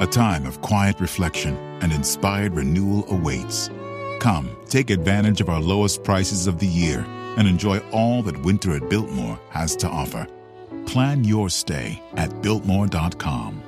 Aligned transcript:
A 0.00 0.06
time 0.06 0.46
of 0.46 0.62
quiet 0.62 1.00
reflection 1.00 1.56
and 1.82 1.92
inspired 1.92 2.54
renewal 2.54 3.04
awaits. 3.10 3.68
Come, 4.20 4.48
take 4.68 4.90
advantage 4.90 5.40
of 5.40 5.48
our 5.48 5.60
lowest 5.60 6.04
prices 6.04 6.46
of 6.46 6.60
the 6.60 6.68
year 6.68 7.04
and 7.36 7.48
enjoy 7.48 7.78
all 7.90 8.22
that 8.22 8.40
winter 8.44 8.76
at 8.76 8.88
Biltmore 8.88 9.40
has 9.50 9.74
to 9.76 9.88
offer. 9.88 10.28
Plan 10.86 11.24
your 11.24 11.50
stay 11.50 12.00
at 12.16 12.30
Biltmore.com. 12.42 13.60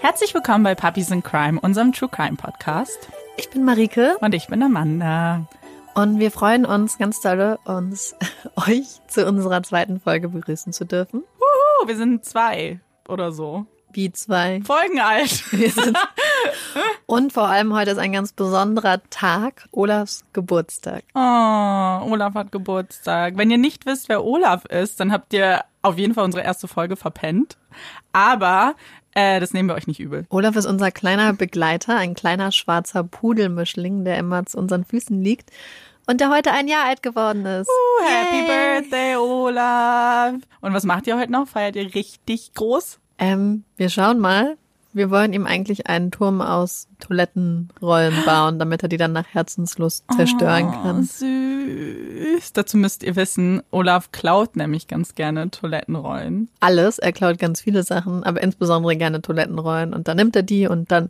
Herzlich 0.00 0.32
willkommen 0.32 0.62
bei 0.62 0.76
Puppies 0.76 1.10
in 1.10 1.22
Crime, 1.22 1.58
unserem 1.58 1.90
True 1.90 2.08
Crime 2.08 2.36
Podcast. 2.36 3.08
Ich 3.36 3.50
bin 3.50 3.64
Marike. 3.64 4.16
Und 4.20 4.32
ich 4.32 4.46
bin 4.46 4.62
Amanda. 4.62 5.48
Und 5.94 6.18
wir 6.18 6.32
freuen 6.32 6.66
uns 6.66 6.98
ganz 6.98 7.20
doll, 7.20 7.58
uns 7.64 8.16
euch 8.56 9.00
zu 9.06 9.26
unserer 9.26 9.62
zweiten 9.62 10.00
Folge 10.00 10.28
begrüßen 10.28 10.72
zu 10.72 10.84
dürfen. 10.84 11.22
Wuhu, 11.38 11.88
wir 11.88 11.96
sind 11.96 12.24
zwei 12.24 12.80
oder 13.08 13.30
so. 13.30 13.66
Wie 13.92 14.10
zwei. 14.10 14.60
Folgen 14.64 14.98
alt. 14.98 15.52
Wir 15.52 15.70
sind 15.70 15.96
und 17.06 17.32
vor 17.32 17.46
allem 17.46 17.72
heute 17.74 17.92
ist 17.92 17.98
ein 17.98 18.10
ganz 18.10 18.32
besonderer 18.32 19.00
Tag, 19.08 19.68
Olafs 19.70 20.24
Geburtstag. 20.32 21.04
Oh, 21.14 22.10
Olaf 22.10 22.34
hat 22.34 22.50
Geburtstag. 22.50 23.36
Wenn 23.36 23.52
ihr 23.52 23.58
nicht 23.58 23.86
wisst, 23.86 24.08
wer 24.08 24.24
Olaf 24.24 24.64
ist, 24.64 24.98
dann 24.98 25.12
habt 25.12 25.32
ihr 25.32 25.64
auf 25.82 25.96
jeden 25.96 26.12
Fall 26.14 26.24
unsere 26.24 26.42
erste 26.42 26.66
Folge 26.66 26.96
verpennt. 26.96 27.56
Aber 28.12 28.74
äh, 29.14 29.40
das 29.40 29.52
nehmen 29.52 29.68
wir 29.68 29.74
euch 29.74 29.86
nicht 29.86 30.00
übel. 30.00 30.26
Olaf 30.28 30.56
ist 30.56 30.66
unser 30.66 30.90
kleiner 30.90 31.32
Begleiter, 31.32 31.96
ein 31.96 32.14
kleiner 32.14 32.52
schwarzer 32.52 33.04
Pudelmischling, 33.04 34.04
der 34.04 34.18
immer 34.18 34.46
zu 34.46 34.58
unseren 34.58 34.84
Füßen 34.84 35.22
liegt 35.22 35.50
und 36.06 36.20
der 36.20 36.30
heute 36.30 36.52
ein 36.52 36.68
Jahr 36.68 36.84
alt 36.84 37.02
geworden 37.02 37.46
ist. 37.46 37.68
Uh, 37.68 38.04
happy 38.04 38.46
Birthday, 38.46 39.16
Olaf. 39.16 40.34
Und 40.60 40.74
was 40.74 40.84
macht 40.84 41.06
ihr 41.06 41.18
heute 41.18 41.32
noch? 41.32 41.48
Feiert 41.48 41.76
ihr 41.76 41.94
richtig 41.94 42.54
groß? 42.54 42.98
Ähm, 43.18 43.64
wir 43.76 43.88
schauen 43.88 44.18
mal. 44.18 44.56
Wir 44.94 45.10
wollen 45.10 45.32
ihm 45.32 45.44
eigentlich 45.44 45.88
einen 45.88 46.12
Turm 46.12 46.40
aus 46.40 46.86
Toilettenrollen 47.00 48.14
bauen, 48.24 48.60
damit 48.60 48.84
er 48.84 48.88
die 48.88 48.96
dann 48.96 49.12
nach 49.12 49.26
Herzenslust 49.26 50.04
zerstören 50.16 50.68
oh, 50.68 50.82
kann. 50.82 51.02
Süß. 51.02 52.52
Dazu 52.52 52.76
müsst 52.76 53.02
ihr 53.02 53.16
wissen, 53.16 53.60
Olaf 53.72 54.12
klaut 54.12 54.54
nämlich 54.54 54.86
ganz 54.86 55.16
gerne 55.16 55.50
Toilettenrollen. 55.50 56.48
Alles. 56.60 57.00
Er 57.00 57.10
klaut 57.10 57.40
ganz 57.40 57.60
viele 57.60 57.82
Sachen, 57.82 58.22
aber 58.22 58.40
insbesondere 58.40 58.96
gerne 58.96 59.20
Toilettenrollen. 59.20 59.92
Und 59.92 60.06
dann 60.06 60.16
nimmt 60.16 60.36
er 60.36 60.44
die 60.44 60.68
und 60.68 60.92
dann 60.92 61.08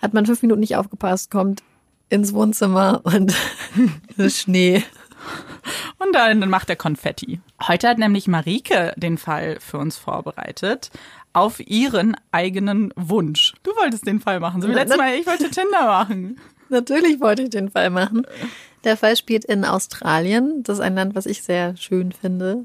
hat 0.00 0.14
man 0.14 0.24
fünf 0.24 0.42
Minuten 0.42 0.60
nicht 0.60 0.76
aufgepasst, 0.76 1.28
kommt 1.28 1.64
ins 2.10 2.32
Wohnzimmer 2.32 3.00
und 3.02 3.34
Schnee. 4.28 4.84
Und 5.98 6.14
dann 6.14 6.48
macht 6.48 6.70
er 6.70 6.76
Konfetti. 6.76 7.40
Heute 7.66 7.88
hat 7.88 7.98
nämlich 7.98 8.28
Marike 8.28 8.94
den 8.96 9.18
Fall 9.18 9.58
für 9.58 9.78
uns 9.78 9.96
vorbereitet 9.96 10.90
auf 11.32 11.60
ihren 11.60 12.16
eigenen 12.32 12.92
Wunsch. 12.96 13.54
Du 13.62 13.70
wolltest 13.72 14.06
den 14.06 14.20
Fall 14.20 14.40
machen, 14.40 14.62
so 14.62 14.68
wie 14.68 14.72
letztes 14.72 14.96
Mal, 14.96 15.14
ich 15.14 15.26
wollte 15.26 15.50
Tinder 15.50 15.86
machen. 15.86 16.38
Natürlich 16.68 17.20
wollte 17.20 17.42
ich 17.42 17.50
den 17.50 17.70
Fall 17.70 17.90
machen. 17.90 18.26
Der 18.84 18.96
Fall 18.96 19.16
spielt 19.16 19.44
in 19.44 19.64
Australien. 19.64 20.62
Das 20.62 20.78
ist 20.78 20.84
ein 20.84 20.94
Land, 20.94 21.14
was 21.14 21.26
ich 21.26 21.42
sehr 21.42 21.76
schön 21.76 22.12
finde. 22.12 22.64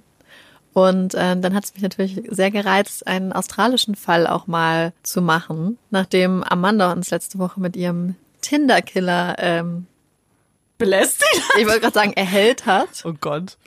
Und 0.73 1.13
äh, 1.13 1.37
dann 1.37 1.53
hat 1.53 1.65
es 1.65 1.73
mich 1.73 1.83
natürlich 1.83 2.21
sehr 2.29 2.49
gereizt, 2.49 3.05
einen 3.05 3.31
australischen 3.31 3.95
Fall 3.95 4.25
auch 4.25 4.47
mal 4.47 4.91
zu 5.03 5.21
machen, 5.21 5.77
nachdem 5.91 6.43
Amanda 6.43 6.91
uns 6.91 7.11
letzte 7.11 7.37
Woche 7.37 7.59
mit 7.59 7.75
ihrem 7.75 8.15
Tinder-Killer 8.41 9.35
ähm, 9.37 9.85
belästigt 10.79 11.43
hat. 11.49 11.59
Ich 11.59 11.67
wollte 11.67 11.81
gerade 11.81 11.93
sagen, 11.93 12.13
erhellt 12.13 12.65
hat. 12.65 13.03
Oh 13.05 13.13
Gott. 13.19 13.57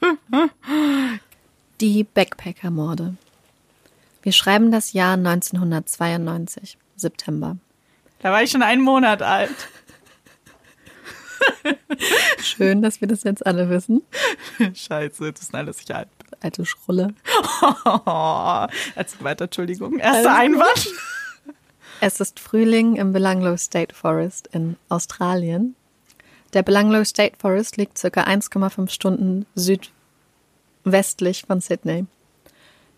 Die 1.81 2.05
Backpacker-Morde. 2.05 3.15
Wir 4.27 4.33
schreiben 4.33 4.73
das 4.73 4.93
Jahr 4.93 5.13
1992, 5.13 6.79
September. 6.97 7.59
Da 8.19 8.33
war 8.33 8.43
ich 8.43 8.51
schon 8.51 8.63
einen 8.65 8.83
Monat 8.83 9.23
alt. 9.23 9.55
Schön, 12.43 12.83
dass 12.83 13.01
wir 13.01 13.07
das 13.07 13.23
jetzt 13.23 13.47
alle 13.47 13.71
wissen. 13.71 14.03
Scheiße, 14.59 15.33
das 15.33 15.43
ist 15.43 15.55
alles 15.55 15.81
ich 15.81 15.95
alt. 15.95 16.09
Alte 16.41 16.67
Schrulle. 16.67 17.15
Oh, 17.85 18.67
erzähl 18.97 19.23
weiter, 19.23 19.45
Entschuldigung. 19.45 19.97
Erster 20.01 20.17
also, 20.17 20.29
Einwand. 20.31 20.89
Es 22.01 22.19
ist 22.19 22.41
Frühling 22.41 22.97
im 22.97 23.13
Belanglo 23.13 23.57
State 23.57 23.95
Forest 23.95 24.49
in 24.49 24.75
Australien. 24.89 25.77
Der 26.53 26.65
Belanglo 26.65 27.05
State 27.05 27.37
Forest 27.39 27.77
liegt 27.77 27.97
circa 27.97 28.25
1,5 28.25 28.91
Stunden 28.91 29.47
südwestlich 29.55 31.45
von 31.47 31.61
Sydney. 31.61 32.07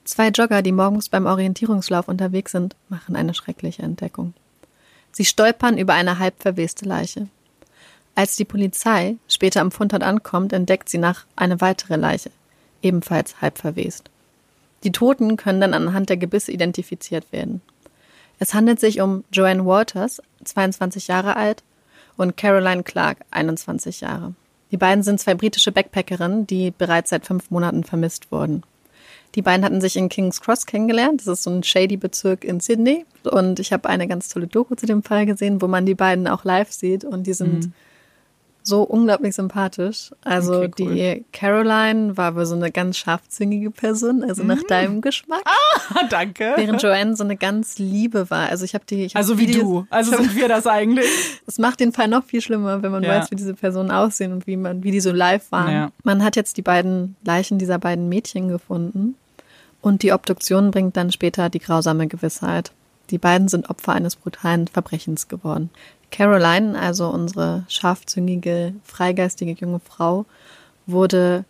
Zwei 0.08 0.28
Jogger, 0.28 0.62
die 0.62 0.72
morgens 0.72 1.10
beim 1.10 1.26
Orientierungslauf 1.26 2.08
unterwegs 2.08 2.52
sind, 2.52 2.74
machen 2.88 3.14
eine 3.14 3.34
schreckliche 3.34 3.82
Entdeckung. 3.82 4.32
Sie 5.12 5.26
stolpern 5.26 5.76
über 5.76 5.92
eine 5.92 6.18
halb 6.18 6.40
verweste 6.40 6.86
Leiche. 6.86 7.28
Als 8.14 8.34
die 8.34 8.46
Polizei 8.46 9.16
später 9.28 9.60
am 9.60 9.70
Fundort 9.70 10.02
ankommt, 10.02 10.54
entdeckt 10.54 10.88
sie 10.88 10.96
nach 10.96 11.26
eine 11.36 11.60
weitere 11.60 11.96
Leiche, 11.96 12.30
ebenfalls 12.80 13.42
halb 13.42 13.58
verwest. 13.58 14.08
Die 14.82 14.92
Toten 14.92 15.36
können 15.36 15.60
dann 15.60 15.74
anhand 15.74 16.08
der 16.08 16.16
Gebisse 16.16 16.52
identifiziert 16.52 17.30
werden. 17.30 17.60
Es 18.38 18.54
handelt 18.54 18.80
sich 18.80 19.02
um 19.02 19.24
Joanne 19.30 19.66
Walters, 19.66 20.22
22 20.42 21.08
Jahre 21.08 21.36
alt, 21.36 21.62
und 22.16 22.38
Caroline 22.38 22.82
Clark, 22.82 23.18
21 23.30 24.00
Jahre. 24.00 24.32
Die 24.70 24.78
beiden 24.78 25.04
sind 25.04 25.20
zwei 25.20 25.34
britische 25.34 25.70
Backpackerinnen, 25.70 26.46
die 26.46 26.70
bereits 26.70 27.10
seit 27.10 27.26
fünf 27.26 27.50
Monaten 27.50 27.84
vermisst 27.84 28.32
wurden. 28.32 28.62
Die 29.34 29.42
beiden 29.42 29.64
hatten 29.64 29.80
sich 29.80 29.96
in 29.96 30.08
King's 30.08 30.40
Cross 30.40 30.66
kennengelernt. 30.66 31.20
Das 31.20 31.26
ist 31.28 31.42
so 31.42 31.50
ein 31.50 31.62
shady 31.62 31.96
Bezirk 31.96 32.44
in 32.44 32.60
Sydney. 32.60 33.04
Und 33.24 33.60
ich 33.60 33.72
habe 33.72 33.88
eine 33.88 34.08
ganz 34.08 34.28
tolle 34.28 34.46
Doku 34.46 34.74
zu 34.74 34.86
dem 34.86 35.02
Fall 35.02 35.26
gesehen, 35.26 35.60
wo 35.60 35.66
man 35.66 35.86
die 35.86 35.94
beiden 35.94 36.26
auch 36.26 36.44
live 36.44 36.72
sieht. 36.72 37.04
Und 37.04 37.26
die 37.26 37.34
sind 37.34 37.66
mhm. 37.66 37.72
So 38.68 38.82
unglaublich 38.82 39.34
sympathisch. 39.34 40.10
Also 40.22 40.62
okay, 40.62 40.70
cool. 40.80 40.94
die 40.94 41.24
Caroline 41.32 42.16
war 42.16 42.36
wohl 42.36 42.44
so 42.44 42.54
eine 42.54 42.70
ganz 42.70 42.98
scharfzüngige 42.98 43.70
Person, 43.70 44.22
also 44.22 44.42
mhm. 44.42 44.48
nach 44.48 44.62
deinem 44.64 45.00
Geschmack. 45.00 45.42
Ah, 45.44 46.04
danke. 46.10 46.52
Während 46.56 46.82
Joanne 46.82 47.16
so 47.16 47.24
eine 47.24 47.36
ganz 47.36 47.78
Liebe 47.78 48.30
war. 48.30 48.48
Also 48.48 48.64
ich 48.64 48.74
habe 48.74 48.84
die. 48.88 49.06
Ich 49.06 49.14
hab 49.14 49.20
also 49.20 49.38
wie 49.38 49.48
Videos, 49.48 49.62
du. 49.62 49.86
Also 49.90 50.16
sind 50.16 50.36
wir 50.36 50.48
das 50.48 50.66
eigentlich. 50.66 51.08
Es 51.46 51.58
macht 51.58 51.80
den 51.80 51.92
Fall 51.92 52.08
noch 52.08 52.24
viel 52.24 52.42
schlimmer, 52.42 52.82
wenn 52.82 52.92
man 52.92 53.02
ja. 53.02 53.10
weiß, 53.10 53.30
wie 53.30 53.36
diese 53.36 53.54
Personen 53.54 53.90
aussehen 53.90 54.32
und 54.32 54.46
wie 54.46 54.56
man, 54.56 54.84
wie 54.84 54.90
die 54.90 55.00
so 55.00 55.12
live 55.12 55.50
waren. 55.50 55.72
Ja. 55.72 55.90
Man 56.04 56.22
hat 56.22 56.36
jetzt 56.36 56.58
die 56.58 56.62
beiden 56.62 57.16
Leichen 57.24 57.58
dieser 57.58 57.78
beiden 57.78 58.08
Mädchen 58.08 58.48
gefunden. 58.48 59.14
Und 59.80 60.02
die 60.02 60.12
Obduktion 60.12 60.70
bringt 60.70 60.96
dann 60.96 61.10
später 61.10 61.48
die 61.48 61.60
grausame 61.60 62.06
Gewissheit. 62.06 62.72
Die 63.10 63.18
beiden 63.18 63.48
sind 63.48 63.70
Opfer 63.70 63.92
eines 63.92 64.16
brutalen 64.16 64.68
Verbrechens 64.68 65.28
geworden. 65.28 65.70
Caroline, 66.10 66.78
also 66.78 67.08
unsere 67.08 67.64
scharfzüngige, 67.68 68.74
freigeistige 68.84 69.52
junge 69.52 69.80
Frau, 69.80 70.26
wurde 70.86 71.44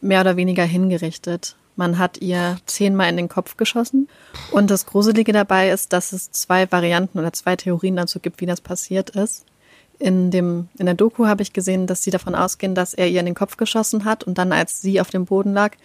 mehr 0.00 0.20
oder 0.22 0.36
weniger 0.36 0.64
hingerichtet. 0.64 1.56
Man 1.76 1.98
hat 1.98 2.18
ihr 2.18 2.58
zehnmal 2.66 3.08
in 3.08 3.16
den 3.16 3.28
Kopf 3.28 3.56
geschossen. 3.56 4.08
Und 4.50 4.70
das 4.70 4.86
Gruselige 4.86 5.32
dabei 5.32 5.70
ist, 5.70 5.92
dass 5.92 6.12
es 6.12 6.30
zwei 6.30 6.70
Varianten 6.70 7.18
oder 7.18 7.32
zwei 7.32 7.56
Theorien 7.56 7.96
dazu 7.96 8.20
gibt, 8.20 8.40
wie 8.40 8.46
das 8.46 8.60
passiert 8.60 9.10
ist. 9.10 9.46
In, 9.98 10.30
dem, 10.30 10.68
in 10.78 10.86
der 10.86 10.94
Doku 10.94 11.26
habe 11.26 11.42
ich 11.42 11.52
gesehen, 11.52 11.86
dass 11.86 12.02
sie 12.02 12.10
davon 12.10 12.34
ausgehen, 12.34 12.74
dass 12.74 12.92
er 12.92 13.08
ihr 13.08 13.20
in 13.20 13.26
den 13.26 13.34
Kopf 13.34 13.56
geschossen 13.56 14.04
hat 14.04 14.24
und 14.24 14.36
dann, 14.36 14.52
als 14.52 14.82
sie 14.82 15.00
auf 15.00 15.10
dem 15.10 15.26
Boden 15.26 15.54
lag, 15.54 15.76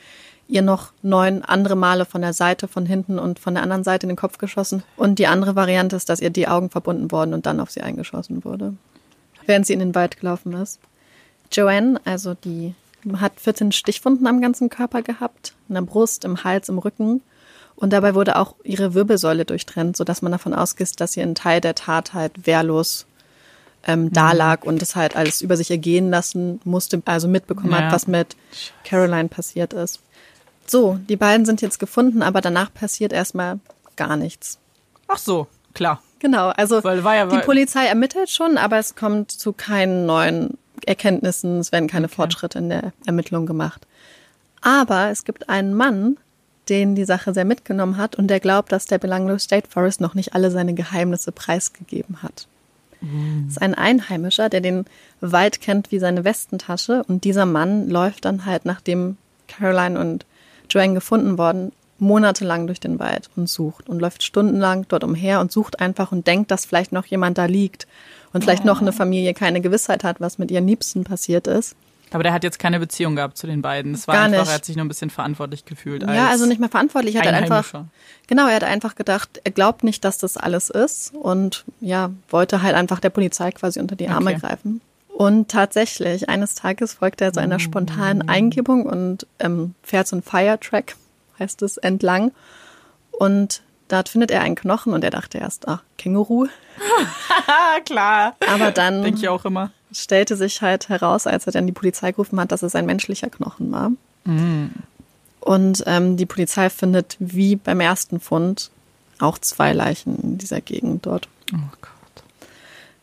ihr 0.47 0.61
noch 0.61 0.93
neun 1.01 1.43
andere 1.43 1.75
Male 1.75 2.05
von 2.05 2.21
der 2.21 2.33
Seite, 2.33 2.67
von 2.67 2.85
hinten 2.85 3.19
und 3.19 3.39
von 3.39 3.53
der 3.53 3.63
anderen 3.63 3.83
Seite 3.83 4.05
in 4.05 4.09
den 4.09 4.17
Kopf 4.17 4.37
geschossen. 4.37 4.83
Und 4.95 5.19
die 5.19 5.27
andere 5.27 5.55
Variante 5.55 5.95
ist, 5.95 6.09
dass 6.09 6.21
ihr 6.21 6.29
die 6.29 6.47
Augen 6.47 6.69
verbunden 6.69 7.11
wurden 7.11 7.33
und 7.33 7.45
dann 7.45 7.59
auf 7.59 7.71
sie 7.71 7.81
eingeschossen 7.81 8.45
wurde, 8.45 8.73
während 9.45 9.65
sie 9.65 9.73
in 9.73 9.79
den 9.79 9.95
Wald 9.95 10.19
gelaufen 10.19 10.53
ist. 10.53 10.79
Joanne, 11.51 11.99
also 12.05 12.33
die 12.33 12.75
hat 13.19 13.39
14 13.39 13.71
Stichwunden 13.71 14.27
am 14.27 14.41
ganzen 14.41 14.69
Körper 14.69 15.01
gehabt, 15.01 15.53
in 15.69 15.75
der 15.75 15.81
Brust, 15.81 16.25
im 16.25 16.43
Hals, 16.43 16.69
im 16.69 16.77
Rücken. 16.77 17.21
Und 17.75 17.93
dabei 17.93 18.15
wurde 18.15 18.37
auch 18.37 18.55
ihre 18.63 18.93
Wirbelsäule 18.93 19.45
durchtrennt, 19.45 19.97
sodass 19.97 20.21
man 20.21 20.31
davon 20.31 20.53
ausgeht, 20.53 20.99
dass 20.99 21.13
sie 21.13 21.21
einen 21.21 21.35
Teil 21.35 21.61
der 21.61 21.75
Tat 21.75 22.13
halt 22.13 22.47
wehrlos 22.47 23.05
ähm, 23.85 24.05
mhm. 24.05 24.13
da 24.13 24.31
lag 24.33 24.63
und 24.63 24.81
es 24.81 24.95
halt 24.95 25.15
alles 25.15 25.41
über 25.41 25.55
sich 25.55 25.71
ergehen 25.71 26.09
lassen 26.09 26.59
musste, 26.63 27.01
also 27.05 27.27
mitbekommen 27.27 27.71
ja. 27.71 27.83
hat, 27.83 27.93
was 27.93 28.07
mit 28.07 28.35
Caroline 28.83 29.29
passiert 29.29 29.73
ist. 29.73 30.01
So, 30.69 30.99
die 31.07 31.15
beiden 31.15 31.45
sind 31.45 31.61
jetzt 31.61 31.79
gefunden, 31.79 32.21
aber 32.21 32.41
danach 32.41 32.73
passiert 32.73 33.13
erstmal 33.13 33.59
gar 33.95 34.17
nichts. 34.17 34.59
Ach 35.07 35.17
so, 35.17 35.47
klar. 35.73 36.01
Genau, 36.19 36.49
also 36.49 36.79
ja 36.79 37.25
die 37.27 37.45
Polizei 37.45 37.85
ermittelt 37.85 38.29
schon, 38.29 38.57
aber 38.57 38.77
es 38.77 38.95
kommt 38.95 39.31
zu 39.31 39.53
keinen 39.53 40.05
neuen 40.05 40.57
Erkenntnissen, 40.85 41.59
es 41.59 41.71
werden 41.71 41.87
keine 41.87 42.07
okay. 42.07 42.15
Fortschritte 42.15 42.57
in 42.59 42.69
der 42.69 42.91
Ermittlung 43.05 43.45
gemacht. 43.45 43.85
Aber 44.61 45.09
es 45.09 45.25
gibt 45.25 45.49
einen 45.49 45.73
Mann, 45.73 46.17
den 46.69 46.95
die 46.95 47.05
Sache 47.05 47.33
sehr 47.33 47.45
mitgenommen 47.45 47.97
hat 47.97 48.15
und 48.15 48.27
der 48.27 48.39
glaubt, 48.39 48.71
dass 48.71 48.85
der 48.85 48.97
Belanglo 48.97 49.37
State 49.37 49.69
Forest 49.69 50.01
noch 50.01 50.15
nicht 50.15 50.33
alle 50.33 50.51
seine 50.51 50.73
Geheimnisse 50.73 51.31
preisgegeben 51.31 52.23
hat. 52.23 52.47
Mhm. 53.01 53.43
Das 53.45 53.53
ist 53.53 53.61
ein 53.61 53.75
Einheimischer, 53.75 54.49
der 54.49 54.61
den 54.61 54.85
Wald 55.21 55.61
kennt 55.61 55.91
wie 55.91 55.99
seine 55.99 56.23
Westentasche 56.23 57.03
und 57.07 57.23
dieser 57.23 57.45
Mann 57.45 57.89
läuft 57.89 58.25
dann 58.25 58.45
halt, 58.45 58.65
nachdem 58.65 59.17
Caroline 59.47 59.99
und 59.99 60.25
Joanne 60.69 60.95
gefunden 60.95 61.37
worden, 61.37 61.71
monatelang 61.99 62.67
durch 62.67 62.79
den 62.79 62.99
Wald 62.99 63.29
und 63.35 63.49
sucht 63.49 63.89
und 63.89 63.99
läuft 63.99 64.23
stundenlang 64.23 64.85
dort 64.87 65.03
umher 65.03 65.39
und 65.39 65.51
sucht 65.51 65.79
einfach 65.79 66.11
und 66.11 66.27
denkt, 66.27 66.51
dass 66.51 66.65
vielleicht 66.65 66.91
noch 66.91 67.05
jemand 67.05 67.37
da 67.37 67.45
liegt 67.45 67.87
und 68.33 68.43
vielleicht 68.43 68.65
noch 68.65 68.81
eine 68.81 68.91
Familie 68.91 69.33
keine 69.33 69.61
Gewissheit 69.61 70.03
hat, 70.03 70.21
was 70.21 70.37
mit 70.37 70.51
ihren 70.51 70.67
Liebsten 70.67 71.03
passiert 71.03 71.47
ist. 71.47 71.75
Aber 72.11 72.23
der 72.23 72.31
hat 72.31 72.43
jetzt 72.43 72.59
keine 72.59 72.79
Beziehung 72.79 73.15
gehabt 73.15 73.37
zu 73.37 73.47
den 73.47 73.61
beiden. 73.61 73.93
Es 73.93 74.07
war 74.07 74.15
Gar 74.15 74.25
einfach, 74.25 74.39
nicht. 74.39 74.49
er 74.49 74.55
hat 74.55 74.65
sich 74.65 74.75
nur 74.75 74.85
ein 74.85 74.87
bisschen 74.87 75.09
verantwortlich 75.09 75.65
gefühlt. 75.65 76.03
ja, 76.03 76.29
also 76.29 76.45
nicht 76.45 76.59
mehr 76.59 76.69
verantwortlich. 76.69 77.15
Er 77.15 77.25
hat 77.25 77.33
einfach, 77.33 77.83
genau, 78.27 78.47
er 78.47 78.55
hat 78.55 78.63
einfach 78.63 78.95
gedacht, 78.95 79.41
er 79.43 79.51
glaubt 79.51 79.83
nicht, 79.83 80.05
dass 80.05 80.17
das 80.17 80.37
alles 80.37 80.69
ist 80.69 81.13
und 81.13 81.65
ja, 81.81 82.11
wollte 82.29 82.61
halt 82.61 82.75
einfach 82.75 82.99
der 82.99 83.09
Polizei 83.09 83.51
quasi 83.51 83.79
unter 83.79 83.95
die 83.95 84.07
Arme 84.07 84.31
okay. 84.31 84.39
greifen. 84.39 84.81
Und 85.17 85.49
tatsächlich, 85.49 86.29
eines 86.29 86.53
Tages 86.53 86.93
folgt 86.93 87.21
er 87.21 87.33
seiner 87.33 87.57
spontanen 87.57 88.27
mm. 88.27 88.29
Eingebung 88.29 88.85
und 88.85 89.25
ähm, 89.39 89.73
fährt 89.81 90.07
so 90.07 90.15
einen 90.15 90.21
Firetrack, 90.21 90.95
heißt 91.39 91.63
es, 91.63 91.77
entlang. 91.77 92.31
Und 93.09 93.63
dort 93.87 94.09
findet 94.09 94.29
er 94.29 94.41
einen 94.41 94.53
Knochen 94.53 94.93
und 94.93 95.03
er 95.03 95.09
dachte 95.09 95.39
erst, 95.39 95.67
ach, 95.67 95.81
Känguru. 95.97 96.45
Klar. 97.85 98.35
Aber 98.47 98.69
dann 98.69 99.01
denke 99.01 99.19
ich 99.19 99.27
auch 99.27 99.43
immer. 99.43 99.71
stellte 99.91 100.35
sich 100.35 100.61
halt 100.61 100.87
heraus, 100.87 101.25
als 101.25 101.47
er 101.47 101.51
dann 101.51 101.65
die 101.65 101.73
Polizei 101.73 102.11
gerufen 102.11 102.39
hat, 102.39 102.51
dass 102.51 102.61
es 102.61 102.75
ein 102.75 102.85
menschlicher 102.85 103.31
Knochen 103.31 103.71
war. 103.71 103.89
Mm. 104.25 104.67
Und 105.39 105.83
ähm, 105.87 106.17
die 106.17 106.27
Polizei 106.27 106.69
findet 106.69 107.15
wie 107.17 107.55
beim 107.55 107.79
ersten 107.79 108.19
Fund 108.19 108.69
auch 109.17 109.39
zwei 109.39 109.73
Leichen 109.73 110.15
in 110.21 110.37
dieser 110.37 110.61
Gegend 110.61 111.07
dort. 111.07 111.27
Oh 111.55 111.57
Gott. 111.81 111.96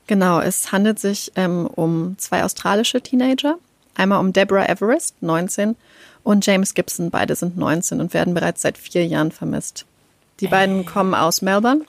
Genau, 0.07 0.41
es 0.41 0.71
handelt 0.73 0.99
sich 0.99 1.33
ähm, 1.37 1.67
um 1.67 2.17
zwei 2.19 2.45
australische 2.45 3.01
Teenager. 3.01 3.57
Einmal 3.95 4.21
um 4.21 4.33
Deborah 4.33 4.69
Everest, 4.69 5.15
19, 5.23 5.77
und 6.25 6.45
James 6.45 6.75
Gibson, 6.75 7.11
beide 7.11 7.35
sind 7.37 7.57
19 7.57 8.01
und 8.01 8.15
werden 8.15 8.35
bereits 8.35 8.63
seit 8.63 8.77
vier 8.79 9.07
Jahren 9.07 9.31
vermisst. 9.31 9.85
Die 10.41 10.49
beiden 10.49 10.85
kommen 10.85 11.15
aus 11.15 11.43
Melbourne 11.43 11.83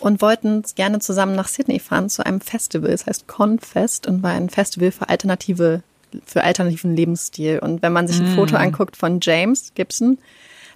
und 0.00 0.20
wollten 0.20 0.62
gerne 0.74 0.98
zusammen 0.98 1.34
nach 1.34 1.48
Sydney 1.48 1.78
fahren 1.78 2.10
zu 2.10 2.26
einem 2.26 2.40
Festival. 2.40 2.90
Es 2.90 3.06
heißt 3.06 3.28
Confest 3.28 4.06
und 4.06 4.22
war 4.22 4.32
ein 4.32 4.50
Festival 4.50 4.90
für 4.90 5.08
alternative, 5.08 5.82
für 6.26 6.44
alternativen 6.44 6.94
Lebensstil. 6.94 7.60
Und 7.60 7.82
wenn 7.82 7.92
man 7.92 8.08
sich 8.08 8.20
ein 8.20 8.32
mm. 8.32 8.34
Foto 8.34 8.56
anguckt 8.56 8.96
von 8.96 9.20
James 9.22 9.72
Gibson, 9.74 10.18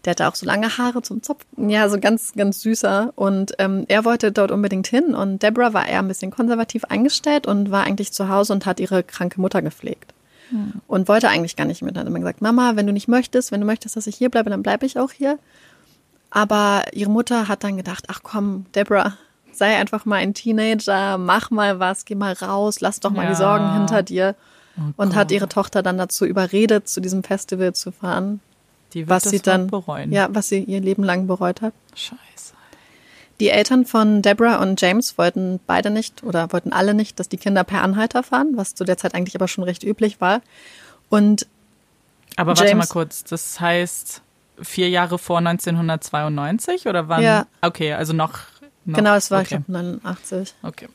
der 0.05 0.13
hatte 0.13 0.29
auch 0.29 0.35
so 0.35 0.47
lange 0.47 0.79
Haare 0.79 1.03
zum 1.03 1.23
Zopf. 1.23 1.45
Ja, 1.57 1.89
so 1.89 1.99
ganz, 1.99 2.33
ganz 2.35 2.61
süßer. 2.61 3.13
Und 3.17 3.55
ähm, 3.59 3.85
er 3.89 4.05
wollte 4.05 4.33
dort 4.33 4.51
unbedingt 4.51 4.87
hin. 4.87 5.15
Und 5.15 5.43
Deborah 5.43 5.73
war 5.73 5.89
eher 5.89 6.01
ein 6.01 6.09
bisschen 6.09 6.31
konservativ 6.31 6.85
eingestellt 6.85 7.47
und 7.47 7.71
war 7.71 7.85
eigentlich 7.85 8.13
zu 8.13 8.29
Hause 8.29 8.53
und 8.53 8.67
hat 8.67 8.81
ihre 8.81 9.03
kranke 9.03 9.41
Mutter 9.41 9.63
gepflegt. 9.63 10.15
Hm. 10.51 10.75
Und 10.87 11.09
wollte 11.09 11.29
eigentlich 11.29 11.57
gar 11.57 11.65
nicht 11.65 11.83
mit. 11.83 11.97
Hat 11.97 12.07
immer 12.07 12.19
gesagt, 12.19 12.43
Mama, 12.43 12.77
wenn 12.77 12.87
du 12.87 12.93
nicht 12.93 13.09
möchtest, 13.09 13.53
wenn 13.53 13.61
du 13.61 13.67
möchtest, 13.67 13.97
dass 13.97 14.07
ich 14.07 14.17
hier 14.17 14.31
bleibe, 14.31 14.51
dann 14.51 14.63
bleibe 14.63 14.87
ich 14.87 14.99
auch 14.99 15.11
hier. 15.11 15.39
Aber 16.31 16.85
ihre 16.93 17.11
Mutter 17.11 17.49
hat 17.49 17.65
dann 17.65 17.77
gedacht, 17.77 18.05
ach 18.09 18.21
komm, 18.23 18.67
Deborah, 18.75 19.17
sei 19.53 19.77
einfach 19.77 20.05
mal 20.05 20.17
ein 20.17 20.35
Teenager, 20.35 21.19
mach 21.19 21.51
mal 21.51 21.81
was, 21.81 22.05
geh 22.05 22.15
mal 22.15 22.35
raus, 22.35 22.81
lass 22.81 23.01
doch 23.01 23.11
mal 23.11 23.25
ja. 23.25 23.31
die 23.31 23.37
Sorgen 23.37 23.73
hinter 23.73 24.03
dir. 24.03 24.35
Oh 24.79 24.93
und 24.97 25.15
hat 25.15 25.33
ihre 25.33 25.49
Tochter 25.49 25.83
dann 25.83 25.97
dazu 25.97 26.27
überredet, 26.27 26.89
zu 26.89 27.01
diesem 27.01 27.23
Festival 27.23 27.75
zu 27.75 27.93
fahren. 27.93 28.41
Die 28.95 29.09
was 29.09 29.25
sie 29.25 29.41
dann 29.41 29.67
bereuen. 29.67 30.13
Ja, 30.13 30.29
was 30.31 30.49
sie 30.49 30.61
ihr 30.61 30.81
Leben 30.81 31.03
lang 31.03 31.27
bereut 31.27 31.61
hat. 31.61 31.75
Scheiße. 31.95 32.17
Die 33.41 33.51
Eltern 33.51 33.85
von 33.85 34.23
Deborah 34.23 34.63
und 34.63 34.81
James 34.81 35.19
wollten 35.19 35.61
beide 35.67 35.91
nicht 35.91 36.23
oder 36.23 36.53
wollten 36.53 36.73
alle 36.73 36.95
nicht, 36.95 37.21
dass 37.21 37.29
die 37.29 37.37
Kinder 37.37 37.65
per 37.65 37.83
Anhalter 37.83 38.23
fahren, 38.23 38.53
was 38.55 38.75
zu 38.75 38.85
der 38.85 38.97
Zeit 38.97 39.15
eigentlich 39.15 39.35
aber 39.35 39.49
schon 39.49 39.65
recht 39.65 39.83
üblich 39.83 40.21
war. 40.21 40.41
Und 41.11 41.47
aber 42.37 42.53
James, 42.53 42.61
warte 42.61 42.77
mal 42.77 42.87
kurz, 42.87 43.25
das 43.25 43.61
heißt 43.61 44.23
vier 44.63 44.89
Jahre 44.89 45.19
vor 45.19 45.39
1992 45.39 46.87
oder 46.87 47.09
wann? 47.09 47.23
Ja. 47.23 47.47
Okay, 47.61 47.93
also 47.93 48.15
noch. 48.15 48.41
noch 48.87 48.97
genau, 48.97 49.15
es 49.15 49.31
war 49.31 49.41
okay. 49.41 49.57
ich 49.61 49.67
glaube 49.67 49.73
89. 49.73 50.55
Okay. 50.63 50.89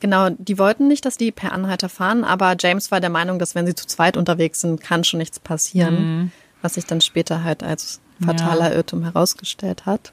Genau, 0.00 0.30
die 0.30 0.58
wollten 0.58 0.88
nicht, 0.88 1.04
dass 1.06 1.16
die 1.16 1.30
per 1.30 1.52
Anhalter 1.52 1.88
fahren, 1.88 2.24
aber 2.24 2.56
James 2.58 2.90
war 2.90 3.00
der 3.00 3.10
Meinung, 3.10 3.38
dass 3.38 3.54
wenn 3.54 3.66
sie 3.66 3.74
zu 3.74 3.86
zweit 3.86 4.16
unterwegs 4.16 4.60
sind, 4.60 4.80
kann 4.80 5.04
schon 5.04 5.18
nichts 5.18 5.38
passieren. 5.38 5.94
Mhm 5.94 6.32
was 6.64 6.74
sich 6.74 6.86
dann 6.86 7.02
später 7.02 7.44
halt 7.44 7.62
als 7.62 8.00
fataler 8.24 8.70
ja. 8.70 8.76
Irrtum 8.76 9.04
herausgestellt 9.04 9.84
hat. 9.86 10.12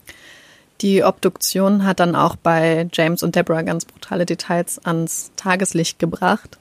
Die 0.81 1.03
Obduktion 1.03 1.85
hat 1.85 1.99
dann 1.99 2.15
auch 2.15 2.35
bei 2.35 2.87
James 2.91 3.23
und 3.23 3.35
Deborah 3.35 3.61
ganz 3.61 3.85
brutale 3.85 4.25
Details 4.25 4.79
ans 4.83 5.31
Tageslicht 5.35 5.97
gebracht. 5.97 6.57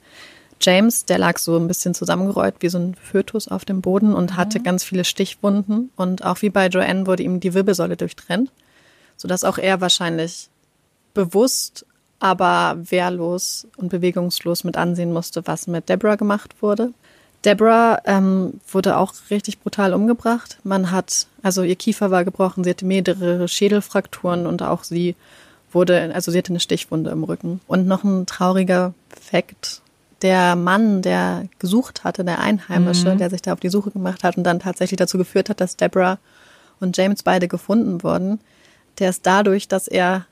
James, 0.61 1.07
der 1.07 1.19
lag 1.19 1.39
so 1.39 1.57
ein 1.57 1.67
bisschen 1.67 1.95
zusammengerollt 1.95 2.57
wie 2.61 2.69
so 2.69 2.79
ein 2.79 2.95
Fötus 2.95 3.49
auf 3.49 3.65
dem 3.65 3.81
Boden 3.81 4.15
und 4.15 4.37
hatte 4.37 4.59
mhm. 4.59 4.65
ganz 4.65 4.85
viele 4.85 5.05
Stichwunden. 5.05 5.91
Und 5.97 6.25
auch 6.25 6.43
wie 6.43 6.51
bei 6.51 6.67
Joanne 6.67 7.07
wurde 7.07 7.23
ihm 7.23 7.41
die 7.41 7.55
Wirbelsäule 7.55 7.97
durchtrennt, 7.97 8.53
sodass 9.17 9.43
auch 9.43 9.59
er 9.59 9.81
wahrscheinlich 9.81 10.51
bewusst, 11.15 11.87
aber 12.19 12.77
wehrlos 12.79 13.67
und 13.79 13.89
bewegungslos 13.89 14.63
mit 14.63 14.77
ansehen 14.77 15.13
musste, 15.13 15.47
was 15.47 15.67
mit 15.67 15.89
Deborah 15.89 16.17
gemacht 16.17 16.61
wurde. 16.61 16.93
Deborah 17.45 18.01
ähm, 18.05 18.61
wurde 18.71 18.97
auch 18.99 19.15
richtig 19.31 19.61
brutal 19.61 19.95
umgebracht. 19.95 20.59
Man 20.63 20.91
hat, 20.91 21.27
also 21.43 21.63
ihr 21.63 21.77
Kiefer 21.77 22.11
war 22.11 22.25
gebrochen, 22.25 22.65
sie 22.65 22.71
hatte 22.71 22.85
mehrere 22.85 23.49
Schädelfrakturen 23.49 24.47
und 24.47 24.63
auch 24.63 24.85
sie 24.85 25.17
wurde, 25.73 26.13
also 26.15 26.31
sie 26.31 26.39
hatte 26.39 26.51
eine 26.51 26.61
Stichwunde 26.61 27.11
im 27.11 27.25
Rücken. 27.25 27.61
Und 27.67 27.87
noch 27.87 28.05
ein 28.05 28.27
trauriger 28.27 28.93
Fakt. 29.09 29.81
Der 30.21 30.55
Mann, 30.55 31.01
der 31.01 31.47
gesucht 31.59 32.05
hatte, 32.05 32.25
der 32.25 32.41
Einheimische, 32.41 33.15
mhm. 33.15 33.19
der 33.19 33.31
sich 33.31 33.41
da 33.41 33.55
auf 33.55 33.61
die 33.61 33.71
Suche 33.71 33.91
gemacht 33.91 34.23
hat 34.23 34.37
und 34.37 34.45
dann 34.45 34.61
tatsächlich 34.61 34.99
dazu 34.99 35.17
geführt 35.17 35.49
hat, 35.49 35.63
dass 35.63 35.77
Deborah 35.77 36.19
und 36.79 36.97
James 36.97 37.23
beide 37.23 37.49
gefunden 37.49 38.03
wurden, 38.03 38.39
der 38.99 39.11
ist 39.11 39.25
dadurch, 39.25 39.67
dass 39.67 39.89
er 39.89 40.27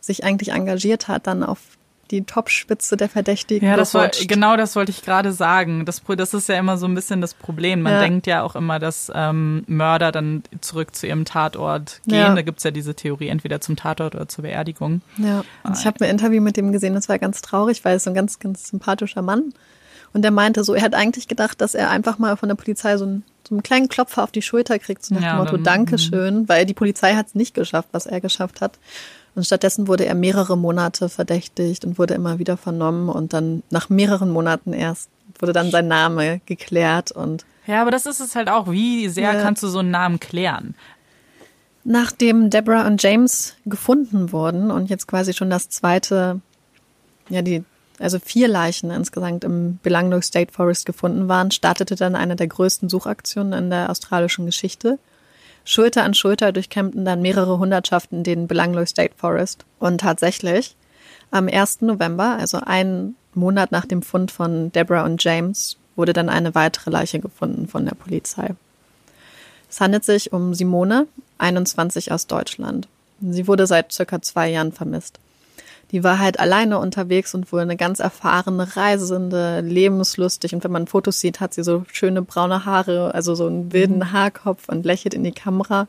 sich 0.00 0.24
eigentlich 0.24 0.52
engagiert 0.52 1.06
hat, 1.06 1.28
dann 1.28 1.44
auf 1.44 1.77
die 2.10 2.22
Topspitze 2.22 2.96
der 2.96 3.08
Verdächtigen. 3.08 3.68
Ja, 3.68 3.76
das 3.76 3.94
war, 3.94 4.08
genau 4.08 4.56
das 4.56 4.76
wollte 4.76 4.90
ich 4.90 5.02
gerade 5.02 5.32
sagen. 5.32 5.84
Das, 5.84 6.02
das 6.16 6.34
ist 6.34 6.48
ja 6.48 6.58
immer 6.58 6.78
so 6.78 6.86
ein 6.86 6.94
bisschen 6.94 7.20
das 7.20 7.34
Problem. 7.34 7.82
Man 7.82 7.94
ja. 7.94 8.00
denkt 8.00 8.26
ja 8.26 8.42
auch 8.42 8.56
immer, 8.56 8.78
dass 8.78 9.10
ähm, 9.14 9.64
Mörder 9.66 10.12
dann 10.12 10.42
zurück 10.60 10.94
zu 10.94 11.06
ihrem 11.06 11.24
Tatort 11.24 12.00
gehen. 12.06 12.18
Ja. 12.18 12.34
Da 12.34 12.42
gibt's 12.42 12.64
ja 12.64 12.70
diese 12.70 12.94
Theorie, 12.94 13.28
entweder 13.28 13.60
zum 13.60 13.76
Tatort 13.76 14.14
oder 14.14 14.28
zur 14.28 14.42
Beerdigung. 14.42 15.02
Ja, 15.16 15.44
und 15.62 15.76
ich 15.76 15.86
habe 15.86 16.04
ein 16.04 16.10
Interview 16.10 16.40
mit 16.40 16.56
dem 16.56 16.72
gesehen, 16.72 16.94
das 16.94 17.08
war 17.08 17.18
ganz 17.18 17.42
traurig, 17.42 17.84
weil 17.84 17.96
es 17.96 18.04
so 18.04 18.10
ein 18.10 18.14
ganz, 18.14 18.38
ganz 18.38 18.68
sympathischer 18.68 19.22
Mann. 19.22 19.52
Und 20.12 20.22
der 20.22 20.30
meinte 20.30 20.64
so, 20.64 20.74
er 20.74 20.82
hat 20.82 20.94
eigentlich 20.94 21.28
gedacht, 21.28 21.60
dass 21.60 21.74
er 21.74 21.90
einfach 21.90 22.18
mal 22.18 22.36
von 22.36 22.48
der 22.48 22.56
Polizei 22.56 22.96
so 22.96 23.04
einen, 23.04 23.24
so 23.46 23.54
einen 23.54 23.62
kleinen 23.62 23.88
Klopfer 23.88 24.22
auf 24.22 24.32
die 24.32 24.42
Schulter 24.42 24.78
kriegt, 24.78 25.04
so 25.04 25.14
nach 25.14 25.22
ja, 25.22 25.34
dem 25.34 25.38
Motto, 25.38 25.56
dann, 25.56 25.64
Dankeschön, 25.64 26.40
mhm. 26.40 26.48
weil 26.48 26.64
die 26.66 26.74
Polizei 26.74 27.14
hat 27.14 27.26
es 27.28 27.34
nicht 27.34 27.54
geschafft, 27.54 27.88
was 27.92 28.06
er 28.06 28.20
geschafft 28.20 28.60
hat. 28.60 28.78
Und 29.34 29.44
stattdessen 29.44 29.86
wurde 29.88 30.04
er 30.06 30.14
mehrere 30.14 30.56
Monate 30.56 31.08
verdächtigt 31.08 31.84
und 31.84 31.98
wurde 31.98 32.14
immer 32.14 32.38
wieder 32.38 32.56
vernommen 32.56 33.08
und 33.08 33.32
dann 33.32 33.62
nach 33.70 33.88
mehreren 33.88 34.30
Monaten 34.30 34.72
erst 34.72 35.10
wurde 35.38 35.52
dann 35.52 35.70
sein 35.70 35.86
Name 35.88 36.40
geklärt 36.46 37.12
und 37.12 37.44
ja, 37.68 37.82
aber 37.82 37.90
das 37.90 38.06
ist 38.06 38.20
es 38.20 38.34
halt 38.34 38.48
auch. 38.48 38.70
Wie 38.70 39.10
sehr 39.10 39.34
ja. 39.34 39.42
kannst 39.42 39.62
du 39.62 39.68
so 39.68 39.80
einen 39.80 39.90
Namen 39.90 40.18
klären? 40.18 40.74
Nachdem 41.84 42.48
Deborah 42.48 42.86
und 42.86 43.02
James 43.02 43.56
gefunden 43.66 44.32
wurden 44.32 44.70
und 44.70 44.88
jetzt 44.88 45.06
quasi 45.06 45.34
schon 45.34 45.50
das 45.50 45.68
zweite, 45.68 46.40
ja, 47.28 47.42
die, 47.42 47.62
also 47.98 48.18
vier 48.20 48.48
Leichen 48.48 48.90
insgesamt 48.90 49.44
im 49.44 49.78
Belanglo 49.82 50.22
State 50.22 50.50
Forest 50.50 50.86
gefunden 50.86 51.28
waren, 51.28 51.50
startete 51.50 51.94
dann 51.94 52.16
eine 52.16 52.36
der 52.36 52.46
größten 52.46 52.88
Suchaktionen 52.88 53.52
in 53.52 53.70
der 53.70 53.90
australischen 53.90 54.46
Geschichte. 54.46 54.98
Schulter 55.68 56.02
an 56.02 56.14
Schulter 56.14 56.50
durchkämmten 56.50 57.04
dann 57.04 57.20
mehrere 57.20 57.58
Hundertschaften 57.58 58.24
den 58.24 58.46
Belanglo 58.46 58.86
State 58.86 59.12
Forest. 59.18 59.66
Und 59.78 60.00
tatsächlich, 60.00 60.74
am 61.30 61.46
1. 61.46 61.82
November, 61.82 62.38
also 62.38 62.56
einen 62.56 63.16
Monat 63.34 63.70
nach 63.70 63.84
dem 63.84 64.00
Fund 64.00 64.30
von 64.30 64.72
Deborah 64.72 65.04
und 65.04 65.22
James, 65.22 65.76
wurde 65.94 66.14
dann 66.14 66.30
eine 66.30 66.54
weitere 66.54 66.90
Leiche 66.90 67.20
gefunden 67.20 67.68
von 67.68 67.84
der 67.84 67.94
Polizei. 67.94 68.54
Es 69.68 69.82
handelt 69.82 70.06
sich 70.06 70.32
um 70.32 70.54
Simone, 70.54 71.06
21 71.36 72.12
aus 72.12 72.26
Deutschland. 72.26 72.88
Sie 73.20 73.46
wurde 73.46 73.66
seit 73.66 73.92
circa 73.92 74.22
zwei 74.22 74.48
Jahren 74.48 74.72
vermisst 74.72 75.20
die 75.90 76.04
war 76.04 76.18
halt 76.18 76.38
alleine 76.38 76.78
unterwegs 76.78 77.34
und 77.34 77.50
wohl 77.50 77.60
eine 77.60 77.76
ganz 77.76 77.98
erfahrene 77.98 78.76
Reisende, 78.76 79.60
lebenslustig. 79.60 80.54
Und 80.54 80.62
wenn 80.64 80.72
man 80.72 80.86
Fotos 80.86 81.20
sieht, 81.20 81.40
hat 81.40 81.54
sie 81.54 81.64
so 81.64 81.84
schöne 81.90 82.22
braune 82.22 82.64
Haare, 82.66 83.14
also 83.14 83.34
so 83.34 83.46
einen 83.46 83.72
wilden 83.72 83.98
mhm. 83.98 84.12
Haarkopf 84.12 84.68
und 84.68 84.84
lächelt 84.84 85.14
in 85.14 85.24
die 85.24 85.32
Kamera. 85.32 85.86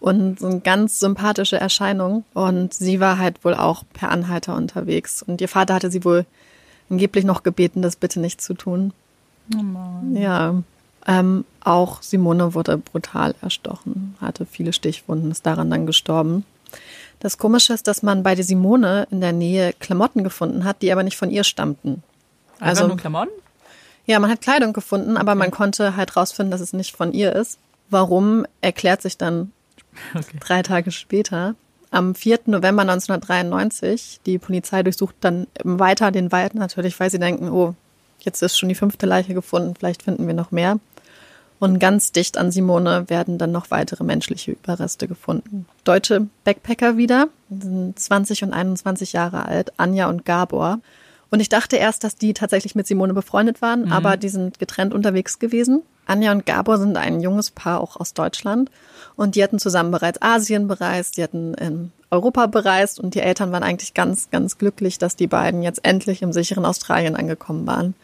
Und 0.00 0.38
so 0.38 0.46
eine 0.46 0.60
ganz 0.60 1.00
sympathische 1.00 1.58
Erscheinung. 1.58 2.24
Und 2.32 2.72
sie 2.72 3.00
war 3.00 3.18
halt 3.18 3.44
wohl 3.44 3.54
auch 3.54 3.84
per 3.92 4.10
Anhalter 4.10 4.56
unterwegs. 4.56 5.22
Und 5.22 5.40
ihr 5.40 5.48
Vater 5.48 5.74
hatte 5.74 5.90
sie 5.90 6.04
wohl 6.04 6.24
angeblich 6.88 7.24
noch 7.24 7.42
gebeten, 7.42 7.82
das 7.82 7.96
bitte 7.96 8.20
nicht 8.20 8.40
zu 8.40 8.54
tun. 8.54 8.92
Oh 9.54 9.62
Mann. 9.62 10.16
Ja. 10.16 10.54
Ähm, 11.06 11.44
auch 11.64 12.02
Simone 12.02 12.54
wurde 12.54 12.78
brutal 12.78 13.34
erstochen, 13.40 14.14
hatte 14.20 14.46
viele 14.46 14.72
Stichwunden, 14.72 15.30
ist 15.30 15.46
daran 15.46 15.70
dann 15.70 15.86
gestorben. 15.86 16.44
Das 17.20 17.38
Komische 17.38 17.72
ist, 17.72 17.86
dass 17.88 18.02
man 18.02 18.22
bei 18.22 18.34
der 18.34 18.44
Simone 18.44 19.08
in 19.10 19.20
der 19.20 19.32
Nähe 19.32 19.72
Klamotten 19.72 20.22
gefunden 20.22 20.64
hat, 20.64 20.82
die 20.82 20.92
aber 20.92 21.02
nicht 21.02 21.16
von 21.16 21.30
ihr 21.30 21.44
stammten. 21.44 22.02
Also 22.60 22.86
nur 22.86 22.96
Klamotten? 22.96 23.32
Ja, 24.06 24.18
man 24.20 24.30
hat 24.30 24.40
Kleidung 24.40 24.72
gefunden, 24.72 25.16
aber 25.16 25.32
okay. 25.32 25.38
man 25.38 25.50
konnte 25.50 25.96
halt 25.96 26.16
rausfinden, 26.16 26.50
dass 26.50 26.60
es 26.60 26.72
nicht 26.72 26.96
von 26.96 27.12
ihr 27.12 27.34
ist. 27.34 27.58
Warum 27.90 28.46
erklärt 28.60 29.02
sich 29.02 29.18
dann 29.18 29.52
okay. 30.14 30.38
drei 30.40 30.62
Tage 30.62 30.90
später. 30.90 31.54
Am 31.90 32.14
4. 32.14 32.40
November 32.46 32.82
1993, 32.82 34.20
die 34.26 34.38
Polizei 34.38 34.82
durchsucht 34.82 35.16
dann 35.20 35.46
weiter 35.64 36.10
den 36.10 36.32
Wald 36.32 36.54
natürlich, 36.54 36.98
weil 37.00 37.10
sie 37.10 37.18
denken, 37.18 37.48
oh, 37.50 37.74
jetzt 38.20 38.42
ist 38.42 38.58
schon 38.58 38.68
die 38.68 38.74
fünfte 38.74 39.06
Leiche 39.06 39.32
gefunden, 39.32 39.74
vielleicht 39.74 40.02
finden 40.02 40.26
wir 40.26 40.34
noch 40.34 40.50
mehr. 40.50 40.78
Und 41.60 41.80
ganz 41.80 42.12
dicht 42.12 42.38
an 42.38 42.52
Simone 42.52 43.08
werden 43.08 43.38
dann 43.38 43.50
noch 43.50 43.70
weitere 43.70 44.04
menschliche 44.04 44.52
Überreste 44.52 45.08
gefunden. 45.08 45.66
Deutsche 45.84 46.28
Backpacker 46.44 46.96
wieder, 46.96 47.28
sind 47.50 47.98
20 47.98 48.44
und 48.44 48.52
21 48.52 49.12
Jahre 49.12 49.46
alt, 49.46 49.72
Anja 49.76 50.08
und 50.08 50.24
Gabor. 50.24 50.78
Und 51.30 51.40
ich 51.40 51.48
dachte 51.48 51.76
erst, 51.76 52.04
dass 52.04 52.16
die 52.16 52.32
tatsächlich 52.32 52.74
mit 52.74 52.86
Simone 52.86 53.12
befreundet 53.12 53.60
waren, 53.60 53.86
mhm. 53.86 53.92
aber 53.92 54.16
die 54.16 54.28
sind 54.28 54.58
getrennt 54.58 54.94
unterwegs 54.94 55.38
gewesen. 55.38 55.82
Anja 56.06 56.32
und 56.32 56.46
Gabor 56.46 56.78
sind 56.78 56.96
ein 56.96 57.20
junges 57.20 57.50
Paar 57.50 57.80
auch 57.80 57.96
aus 57.96 58.14
Deutschland 58.14 58.70
und 59.14 59.34
die 59.34 59.42
hatten 59.42 59.58
zusammen 59.58 59.90
bereits 59.90 60.22
Asien 60.22 60.66
bereist, 60.66 61.18
die 61.18 61.22
hatten 61.22 61.52
in 61.54 61.92
Europa 62.10 62.46
bereist 62.46 62.98
und 62.98 63.14
die 63.14 63.20
Eltern 63.20 63.52
waren 63.52 63.62
eigentlich 63.62 63.92
ganz, 63.92 64.30
ganz 64.30 64.56
glücklich, 64.56 64.98
dass 64.98 65.16
die 65.16 65.26
beiden 65.26 65.62
jetzt 65.62 65.84
endlich 65.84 66.22
im 66.22 66.32
sicheren 66.32 66.64
Australien 66.64 67.14
angekommen 67.14 67.66
waren 67.66 67.94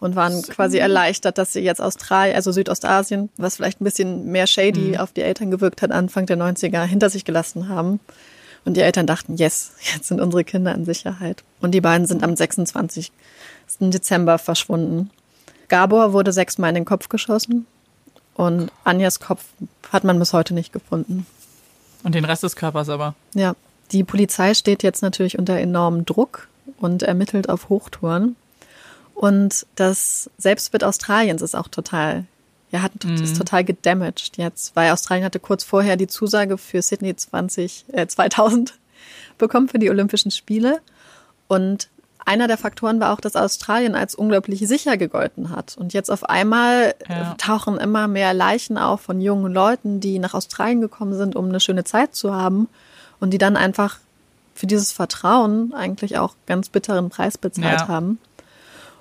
und 0.00 0.16
waren 0.16 0.42
quasi 0.42 0.78
erleichtert, 0.78 1.38
dass 1.38 1.52
sie 1.52 1.60
jetzt 1.60 1.80
Australien, 1.80 2.36
also 2.36 2.52
Südostasien, 2.52 3.30
was 3.36 3.56
vielleicht 3.56 3.80
ein 3.80 3.84
bisschen 3.84 4.26
mehr 4.30 4.46
shady 4.46 4.92
mhm. 4.92 4.96
auf 4.96 5.12
die 5.12 5.22
Eltern 5.22 5.50
gewirkt 5.50 5.82
hat, 5.82 5.92
Anfang 5.92 6.26
der 6.26 6.36
90er 6.36 6.82
hinter 6.84 7.10
sich 7.10 7.24
gelassen 7.24 7.68
haben. 7.68 8.00
Und 8.64 8.76
die 8.76 8.80
Eltern 8.80 9.06
dachten, 9.06 9.36
yes, 9.36 9.72
jetzt 9.94 10.08
sind 10.08 10.20
unsere 10.20 10.44
Kinder 10.44 10.74
in 10.74 10.84
Sicherheit. 10.84 11.44
Und 11.60 11.72
die 11.72 11.80
beiden 11.80 12.06
sind 12.06 12.22
am 12.22 12.36
26. 12.36 13.12
Dezember 13.80 14.38
verschwunden. 14.38 15.10
Gabor 15.68 16.12
wurde 16.12 16.32
sechsmal 16.32 16.70
in 16.70 16.74
den 16.74 16.84
Kopf 16.84 17.08
geschossen 17.08 17.66
und 18.34 18.70
Anjas 18.84 19.20
Kopf 19.20 19.44
hat 19.90 20.04
man 20.04 20.18
bis 20.18 20.32
heute 20.32 20.54
nicht 20.54 20.72
gefunden. 20.72 21.26
Und 22.02 22.14
den 22.14 22.24
Rest 22.24 22.42
des 22.42 22.56
Körpers 22.56 22.88
aber? 22.88 23.14
Ja. 23.34 23.54
Die 23.92 24.04
Polizei 24.04 24.54
steht 24.54 24.82
jetzt 24.82 25.02
natürlich 25.02 25.38
unter 25.38 25.58
enormem 25.58 26.04
Druck 26.04 26.48
und 26.78 27.02
ermittelt 27.02 27.48
auf 27.48 27.68
Hochtouren. 27.68 28.34
Und 29.14 29.66
das 29.76 30.28
Selbstbild 30.38 30.84
Australiens 30.84 31.40
ist 31.40 31.54
auch 31.54 31.68
total, 31.68 32.24
ja, 32.70 32.82
hat, 32.82 33.04
mhm. 33.04 33.14
ist 33.14 33.36
total 33.36 33.64
gedamaged 33.64 34.36
jetzt, 34.36 34.74
weil 34.74 34.90
Australien 34.90 35.24
hatte 35.24 35.40
kurz 35.40 35.64
vorher 35.64 35.96
die 35.96 36.08
Zusage 36.08 36.58
für 36.58 36.82
Sydney 36.82 37.14
20, 37.14 37.86
äh, 37.92 38.06
2000 38.06 38.74
bekommen 39.38 39.68
für 39.68 39.78
die 39.78 39.90
Olympischen 39.90 40.30
Spiele. 40.30 40.80
Und 41.46 41.88
einer 42.26 42.48
der 42.48 42.56
Faktoren 42.56 43.00
war 43.00 43.12
auch, 43.12 43.20
dass 43.20 43.36
Australien 43.36 43.94
als 43.94 44.14
unglaublich 44.14 44.66
sicher 44.66 44.96
gegolten 44.96 45.50
hat. 45.50 45.76
Und 45.76 45.92
jetzt 45.92 46.10
auf 46.10 46.24
einmal 46.28 46.94
ja. 47.08 47.34
tauchen 47.34 47.76
immer 47.76 48.08
mehr 48.08 48.32
Leichen 48.32 48.78
auf 48.78 49.02
von 49.02 49.20
jungen 49.20 49.52
Leuten, 49.52 50.00
die 50.00 50.18
nach 50.18 50.34
Australien 50.34 50.80
gekommen 50.80 51.14
sind, 51.14 51.36
um 51.36 51.48
eine 51.48 51.60
schöne 51.60 51.84
Zeit 51.84 52.14
zu 52.14 52.34
haben 52.34 52.68
und 53.20 53.30
die 53.30 53.38
dann 53.38 53.56
einfach 53.56 53.98
für 54.54 54.66
dieses 54.66 54.92
Vertrauen 54.92 55.74
eigentlich 55.74 56.16
auch 56.16 56.34
ganz 56.46 56.68
bitteren 56.68 57.10
Preis 57.10 57.36
bezahlt 57.36 57.80
ja. 57.80 57.88
haben. 57.88 58.18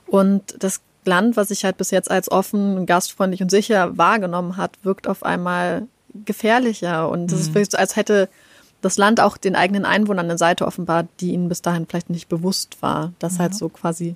Und 0.08 0.56
das 0.60 0.82
Land, 1.06 1.36
was 1.38 1.50
sich 1.50 1.66
halt 1.66 1.78
bis 1.78 1.92
jetzt 1.92 2.10
als 2.10 2.32
offen, 2.32 2.86
gastfreundlich 2.86 3.42
und 3.42 3.50
sicher 3.50 3.98
wahrgenommen 3.98 4.58
hat, 4.58 4.72
wirkt 4.84 5.08
auf 5.08 5.24
einmal 5.24 5.88
gefährlicher. 6.26 7.10
Und 7.10 7.32
es 7.32 7.50
mhm. 7.50 7.58
ist, 7.58 7.78
als 7.78 7.96
hätte 7.96 8.30
das 8.82 8.98
Land 8.98 9.20
auch 9.20 9.38
den 9.38 9.56
eigenen 9.56 9.86
Einwohnern 9.86 10.26
eine 10.26 10.38
Seite 10.38 10.66
offenbart, 10.66 11.08
die 11.20 11.32
ihnen 11.32 11.50
bis 11.50 11.62
dahin 11.62 11.88
vielleicht 11.88 12.10
nicht 12.10 12.30
bewusst 12.30 12.82
war, 12.82 13.14
dass 13.20 13.34
halt 13.34 13.40
ja. 13.40 13.44
halt 13.44 13.56
so 13.56 13.70
quasi 13.70 14.16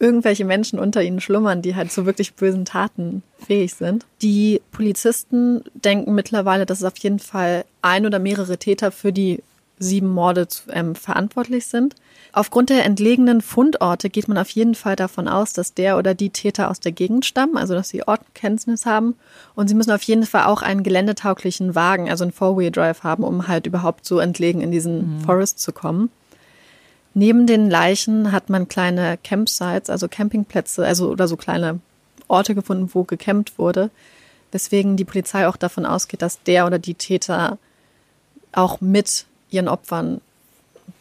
irgendwelche 0.00 0.44
Menschen 0.44 0.78
unter 0.78 1.02
ihnen 1.02 1.20
schlummern, 1.20 1.62
die 1.62 1.74
halt 1.74 1.90
zu 1.90 2.06
wirklich 2.06 2.34
bösen 2.34 2.64
Taten 2.64 3.22
fähig 3.44 3.74
sind. 3.74 4.06
Die 4.22 4.60
Polizisten 4.70 5.64
denken 5.74 6.14
mittlerweile, 6.14 6.66
dass 6.66 6.78
es 6.78 6.84
auf 6.84 6.96
jeden 6.98 7.18
Fall 7.18 7.64
ein 7.82 8.06
oder 8.06 8.20
mehrere 8.20 8.58
Täter 8.58 8.92
für 8.92 9.12
die 9.12 9.42
sieben 9.78 10.08
Morde 10.08 10.46
ähm, 10.70 10.94
verantwortlich 10.94 11.66
sind. 11.66 11.96
Aufgrund 12.32 12.70
der 12.70 12.84
entlegenen 12.84 13.40
Fundorte 13.40 14.10
geht 14.10 14.28
man 14.28 14.38
auf 14.38 14.50
jeden 14.50 14.74
Fall 14.74 14.96
davon 14.96 15.28
aus, 15.28 15.52
dass 15.52 15.74
der 15.74 15.96
oder 15.96 16.14
die 16.14 16.30
Täter 16.30 16.70
aus 16.70 16.78
der 16.78 16.92
Gegend 16.92 17.24
stammen, 17.24 17.56
also 17.56 17.74
dass 17.74 17.88
sie 17.88 18.06
Ortkenntnis 18.06 18.86
haben. 18.86 19.14
Und 19.54 19.68
sie 19.68 19.74
müssen 19.74 19.92
auf 19.92 20.02
jeden 20.02 20.24
Fall 20.24 20.44
auch 20.44 20.62
einen 20.62 20.82
geländetauglichen 20.82 21.74
Wagen, 21.74 22.10
also 22.10 22.24
einen 22.24 22.32
Four-Wheel-Drive 22.32 23.02
haben, 23.02 23.24
um 23.24 23.48
halt 23.48 23.66
überhaupt 23.66 24.04
so 24.04 24.18
entlegen 24.18 24.60
in 24.60 24.70
diesen 24.70 25.18
mhm. 25.18 25.20
Forest 25.22 25.58
zu 25.58 25.72
kommen. 25.72 26.10
Neben 27.14 27.46
den 27.46 27.70
Leichen 27.70 28.30
hat 28.30 28.50
man 28.50 28.68
kleine 28.68 29.18
Campsites, 29.24 29.90
also 29.90 30.06
Campingplätze, 30.08 30.84
also 30.84 31.10
oder 31.10 31.26
so 31.26 31.36
kleine 31.36 31.80
Orte 32.28 32.54
gefunden, 32.54 32.90
wo 32.92 33.04
gecampt 33.04 33.58
wurde. 33.58 33.90
Weswegen 34.52 34.96
die 34.96 35.04
Polizei 35.04 35.48
auch 35.48 35.56
davon 35.56 35.86
ausgeht, 35.86 36.22
dass 36.22 36.42
der 36.42 36.66
oder 36.66 36.78
die 36.78 36.94
Täter 36.94 37.58
auch 38.52 38.80
mit 38.80 39.26
ihren 39.50 39.68
Opfern 39.68 40.20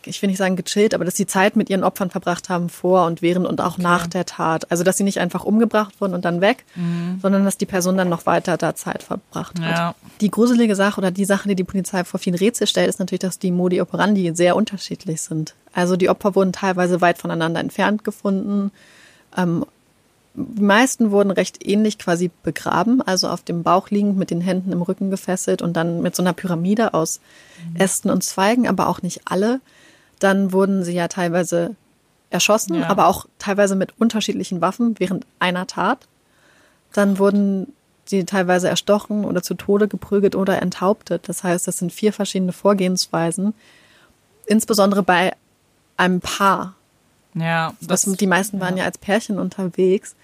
ich 0.07 0.21
will 0.21 0.29
nicht 0.29 0.37
sagen 0.37 0.55
gechillt, 0.55 0.93
aber 0.93 1.05
dass 1.05 1.15
sie 1.15 1.25
Zeit 1.25 1.55
mit 1.55 1.69
ihren 1.69 1.83
Opfern 1.83 2.09
verbracht 2.09 2.49
haben 2.49 2.69
vor 2.69 3.05
und 3.05 3.21
während 3.21 3.45
und 3.45 3.61
auch 3.61 3.73
okay. 3.73 3.81
nach 3.81 4.07
der 4.07 4.25
Tat. 4.25 4.71
Also 4.71 4.83
dass 4.83 4.97
sie 4.97 5.03
nicht 5.03 5.19
einfach 5.19 5.43
umgebracht 5.43 5.99
wurden 5.99 6.13
und 6.13 6.25
dann 6.25 6.41
weg, 6.41 6.65
mhm. 6.75 7.19
sondern 7.21 7.45
dass 7.45 7.57
die 7.57 7.65
Person 7.65 7.97
dann 7.97 8.09
noch 8.09 8.25
weiter 8.25 8.57
da 8.57 8.75
Zeit 8.75 9.03
verbracht 9.03 9.59
hat. 9.59 9.77
Ja. 9.77 9.95
Die 10.21 10.31
gruselige 10.31 10.75
Sache 10.75 10.99
oder 10.99 11.11
die 11.11 11.25
Sache, 11.25 11.49
die 11.49 11.55
die 11.55 11.63
Polizei 11.63 12.03
vor 12.03 12.19
vielen 12.19 12.35
Rätsel 12.35 12.67
stellt, 12.67 12.89
ist 12.89 12.99
natürlich, 12.99 13.21
dass 13.21 13.39
die 13.39 13.51
Modi 13.51 13.81
operandi 13.81 14.31
sehr 14.35 14.55
unterschiedlich 14.55 15.21
sind. 15.21 15.53
Also 15.73 15.95
die 15.95 16.09
Opfer 16.09 16.35
wurden 16.35 16.53
teilweise 16.53 17.01
weit 17.01 17.17
voneinander 17.17 17.59
entfernt 17.59 18.03
gefunden. 18.03 18.71
Ähm, 19.37 19.65
die 20.39 20.61
meisten 20.61 21.09
wurden 21.09 21.31
recht 21.31 21.65
ähnlich 21.67 21.97
quasi 21.97 22.29
begraben, 22.43 23.01
also 23.01 23.27
auf 23.27 23.41
dem 23.41 23.63
Bauch 23.63 23.89
liegend 23.89 24.17
mit 24.17 24.29
den 24.29 24.39
Händen 24.39 24.71
im 24.71 24.83
Rücken 24.83 25.09
gefesselt 25.09 25.63
und 25.63 25.73
dann 25.73 26.03
mit 26.03 26.15
so 26.15 26.21
einer 26.21 26.33
Pyramide 26.33 26.93
aus 26.93 27.19
mhm. 27.71 27.77
Ästen 27.77 28.11
und 28.11 28.23
Zweigen, 28.23 28.67
aber 28.67 28.87
auch 28.87 29.01
nicht 29.01 29.21
alle. 29.25 29.61
Dann 30.19 30.51
wurden 30.51 30.83
sie 30.83 30.93
ja 30.93 31.07
teilweise 31.07 31.75
erschossen, 32.29 32.75
ja. 32.75 32.89
aber 32.89 33.07
auch 33.07 33.25
teilweise 33.39 33.75
mit 33.75 33.93
unterschiedlichen 33.99 34.61
Waffen 34.61 34.95
während 34.99 35.25
einer 35.39 35.67
Tat. 35.67 36.07
Dann 36.93 37.19
wurden 37.19 37.73
sie 38.05 38.23
teilweise 38.25 38.69
erstochen 38.69 39.25
oder 39.25 39.43
zu 39.43 39.53
Tode 39.53 39.87
geprügelt 39.87 40.35
oder 40.35 40.61
enthauptet. 40.61 41.27
Das 41.27 41.43
heißt, 41.43 41.67
das 41.67 41.77
sind 41.77 41.91
vier 41.91 42.13
verschiedene 42.13 42.53
Vorgehensweisen. 42.53 43.53
Insbesondere 44.45 45.03
bei 45.03 45.33
einem 45.97 46.21
Paar. 46.21 46.75
Ja. 47.33 47.73
Das, 47.81 48.03
die 48.03 48.27
meisten 48.27 48.59
waren 48.59 48.77
ja. 48.77 48.83
ja 48.83 48.85
als 48.85 48.97
Pärchen 48.97 49.39
unterwegs 49.39 50.15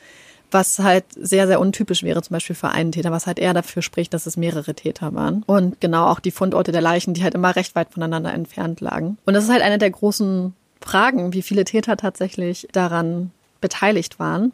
was 0.53 0.79
halt 0.79 1.05
sehr, 1.15 1.47
sehr 1.47 1.59
untypisch 1.59 2.03
wäre, 2.03 2.21
zum 2.21 2.33
Beispiel 2.33 2.55
für 2.55 2.69
einen 2.69 2.91
Täter, 2.91 3.11
was 3.11 3.27
halt 3.27 3.39
eher 3.39 3.53
dafür 3.53 3.81
spricht, 3.81 4.13
dass 4.13 4.25
es 4.25 4.37
mehrere 4.37 4.73
Täter 4.73 5.13
waren. 5.13 5.43
Und 5.45 5.79
genau 5.81 6.07
auch 6.07 6.19
die 6.19 6.31
Fundorte 6.31 6.71
der 6.71 6.81
Leichen, 6.81 7.13
die 7.13 7.23
halt 7.23 7.35
immer 7.35 7.55
recht 7.55 7.75
weit 7.75 7.91
voneinander 7.91 8.33
entfernt 8.33 8.81
lagen. 8.81 9.17
Und 9.25 9.33
das 9.33 9.45
ist 9.45 9.51
halt 9.51 9.61
eine 9.61 9.77
der 9.77 9.91
großen 9.91 10.53
Fragen, 10.81 11.33
wie 11.33 11.41
viele 11.41 11.65
Täter 11.65 11.97
tatsächlich 11.97 12.67
daran 12.71 13.31
beteiligt 13.61 14.19
waren. 14.19 14.51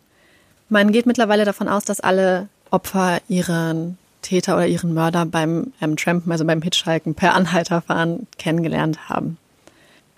Man 0.69 0.91
geht 0.91 1.05
mittlerweile 1.05 1.45
davon 1.45 1.67
aus, 1.67 1.85
dass 1.85 1.99
alle 1.99 2.47
Opfer 2.69 3.19
ihren 3.27 3.97
Täter 4.21 4.55
oder 4.55 4.67
ihren 4.67 4.93
Mörder 4.93 5.25
beim 5.25 5.73
ähm, 5.81 5.97
Trampen, 5.97 6.31
also 6.31 6.45
beim 6.45 6.61
Hitchhiken 6.61 7.15
per 7.15 7.33
Anhalterfahren 7.33 8.27
kennengelernt 8.37 9.09
haben. 9.09 9.37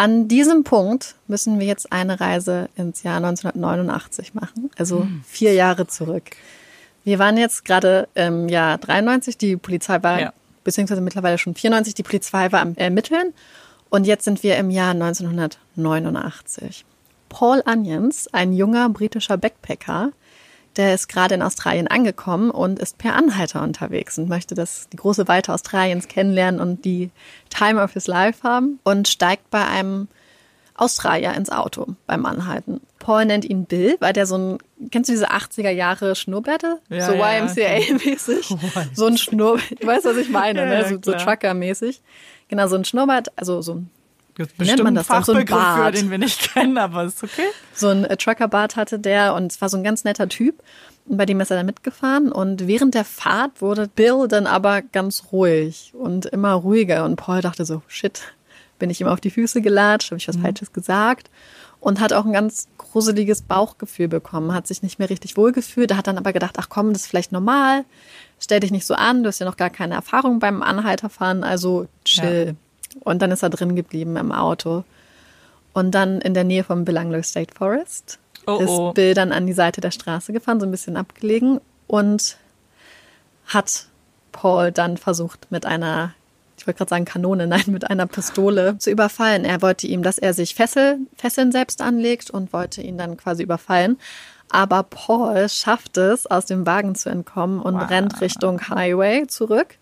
An 0.02 0.28
diesem 0.28 0.64
Punkt 0.64 1.14
müssen 1.28 1.60
wir 1.60 1.68
jetzt 1.68 1.92
eine 1.92 2.20
Reise 2.20 2.70
ins 2.76 3.04
Jahr 3.04 3.18
1989 3.18 4.34
machen, 4.34 4.72
also 4.76 5.04
hm. 5.04 5.24
vier 5.28 5.54
Jahre 5.54 5.86
zurück. 5.86 6.24
Wir 7.04 7.20
waren 7.20 7.38
jetzt 7.38 7.66
gerade 7.66 8.08
im 8.16 8.50
Jahr 8.50 8.80
93, 8.80 9.38
die 9.38 9.58
Polizei 9.58 10.02
war, 10.02 10.20
ja. 10.20 10.34
beziehungsweise 10.64 11.02
mittlerweile 11.02 11.38
schon 11.38 11.54
94, 11.54 11.94
die 11.94 12.02
Polizei 12.02 12.52
war 12.52 12.62
am 12.62 12.74
Ermitteln 12.78 13.36
und 13.92 14.08
jetzt 14.08 14.24
sind 14.24 14.42
wir 14.42 14.58
im 14.58 14.72
Jahr 14.72 14.90
1989. 14.90 16.84
Paul 17.30 17.62
Onions, 17.68 18.28
ein 18.34 18.54
junger 18.54 18.90
britischer 18.90 19.38
Backpacker, 19.38 20.14
der 20.78 20.94
ist 20.94 21.08
gerade 21.10 21.36
in 21.36 21.42
Australien 21.42 21.88
angekommen 21.88 22.50
und 22.50 22.80
ist 22.80 22.98
per 22.98 23.16
Anhalter 23.16 23.62
unterwegs 23.62 24.18
und 24.18 24.30
möchte 24.30 24.56
das, 24.56 24.88
die 24.92 24.98
große 24.98 25.28
Weite 25.28 25.54
Australiens 25.54 26.08
kennenlernen 26.08 26.62
und 26.62 26.86
die 26.86 27.12
Time 27.50 27.82
of 27.82 27.94
his 27.94 28.08
life 28.08 28.44
haben 28.44 28.80
und 28.84 29.08
steigt 29.08 29.50
bei 29.50 29.66
einem 29.66 30.08
Australier 30.76 31.34
ins 31.34 31.52
Auto 31.52 31.96
beim 32.08 32.26
Anhalten. 32.26 32.82
Paul 33.00 33.26
nennt 33.26 33.46
ihn 33.46 33.66
Bill, 33.66 33.98
weil 34.00 34.14
der 34.14 34.26
so 34.26 34.38
ein, 34.38 34.58
kennst 34.90 35.10
du 35.10 35.14
diese 35.14 35.32
80er 35.32 35.70
Jahre 35.70 36.16
Schnurrbärte? 36.16 36.80
Ja, 36.90 37.06
so 37.06 37.14
ja, 37.14 37.26
YMCA-mäßig. 37.26 38.56
so 38.94 39.06
ein 39.06 39.18
Schnurr, 39.18 39.60
ich 39.80 39.86
weiß, 39.86 40.06
was 40.06 40.18
ich 40.18 40.30
meine, 40.30 40.66
ne? 40.68 40.88
so, 40.88 40.98
so 41.04 41.18
Trucker-mäßig. 41.18 42.02
Genau, 42.48 42.68
so 42.68 42.76
ein 42.76 42.86
Schnurrbart, 42.86 43.32
also 43.36 43.62
so 43.62 43.76
ein 43.76 43.90
Gibt 44.36 44.60
nennt 44.60 44.84
man 44.84 44.96
das 44.96 45.08
dann? 45.08 45.24
So 45.24 45.34
ein 45.34 45.46
Bart. 45.46 45.96
Für, 45.96 46.02
den 46.02 46.12
wir 46.12 46.18
nicht 46.18 46.54
kennen, 46.54 46.78
aber 46.78 47.04
ist 47.04 47.24
okay. 47.24 47.48
So 47.74 47.90
ein 47.90 48.06
äh, 48.06 48.18
Truckerbart 48.18 48.76
hatte 48.76 49.00
der 49.00 49.34
und 49.36 49.52
es 49.52 49.62
war 49.62 49.70
so 49.70 49.78
ein 49.78 49.84
ganz 49.84 50.04
netter 50.04 50.30
Typ. 50.30 50.62
Und 51.06 51.18
bei 51.18 51.26
dem 51.26 51.40
ist 51.42 51.50
er 51.50 51.58
dann 51.58 51.66
mitgefahren 51.66 52.32
und 52.32 52.68
während 52.68 52.94
der 52.94 53.04
Fahrt 53.04 53.62
wurde 53.62 53.88
Bill 53.88 54.28
dann 54.28 54.46
aber 54.46 54.82
ganz 54.84 55.24
ruhig 55.32 55.94
und 55.96 56.28
immer 56.28 56.54
ruhiger 56.54 57.06
und 57.06 57.16
Paul 57.16 57.42
dachte 57.42 57.66
so, 57.66 57.82
shit, 57.88 58.22
bin 58.78 58.92
ich 58.92 59.02
ihm 59.02 59.08
auf 59.08 59.20
die 59.20 59.32
Füße 59.32 59.62
gelatscht, 59.62 60.12
habe 60.12 60.18
ich 60.18 60.28
was 60.28 60.38
mhm. 60.38 60.44
Falsches 60.44 60.74
gesagt? 60.74 61.30
und 61.82 62.00
hat 62.00 62.14
auch 62.14 62.26
ein 62.26 62.32
ganz 62.32 62.68
gruseliges 62.78 63.42
Bauchgefühl 63.42 64.08
bekommen, 64.08 64.54
hat 64.54 64.68
sich 64.68 64.84
nicht 64.84 65.00
mehr 65.00 65.10
richtig 65.10 65.36
wohlgefühlt, 65.36 65.94
hat 65.96 66.08
dann 66.08 66.18
aber 66.18 66.32
gedacht, 66.32 66.56
ach 66.58 66.70
komm, 66.70 66.94
das 66.94 67.02
ist 67.02 67.08
vielleicht 67.08 67.32
normal, 67.32 67.84
stell 68.40 68.62
dich 68.62 68.72
nicht 68.72 68.86
so 68.86 68.94
an, 68.94 69.24
du 69.24 69.28
hast 69.28 69.40
ja 69.40 69.46
noch 69.46 69.58
gar 69.58 69.72
keine 69.72 69.96
Erfahrung 69.96 70.40
beim 70.40 70.62
Anhalterfahren, 70.62 71.44
also 71.44 71.88
chill. 72.06 72.46
Ja. 72.48 72.54
Und 73.00 73.22
dann 73.22 73.32
ist 73.32 73.44
er 73.44 73.50
drin 73.50 73.76
geblieben 73.76 74.18
im 74.18 74.32
Auto. 74.32 74.84
Und 75.74 75.92
dann 75.92 76.22
in 76.22 76.34
der 76.34 76.44
Nähe 76.44 76.64
vom 76.64 76.86
Belanglo 76.86 77.22
State 77.24 77.54
Forest 77.56 78.20
oh, 78.46 78.58
ist 78.58 78.70
oh. 78.70 78.94
Bill 78.94 79.14
dann 79.14 79.32
an 79.32 79.48
die 79.48 79.54
Seite 79.54 79.82
der 79.82 79.92
Straße 79.92 80.34
gefahren, 80.34 80.60
so 80.60 80.66
ein 80.66 80.72
bisschen 80.72 80.98
abgelegen 80.98 81.62
und 81.88 82.38
hat 83.46 83.88
Paul 84.32 84.72
dann 84.72 84.98
versucht 84.98 85.52
mit 85.52 85.66
einer 85.66 86.14
ich 86.62 86.68
wollte 86.68 86.78
gerade 86.78 86.90
sagen 86.90 87.06
Kanone, 87.06 87.48
nein, 87.48 87.64
mit 87.68 87.90
einer 87.90 88.06
Pistole 88.06 88.78
zu 88.78 88.92
überfallen. 88.92 89.46
Er 89.46 89.64
wollte 89.64 89.88
ihm, 89.88 90.04
dass 90.04 90.20
er 90.20 90.34
sich 90.34 90.54
Fessel, 90.54 91.00
Fesseln 91.18 91.52
selbst 91.52 91.82
anlegt 91.82 92.30
und 92.30 92.54
wollte 92.54 92.84
ihn 92.84 93.00
dann 93.00 93.18
quasi 93.18 93.42
überfallen. 93.42 93.98
Aber 94.52 94.84
Paul 94.84 95.50
schafft 95.50 95.98
es, 95.98 96.28
aus 96.28 96.46
dem 96.46 96.66
Wagen 96.66 96.94
zu 96.94 97.10
entkommen 97.10 97.62
und 97.62 97.76
wow. 97.76 97.90
rennt 97.90 98.22
Richtung 98.22 98.68
Highway 98.70 99.26
zurück, 99.26 99.78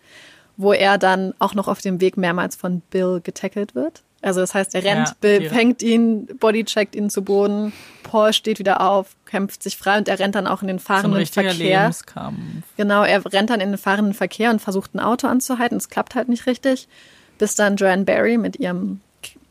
wo 0.59 0.73
er 0.73 0.97
dann 0.97 1.33
auch 1.39 1.55
noch 1.55 1.69
auf 1.69 1.79
dem 1.79 2.01
Weg 2.01 2.17
mehrmals 2.17 2.57
von 2.57 2.81
Bill 2.91 3.21
getackelt 3.23 3.75
wird. 3.75 4.03
Also 4.21 4.41
das 4.41 4.53
heißt, 4.53 4.75
er 4.75 4.83
rennt, 4.83 5.07
ja, 5.07 5.15
Bill 5.21 5.43
ja. 5.43 5.49
fängt 5.49 5.81
ihn, 5.81 6.27
bodycheckt 6.37 6.97
ihn 6.97 7.09
zu 7.09 7.21
Boden, 7.21 7.71
Paul 8.03 8.33
steht 8.33 8.59
wieder 8.59 8.81
auf, 8.81 9.15
kämpft 9.25 9.63
sich 9.63 9.77
frei 9.77 9.97
und 9.97 10.09
er 10.09 10.19
rennt 10.19 10.35
dann 10.35 10.47
auch 10.47 10.61
in 10.61 10.67
den 10.67 10.79
fahrenden 10.79 11.25
so 11.25 11.31
Verkehr. 11.31 11.53
Lebenskampf. 11.53 12.37
Genau, 12.75 13.03
er 13.03 13.25
rennt 13.31 13.49
dann 13.49 13.61
in 13.61 13.69
den 13.69 13.77
fahrenden 13.77 14.13
Verkehr 14.13 14.49
und 14.49 14.61
versucht 14.61 14.93
ein 14.93 14.99
Auto 14.99 15.27
anzuhalten. 15.27 15.77
Es 15.77 15.87
klappt 15.87 16.15
halt 16.15 16.27
nicht 16.27 16.45
richtig, 16.45 16.89
bis 17.37 17.55
dann 17.55 17.77
Joanne 17.77 18.03
Barry 18.03 18.37
mit 18.37 18.59
ihrem 18.59 18.99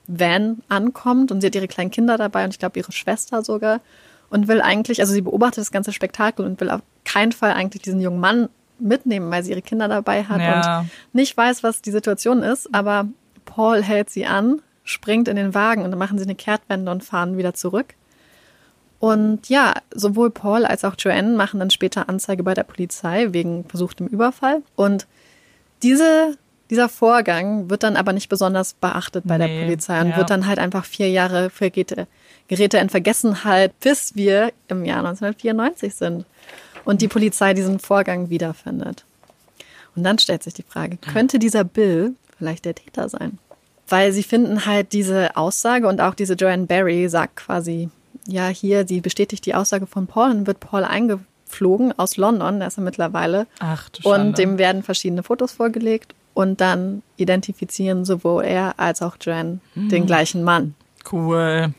Van 0.07 0.59
ankommt 0.69 1.33
und 1.33 1.41
sie 1.41 1.47
hat 1.47 1.55
ihre 1.55 1.69
kleinen 1.69 1.91
Kinder 1.91 2.19
dabei 2.19 2.45
und 2.45 2.51
ich 2.51 2.59
glaube 2.59 2.79
ihre 2.79 2.93
Schwester 2.93 3.43
sogar 3.43 3.81
und 4.29 4.47
will 4.47 4.61
eigentlich, 4.61 5.01
also 5.01 5.15
sie 5.15 5.23
beobachtet 5.23 5.63
das 5.63 5.73
ganze 5.73 5.95
Spektakel 5.95 6.45
und 6.45 6.61
will 6.61 6.69
auf 6.69 6.83
keinen 7.07 7.33
Fall 7.33 7.53
eigentlich 7.53 7.81
diesen 7.81 8.03
jungen 8.03 8.21
Mann 8.21 8.51
mitnehmen, 8.81 9.31
weil 9.31 9.43
sie 9.43 9.51
ihre 9.51 9.63
Kinder 9.63 9.89
dabei 9.89 10.25
hat 10.25 10.41
ja. 10.41 10.81
und 10.81 10.91
nicht 11.13 11.37
weiß, 11.37 11.63
was 11.63 11.83
die 11.83 11.91
Situation 11.91 12.43
ist, 12.43 12.73
aber 12.75 13.09
Paul 13.45 13.83
hält 13.83 14.11
sie 14.11 14.27
an, 14.27 14.61
springt 14.85 15.29
in 15.29 15.37
den 15.37 15.55
Wagen 15.55 15.83
und 15.83 15.91
dann 15.91 15.99
machen 15.99 16.19
sie 16.19 16.25
eine 16.25 16.35
Kehrtwende 16.35 16.91
und 16.91 17.05
fahren 17.05 17.37
wieder 17.37 17.55
zurück. 17.55 17.95
Und 19.01 19.49
ja, 19.49 19.75
sowohl 19.95 20.31
Paul 20.31 20.65
als 20.65 20.85
auch 20.85 20.95
Joanne 20.99 21.37
machen 21.37 21.61
dann 21.61 21.71
später 21.71 22.09
Anzeige 22.09 22.43
bei 22.43 22.55
der 22.55 22.65
Polizei 22.65 23.29
wegen 23.31 23.65
versuchtem 23.65 24.09
Überfall. 24.09 24.63
Und 24.75 25.07
diese, 25.83 26.37
dieser 26.69 26.89
Vorgang 26.89 27.71
wird 27.71 27.85
dann 27.85 27.97
aber 27.97 28.13
nicht 28.13 28.29
besonders 28.29 28.75
beachtet 28.75 29.25
bei 29.27 29.39
nee, 29.39 29.47
der 29.47 29.65
Polizei 29.65 30.01
und 30.01 30.11
ja. 30.11 30.17
wird 30.17 30.31
dann 30.31 30.47
halt 30.47 30.59
einfach 30.59 30.85
vier 30.85 31.11
Jahre 31.11 31.49
für 31.51 31.71
Geräte, 31.71 32.09
Geräte 32.49 32.79
in 32.79 32.89
Vergessenheit, 32.89 33.79
bis 33.79 34.17
wir 34.17 34.53
im 34.67 34.85
Jahr 34.85 34.99
1994 34.99 35.95
sind 35.95 36.25
und 36.89 37.03
die 37.03 37.09
Polizei 37.09 37.53
diesen 37.53 37.81
Vorgang 37.81 38.31
wiederfindet. 38.31 39.05
Und 39.95 40.05
dann 40.05 40.19
stellt 40.19 40.43
sich 40.43 40.55
die 40.55 40.63
Frage, 40.63 40.97
könnte 40.97 41.39
dieser 41.39 41.63
Bill 41.63 42.15
vielleicht 42.39 42.65
der 42.65 42.75
Täter 42.75 43.11
sein. 43.11 43.37
Weil 43.89 44.15
sie 44.15 44.23
finden 44.23 44.65
halt 44.65 44.95
diese 44.95 45.37
Aussage 45.37 45.87
und 45.87 46.01
auch 46.01 46.15
diese 46.15 46.33
Joanne 46.33 46.65
Barry 46.65 47.07
sagt 47.11 47.37
quasi, 47.37 47.91
ja, 48.27 48.49
hier, 48.49 48.89
sie 48.89 49.03
bestätigt 49.03 49.45
die 49.45 49.55
Aussage 49.55 49.87
von 49.87 50.07
Paul 50.07 50.31
und 50.31 50.47
wird 50.47 50.61
Paul 50.61 50.83
eingeflogen 50.83 51.93
aus 51.99 52.17
London, 52.17 52.59
der 52.59 52.69
ist 52.69 52.79
er 52.79 52.85
mittlerweile. 52.85 53.47
Ach, 53.59 53.91
du 53.91 54.01
Schande. 54.01 54.21
Und 54.21 54.39
dem 54.39 54.57
werden 54.57 54.83
verschiedene 54.83 55.23
Fotos 55.23 55.53
vorgelegt 55.53 56.15
und 56.33 56.63
dann 56.63 57.03
identifizieren 57.19 58.07
sowohl 58.07 58.45
er 58.45 58.81
als 58.81 59.03
auch 59.03 59.19
Joanne 59.21 59.61
hm. 59.75 59.91
den 59.91 60.07
gleichen 60.07 60.43
Mann. 60.43 60.75
Cool. 61.13 61.75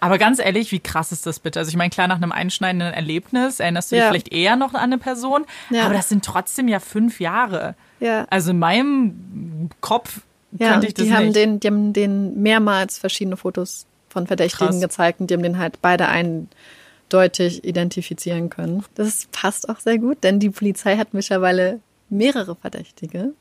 Aber 0.00 0.18
ganz 0.18 0.38
ehrlich, 0.38 0.72
wie 0.72 0.80
krass 0.80 1.12
ist 1.12 1.26
das 1.26 1.40
bitte? 1.40 1.58
Also 1.58 1.70
ich 1.70 1.76
meine, 1.76 1.90
klar, 1.90 2.08
nach 2.08 2.16
einem 2.16 2.32
einschneidenden 2.32 2.92
Erlebnis 2.92 3.60
erinnerst 3.60 3.90
du 3.90 3.96
dich 3.96 4.04
vielleicht 4.04 4.32
eher 4.32 4.56
noch 4.56 4.74
an 4.74 4.80
eine 4.80 4.98
Person, 4.98 5.44
ja. 5.70 5.84
aber 5.84 5.94
das 5.94 6.08
sind 6.08 6.24
trotzdem 6.24 6.68
ja 6.68 6.80
fünf 6.80 7.20
Jahre. 7.20 7.74
Ja. 8.00 8.26
Also 8.30 8.50
in 8.52 8.58
meinem 8.58 9.70
Kopf 9.80 10.20
ja, 10.52 10.72
könnte 10.72 10.86
ich 10.86 10.94
das 10.94 11.06
die 11.06 11.12
haben 11.12 11.26
nicht. 11.26 11.36
Den, 11.36 11.60
die 11.60 11.66
haben 11.66 11.92
den 11.92 12.42
mehrmals 12.42 12.98
verschiedene 12.98 13.36
Fotos 13.36 13.86
von 14.08 14.26
Verdächtigen 14.26 14.68
Krass. 14.68 14.80
gezeigt 14.80 15.20
und 15.20 15.30
die 15.30 15.34
haben 15.34 15.42
den 15.42 15.58
halt 15.58 15.80
beide 15.82 16.08
eindeutig 16.08 17.64
identifizieren 17.64 18.50
können. 18.50 18.84
Das 18.94 19.28
passt 19.32 19.68
auch 19.68 19.80
sehr 19.80 19.98
gut, 19.98 20.22
denn 20.22 20.40
die 20.40 20.50
Polizei 20.50 20.96
hat 20.96 21.12
mittlerweile 21.12 21.80
mehrere 22.08 22.56
Verdächtige. 22.56 23.32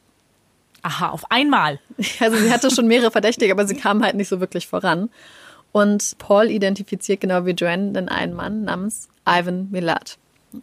Aha, 0.82 1.10
auf 1.10 1.32
einmal. 1.32 1.80
Also 2.20 2.38
sie 2.38 2.52
hatte 2.52 2.72
schon 2.72 2.88
mehrere 2.88 3.12
Verdächtige, 3.12 3.52
aber 3.52 3.66
sie 3.66 3.76
kam 3.76 4.04
halt 4.04 4.16
nicht 4.16 4.28
so 4.28 4.40
wirklich 4.40 4.68
voran. 4.68 5.10
Und 5.72 6.18
Paul 6.18 6.50
identifiziert 6.50 7.22
genau 7.22 7.46
wie 7.46 7.52
Joanne 7.52 7.92
den 7.92 8.10
einen 8.10 8.34
Mann 8.34 8.64
namens 8.64 9.10
Ivan 9.28 9.70
Milat. 9.72 10.18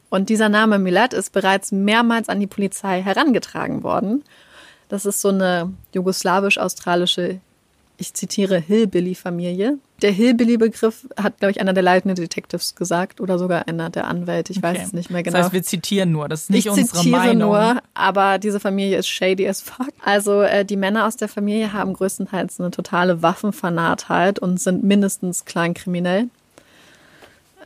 Und 0.08 0.28
dieser 0.28 0.48
Name 0.48 0.78
Milat 0.78 1.12
ist 1.12 1.32
bereits 1.32 1.72
mehrmals 1.72 2.28
an 2.28 2.40
die 2.40 2.46
Polizei 2.46 3.02
herangetragen 3.02 3.82
worden. 3.82 4.24
Das 4.88 5.06
ist 5.06 5.20
so 5.20 5.28
eine 5.28 5.72
jugoslawisch-australische, 5.92 7.40
ich 7.96 8.14
zitiere, 8.14 8.58
Hillbilly-Familie. 8.58 9.78
Der 10.04 10.12
Hillbilly-Begriff 10.12 11.08
hat, 11.16 11.38
glaube 11.38 11.52
ich, 11.52 11.62
einer 11.62 11.72
der 11.72 11.82
leitenden 11.82 12.14
Detectives 12.14 12.74
gesagt 12.74 13.22
oder 13.22 13.38
sogar 13.38 13.68
einer 13.68 13.88
der 13.88 14.06
Anwälte. 14.06 14.52
Ich 14.52 14.58
okay. 14.58 14.66
weiß 14.66 14.88
es 14.88 14.92
nicht 14.92 15.08
mehr 15.08 15.22
genau. 15.22 15.38
Das 15.38 15.46
heißt, 15.46 15.54
wir 15.54 15.62
zitieren 15.62 16.12
nur, 16.12 16.28
das 16.28 16.42
ist 16.42 16.50
nicht 16.50 16.66
ich 16.66 16.70
unsere 16.70 16.98
zitiere 16.98 17.16
Meinung. 17.16 17.52
nur, 17.52 17.80
aber 17.94 18.38
diese 18.38 18.60
Familie 18.60 18.98
ist 18.98 19.08
shady 19.08 19.48
as 19.48 19.62
fuck. 19.62 19.88
Also 20.04 20.42
äh, 20.42 20.66
die 20.66 20.76
Männer 20.76 21.06
aus 21.06 21.16
der 21.16 21.28
Familie 21.28 21.72
haben 21.72 21.94
größtenteils 21.94 22.60
eine 22.60 22.70
totale 22.70 23.22
Waffenfanatheit 23.22 24.38
und 24.38 24.60
sind 24.60 24.84
mindestens 24.84 25.46
kleinkriminell. 25.46 26.28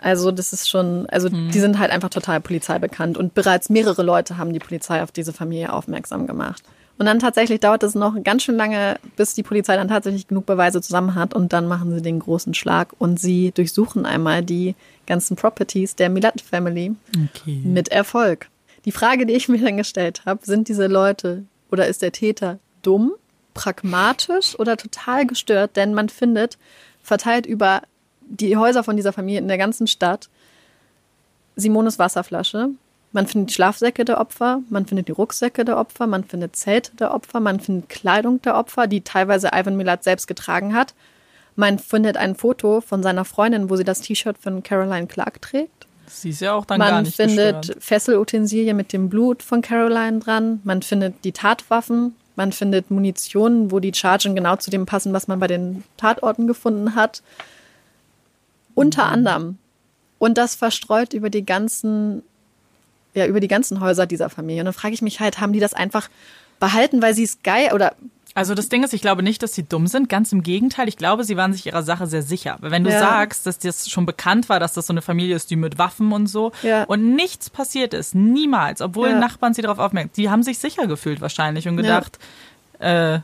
Also 0.01 0.31
das 0.31 0.53
ist 0.53 0.71
schon, 0.71 1.07
also 1.07 1.29
hm. 1.29 1.51
die 1.51 1.59
sind 1.59 1.81
halt 1.81 1.91
einfach 1.91 2.11
total 2.11 2.41
polizeibekannt 2.41 3.19
und 3.19 3.35
bereits 3.35 3.69
mehrere 3.69 4.05
Leute 4.05 4.37
haben 4.37 4.53
die 4.53 4.61
Polizei 4.61 5.03
auf 5.03 5.11
diese 5.11 5.33
Familie 5.33 5.73
aufmerksam 5.73 6.29
gemacht. 6.29 6.63
Und 6.99 7.07
dann 7.07 7.21
tatsächlich 7.21 7.61
dauert 7.61 7.85
es 7.85 7.95
noch 7.95 8.21
ganz 8.25 8.43
schön 8.43 8.57
lange, 8.57 8.99
bis 9.17 9.35
die 9.35 9.45
Polizei 9.45 9.77
dann 9.77 9.87
tatsächlich 9.87 10.27
genug 10.27 10.47
Beweise 10.47 10.81
zusammen 10.81 11.15
hat 11.15 11.33
und 11.33 11.53
dann 11.53 11.69
machen 11.69 11.95
sie 11.95 12.03
den 12.03 12.19
großen 12.19 12.55
Schlag 12.55 12.89
und 12.99 13.21
sie 13.21 13.53
durchsuchen 13.53 14.05
einmal 14.05 14.43
die 14.43 14.75
ganzen 15.07 15.37
Properties 15.37 15.95
der 15.95 16.11
Milat 16.11 16.41
Family 16.41 16.97
okay. 17.15 17.61
mit 17.65 17.89
Erfolg. 17.89 18.49
Die 18.85 18.93
Frage, 18.93 19.27
die 19.27 19.35
ich 19.35 19.49
mir 19.49 19.59
dann 19.59 19.77
gestellt 19.77 20.23
habe, 20.27 20.45
sind 20.45 20.69
diese 20.69 20.89
Leute 20.89 21.45
oder 21.71 21.87
ist 21.87 22.03
der 22.03 22.13
Täter 22.13 22.59
dumm, 22.83 23.13
pragmatisch 23.55 24.59
oder 24.59 24.77
total 24.77 25.25
gestört? 25.25 25.77
Denn 25.77 25.95
man 25.95 26.09
findet 26.09 26.59
verteilt 27.03 27.47
über 27.47 27.83
die 28.23 28.57
Häuser 28.57 28.83
von 28.83 28.97
dieser 28.97 29.13
Familie 29.13 29.41
in 29.41 29.49
der 29.49 29.59
ganzen 29.59 29.87
Stadt 29.87 30.29
Simones 31.55 31.99
Wasserflasche, 31.99 32.71
man 33.13 33.27
findet 33.27 33.51
die 33.51 33.55
Schlafsäcke 33.55 34.05
der 34.05 34.21
Opfer, 34.21 34.63
man 34.69 34.87
findet 34.87 35.09
die 35.09 35.13
Rucksäcke 35.13 35.65
der 35.65 35.79
Opfer, 35.79 36.07
man 36.07 36.25
findet 36.25 36.57
Zelte 36.57 36.95
der 36.97 37.15
Opfer, 37.15 37.41
man 37.41 37.61
findet 37.61 37.89
Kleidung 37.89 38.43
der 38.43 38.57
Opfer, 38.57 38.87
die 38.87 39.01
teilweise 39.01 39.51
Ivan 39.55 39.77
Milat 39.77 40.05
selbst 40.05 40.27
getragen 40.27 40.75
hat. 40.75 40.95
Man 41.57 41.79
findet 41.79 42.17
ein 42.17 42.37
Foto 42.37 42.81
von 42.81 43.03
seiner 43.03 43.25
Freundin, 43.25 43.71
wo 43.71 43.77
sie 43.77 43.85
das 43.85 44.01
T-Shirt 44.01 44.39
von 44.39 44.63
Caroline 44.63 45.07
Clark 45.07 45.41
trägt. 45.43 45.87
Sie 46.07 46.31
ist 46.31 46.41
ja 46.41 46.55
auch 46.55 46.65
dann 46.65 46.79
man 46.79 46.91
gar 46.91 47.03
nicht 47.03 47.19
Man 47.19 47.29
findet 47.29 47.57
gestört. 47.63 47.83
Fesselutensilien 47.83 48.77
mit 48.77 48.93
dem 48.93 49.09
Blut 49.09 49.43
von 49.43 49.63
Caroline 49.63 50.21
dran. 50.21 50.61
Man 50.65 50.83
findet 50.83 51.25
die 51.25 51.33
Tatwaffen. 51.33 52.15
Man 52.37 52.53
findet 52.53 52.91
Munition, 52.91 53.73
wo 53.73 53.81
die 53.81 53.93
Chargen 53.93 54.37
genau 54.37 54.57
zu 54.57 54.71
dem 54.71 54.87
passen, 54.87 55.13
was 55.13 55.27
man 55.27 55.41
bei 55.41 55.49
den 55.49 55.83
Tatorten 55.97 56.47
gefunden 56.47 56.95
hat. 56.95 57.23
Unter 58.75 59.07
mhm. 59.07 59.13
anderem. 59.13 59.59
Und 60.19 60.39
das 60.39 60.55
verstreut 60.55 61.13
über 61.13 61.31
die 61.31 61.45
ganzen 61.45 62.23
ja 63.19 63.27
über 63.27 63.41
die 63.41 63.49
ganzen 63.49 63.81
Häuser 63.81 64.07
dieser 64.07 64.31
Familie. 64.31 64.63
Und 64.63 64.67
dann 64.67 64.75
frage 64.75 64.95
ich 64.95 65.03
mich 65.03 65.21
halt, 65.21 65.41
haben 65.41 65.53
die 65.53 65.61
das 65.61 65.75
einfach 65.75 66.09
behalten, 66.61 67.03
weil 67.03 67.15
sie 67.15 67.25
es 67.25 67.43
geil 67.43 67.71
oder 67.75 67.95
also 68.35 68.55
das 68.55 68.69
Ding 68.69 68.85
ist, 68.85 68.95
ich 68.95 69.01
glaube 69.01 69.25
nicht, 69.25 69.43
dass 69.43 69.55
sie 69.55 69.65
dumm 69.65 69.89
sind. 69.89 70.09
Ganz 70.09 70.31
im 70.31 70.45
Gegenteil. 70.45 70.87
Ich 70.87 70.97
glaube, 70.97 71.25
sie 71.25 71.37
waren 71.37 71.53
sich 71.53 71.67
ihrer 71.67 71.83
Sache 71.83 72.07
sehr 72.07 72.23
sicher. 72.23 72.57
Wenn 72.61 72.85
du 72.85 72.91
ja. 72.91 73.01
sagst, 73.01 73.47
dass 73.47 73.59
das 73.59 73.91
schon 73.91 74.07
bekannt 74.07 74.49
war, 74.49 74.61
dass 74.61 74.75
das 74.75 74.87
so 74.87 74.93
eine 74.93 75.03
Familie 75.03 75.35
ist, 75.35 75.51
die 75.51 75.57
mit 75.57 75.77
Waffen 75.77 76.13
und 76.13 76.29
so 76.29 76.53
ja. 76.63 76.85
und 76.85 77.17
nichts 77.17 77.51
passiert 77.51 77.95
ist, 77.95 78.15
niemals, 78.15 78.81
obwohl 78.81 79.09
ja. 79.09 79.19
Nachbarn 79.19 79.55
sie 79.55 79.63
darauf 79.63 79.81
aufmerken, 79.81 80.11
die 80.17 80.31
haben 80.31 80.45
sich 80.45 80.59
sicher 80.59 80.87
gefühlt 80.87 81.21
wahrscheinlich 81.21 81.67
und 81.67 81.77
gedacht, 81.79 82.21
äh, 82.79 83.19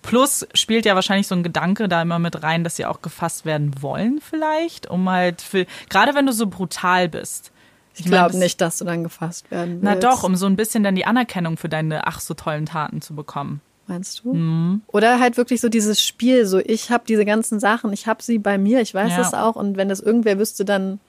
plus 0.00 0.46
spielt 0.54 0.86
ja 0.86 0.94
wahrscheinlich 0.94 1.26
so 1.26 1.34
ein 1.34 1.42
Gedanke 1.42 1.88
da 1.88 2.00
immer 2.00 2.18
mit 2.18 2.42
rein, 2.42 2.64
dass 2.64 2.76
sie 2.76 2.86
auch 2.86 3.02
gefasst 3.02 3.44
werden 3.44 3.82
wollen 3.82 4.20
vielleicht, 4.22 4.88
um 4.88 5.10
halt 5.10 5.42
für, 5.42 5.66
gerade 5.90 6.14
wenn 6.14 6.24
du 6.24 6.32
so 6.32 6.46
brutal 6.46 7.10
bist, 7.10 7.52
ich, 8.00 8.06
ich 8.06 8.12
glaube 8.12 8.36
nicht, 8.36 8.60
dass 8.60 8.78
du 8.78 8.84
dann 8.84 9.04
gefasst 9.04 9.50
werden 9.50 9.82
willst. 9.82 9.84
Na 9.84 9.94
doch, 9.94 10.22
um 10.22 10.36
so 10.36 10.46
ein 10.46 10.56
bisschen 10.56 10.82
dann 10.82 10.94
die 10.94 11.06
Anerkennung 11.06 11.56
für 11.56 11.68
deine 11.68 12.06
ach 12.06 12.20
so 12.20 12.34
tollen 12.34 12.66
Taten 12.66 13.00
zu 13.00 13.14
bekommen. 13.14 13.60
Meinst 13.86 14.22
du? 14.24 14.34
Mhm. 14.34 14.82
Oder 14.86 15.18
halt 15.18 15.36
wirklich 15.36 15.60
so 15.60 15.68
dieses 15.68 16.02
Spiel, 16.02 16.46
so 16.46 16.58
ich 16.58 16.90
habe 16.90 17.04
diese 17.08 17.24
ganzen 17.24 17.58
Sachen, 17.58 17.92
ich 17.92 18.06
habe 18.06 18.22
sie 18.22 18.38
bei 18.38 18.56
mir, 18.56 18.80
ich 18.80 18.94
weiß 18.94 19.10
ja. 19.10 19.18
das 19.18 19.34
auch 19.34 19.56
und 19.56 19.76
wenn 19.76 19.88
das 19.88 20.00
irgendwer 20.00 20.38
wüsste, 20.38 20.64
dann 20.64 21.00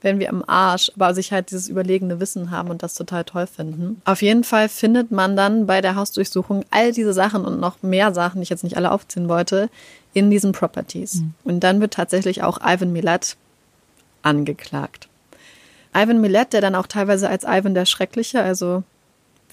wären 0.00 0.18
wir 0.18 0.28
im 0.28 0.42
Arsch, 0.48 0.90
aber 0.96 1.14
sich 1.14 1.30
halt 1.30 1.50
dieses 1.50 1.68
überlegene 1.68 2.20
Wissen 2.20 2.50
haben 2.50 2.70
und 2.70 2.82
das 2.82 2.94
total 2.94 3.24
toll 3.24 3.46
finden. 3.46 4.00
Auf 4.04 4.22
jeden 4.22 4.44
Fall 4.44 4.68
findet 4.68 5.10
man 5.10 5.36
dann 5.36 5.66
bei 5.66 5.80
der 5.80 5.94
Hausdurchsuchung 5.94 6.64
all 6.70 6.92
diese 6.92 7.12
Sachen 7.12 7.44
und 7.44 7.60
noch 7.60 7.82
mehr 7.82 8.12
Sachen, 8.14 8.40
die 8.40 8.44
ich 8.44 8.48
jetzt 8.48 8.64
nicht 8.64 8.76
alle 8.76 8.90
aufziehen 8.90 9.28
wollte, 9.28 9.68
in 10.12 10.30
diesen 10.30 10.52
Properties. 10.52 11.16
Mhm. 11.16 11.34
Und 11.44 11.60
dann 11.60 11.80
wird 11.80 11.94
tatsächlich 11.94 12.42
auch 12.42 12.58
Ivan 12.64 12.92
Milat 12.92 13.36
angeklagt. 14.22 15.09
Ivan 15.94 16.20
Milet, 16.20 16.52
der 16.52 16.60
dann 16.60 16.74
auch 16.74 16.86
teilweise 16.86 17.28
als 17.28 17.44
Ivan 17.44 17.74
der 17.74 17.86
Schreckliche, 17.86 18.42
also 18.42 18.84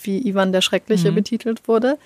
wie 0.01 0.27
Ivan 0.27 0.51
der 0.51 0.61
Schreckliche 0.61 1.11
mhm. 1.11 1.15
betitelt 1.15 1.67
wurde, 1.67 1.97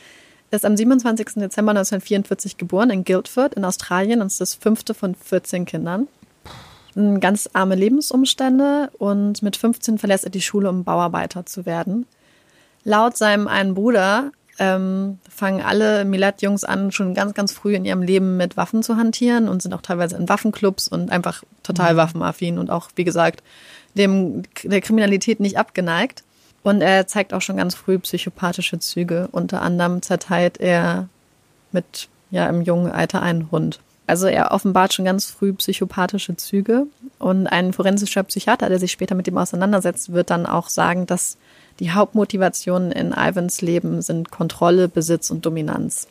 ist 0.51 0.65
am 0.65 0.75
27. 0.75 1.27
Dezember 1.35 1.71
1944 1.71 2.57
geboren 2.57 2.89
in 2.89 3.03
Guildford 3.03 3.53
in 3.53 3.65
Australien 3.65 4.21
und 4.21 4.27
ist 4.27 4.41
das 4.41 4.53
fünfte 4.53 4.93
von 4.93 5.15
14 5.15 5.65
Kindern. 5.65 6.07
Ganz 7.21 7.49
arme 7.53 7.75
Lebensumstände 7.75 8.89
und 8.97 9.41
mit 9.41 9.55
15 9.55 9.97
verlässt 9.97 10.25
er 10.25 10.29
die 10.29 10.41
Schule, 10.41 10.69
um 10.69 10.83
Bauarbeiter 10.83 11.45
zu 11.45 11.65
werden. 11.65 12.05
Laut 12.83 13.15
seinem 13.15 13.47
einen 13.47 13.75
Bruder 13.75 14.31
ähm, 14.61 15.17
fangen 15.27 15.63
alle 15.63 16.05
Milat-Jungs 16.05 16.63
an, 16.63 16.91
schon 16.91 17.15
ganz, 17.15 17.33
ganz 17.33 17.51
früh 17.51 17.73
in 17.73 17.83
ihrem 17.83 18.03
Leben 18.03 18.37
mit 18.37 18.57
Waffen 18.57 18.83
zu 18.83 18.95
hantieren 18.95 19.49
und 19.49 19.63
sind 19.63 19.73
auch 19.73 19.81
teilweise 19.81 20.15
in 20.17 20.29
Waffenclubs 20.29 20.87
und 20.87 21.11
einfach 21.11 21.43
total 21.63 21.93
mhm. 21.93 21.97
waffenaffin 21.97 22.59
und 22.59 22.69
auch, 22.69 22.89
wie 22.95 23.03
gesagt, 23.03 23.41
dem, 23.95 24.43
der 24.61 24.81
Kriminalität 24.81 25.39
nicht 25.39 25.57
abgeneigt. 25.57 26.23
Und 26.61 26.81
er 26.81 27.07
zeigt 27.07 27.33
auch 27.33 27.41
schon 27.41 27.57
ganz 27.57 27.73
früh 27.73 27.97
psychopathische 27.97 28.77
Züge. 28.77 29.29
Unter 29.31 29.63
anderem 29.63 30.03
zerteilt 30.03 30.59
er 30.59 31.09
mit, 31.71 32.07
ja, 32.29 32.47
im 32.47 32.61
jungen 32.61 32.91
Alter 32.91 33.23
einen 33.23 33.49
Hund. 33.49 33.79
Also 34.11 34.27
er 34.27 34.51
offenbart 34.51 34.93
schon 34.93 35.05
ganz 35.05 35.27
früh 35.27 35.53
psychopathische 35.53 36.35
Züge. 36.35 36.85
Und 37.17 37.47
ein 37.47 37.71
forensischer 37.71 38.23
Psychiater, 38.23 38.67
der 38.67 38.77
sich 38.77 38.91
später 38.91 39.15
mit 39.15 39.25
ihm 39.29 39.37
auseinandersetzt, 39.37 40.11
wird 40.11 40.31
dann 40.31 40.45
auch 40.45 40.67
sagen, 40.67 41.05
dass 41.05 41.37
die 41.79 41.91
Hauptmotivationen 41.91 42.91
in 42.91 43.13
Ivans 43.13 43.61
Leben 43.61 44.01
sind 44.01 44.29
Kontrolle, 44.29 44.89
Besitz 44.89 45.31
und 45.31 45.45
Dominanz. 45.45 46.09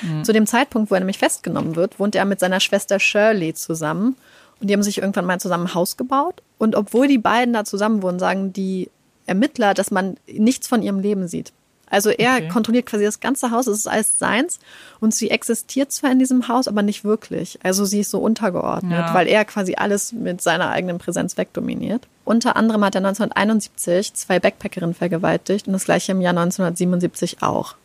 Mhm. 0.00 0.24
Zu 0.24 0.32
dem 0.32 0.46
Zeitpunkt, 0.46 0.90
wo 0.90 0.94
er 0.94 1.00
nämlich 1.00 1.18
festgenommen 1.18 1.76
wird, 1.76 2.00
wohnt 2.00 2.14
er 2.14 2.24
mit 2.24 2.40
seiner 2.40 2.60
Schwester 2.60 2.98
Shirley 2.98 3.52
zusammen. 3.52 4.16
Und 4.58 4.70
die 4.70 4.72
haben 4.72 4.82
sich 4.82 4.96
irgendwann 4.96 5.26
mal 5.26 5.38
zusammen 5.38 5.66
ein 5.66 5.74
Haus 5.74 5.98
gebaut. 5.98 6.40
Und 6.56 6.74
obwohl 6.74 7.08
die 7.08 7.18
beiden 7.18 7.52
da 7.52 7.66
zusammen 7.66 8.00
wohnen, 8.00 8.18
sagen 8.18 8.54
die 8.54 8.88
Ermittler, 9.26 9.74
dass 9.74 9.90
man 9.90 10.16
nichts 10.32 10.66
von 10.66 10.82
ihrem 10.82 11.00
Leben 11.00 11.28
sieht. 11.28 11.52
Also 11.94 12.10
er 12.10 12.34
okay. 12.34 12.48
kontrolliert 12.48 12.86
quasi 12.86 13.04
das 13.04 13.20
ganze 13.20 13.52
Haus, 13.52 13.68
es 13.68 13.78
ist 13.78 13.86
alles 13.86 14.18
seins 14.18 14.58
und 14.98 15.14
sie 15.14 15.30
existiert 15.30 15.92
zwar 15.92 16.10
in 16.10 16.18
diesem 16.18 16.48
Haus, 16.48 16.66
aber 16.66 16.82
nicht 16.82 17.04
wirklich. 17.04 17.60
Also 17.62 17.84
sie 17.84 18.00
ist 18.00 18.10
so 18.10 18.18
untergeordnet, 18.18 18.98
ja. 18.98 19.14
weil 19.14 19.28
er 19.28 19.44
quasi 19.44 19.76
alles 19.76 20.12
mit 20.12 20.42
seiner 20.42 20.70
eigenen 20.70 20.98
Präsenz 20.98 21.36
wegdominiert. 21.36 22.08
Unter 22.24 22.56
anderem 22.56 22.84
hat 22.84 22.96
er 22.96 23.06
1971 23.06 24.14
zwei 24.14 24.40
Backpackerinnen 24.40 24.94
vergewaltigt 24.94 25.68
und 25.68 25.72
das 25.72 25.84
gleiche 25.84 26.10
im 26.10 26.20
Jahr 26.20 26.36
1977 26.36 27.42
auch. 27.42 27.76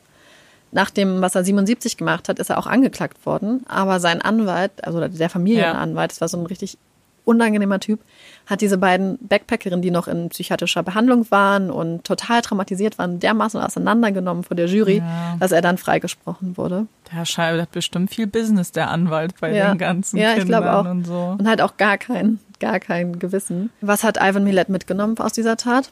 Nach 0.72 0.90
dem, 0.90 1.22
was 1.22 1.36
er 1.36 1.44
77 1.44 1.98
gemacht 1.98 2.30
hat, 2.30 2.40
ist 2.40 2.50
er 2.50 2.58
auch 2.58 2.68
angeklagt 2.68 3.28
worden, 3.28 3.64
aber 3.68 4.00
sein 4.00 4.24
Anwalt, 4.24 4.72
also 4.84 5.08
der 5.08 5.30
Familienanwalt, 5.30 6.12
ja. 6.12 6.16
das 6.16 6.22
war 6.22 6.28
so 6.30 6.38
ein 6.38 6.48
richtig 6.48 6.80
unangenehmer 7.30 7.80
Typ, 7.80 8.00
hat 8.48 8.62
diese 8.62 8.78
beiden 8.78 9.18
Backpackerinnen, 9.22 9.82
die 9.82 9.92
noch 9.92 10.08
in 10.08 10.30
psychiatrischer 10.30 10.84
Behandlung 10.84 11.30
waren 11.30 11.70
und 11.70 12.04
total 12.04 12.42
traumatisiert 12.42 12.98
waren, 12.98 13.20
dermaßen 13.20 13.62
auseinandergenommen 13.62 14.44
vor 14.44 14.56
der 14.56 14.66
Jury, 14.66 14.98
ja. 14.98 15.38
dass 15.40 15.52
er 15.52 15.62
dann 15.62 15.78
freigesprochen 15.78 16.58
wurde. 16.58 16.88
Der 17.16 17.26
Scheibe 17.26 17.62
hat 17.62 17.72
bestimmt 17.72 18.10
viel 18.10 18.28
Business, 18.28 18.72
der 18.72 18.90
Anwalt 18.90 19.40
bei 19.40 19.56
ja. 19.56 19.72
den 19.72 19.78
ganzen 19.78 20.18
ja, 20.18 20.34
Kindern 20.34 20.64
ich 20.64 20.70
auch. 20.70 20.86
und 20.86 21.06
so. 21.06 21.36
Und 21.38 21.48
halt 21.48 21.62
auch 21.62 21.78
gar 21.78 21.98
kein, 21.98 22.40
gar 22.60 22.80
kein 22.80 23.20
Gewissen. 23.20 23.70
Was 23.82 24.04
hat 24.04 24.18
Ivan 24.18 24.44
Millet 24.44 24.70
mitgenommen 24.70 25.18
aus 25.20 25.34
dieser 25.34 25.56
Tat? 25.56 25.92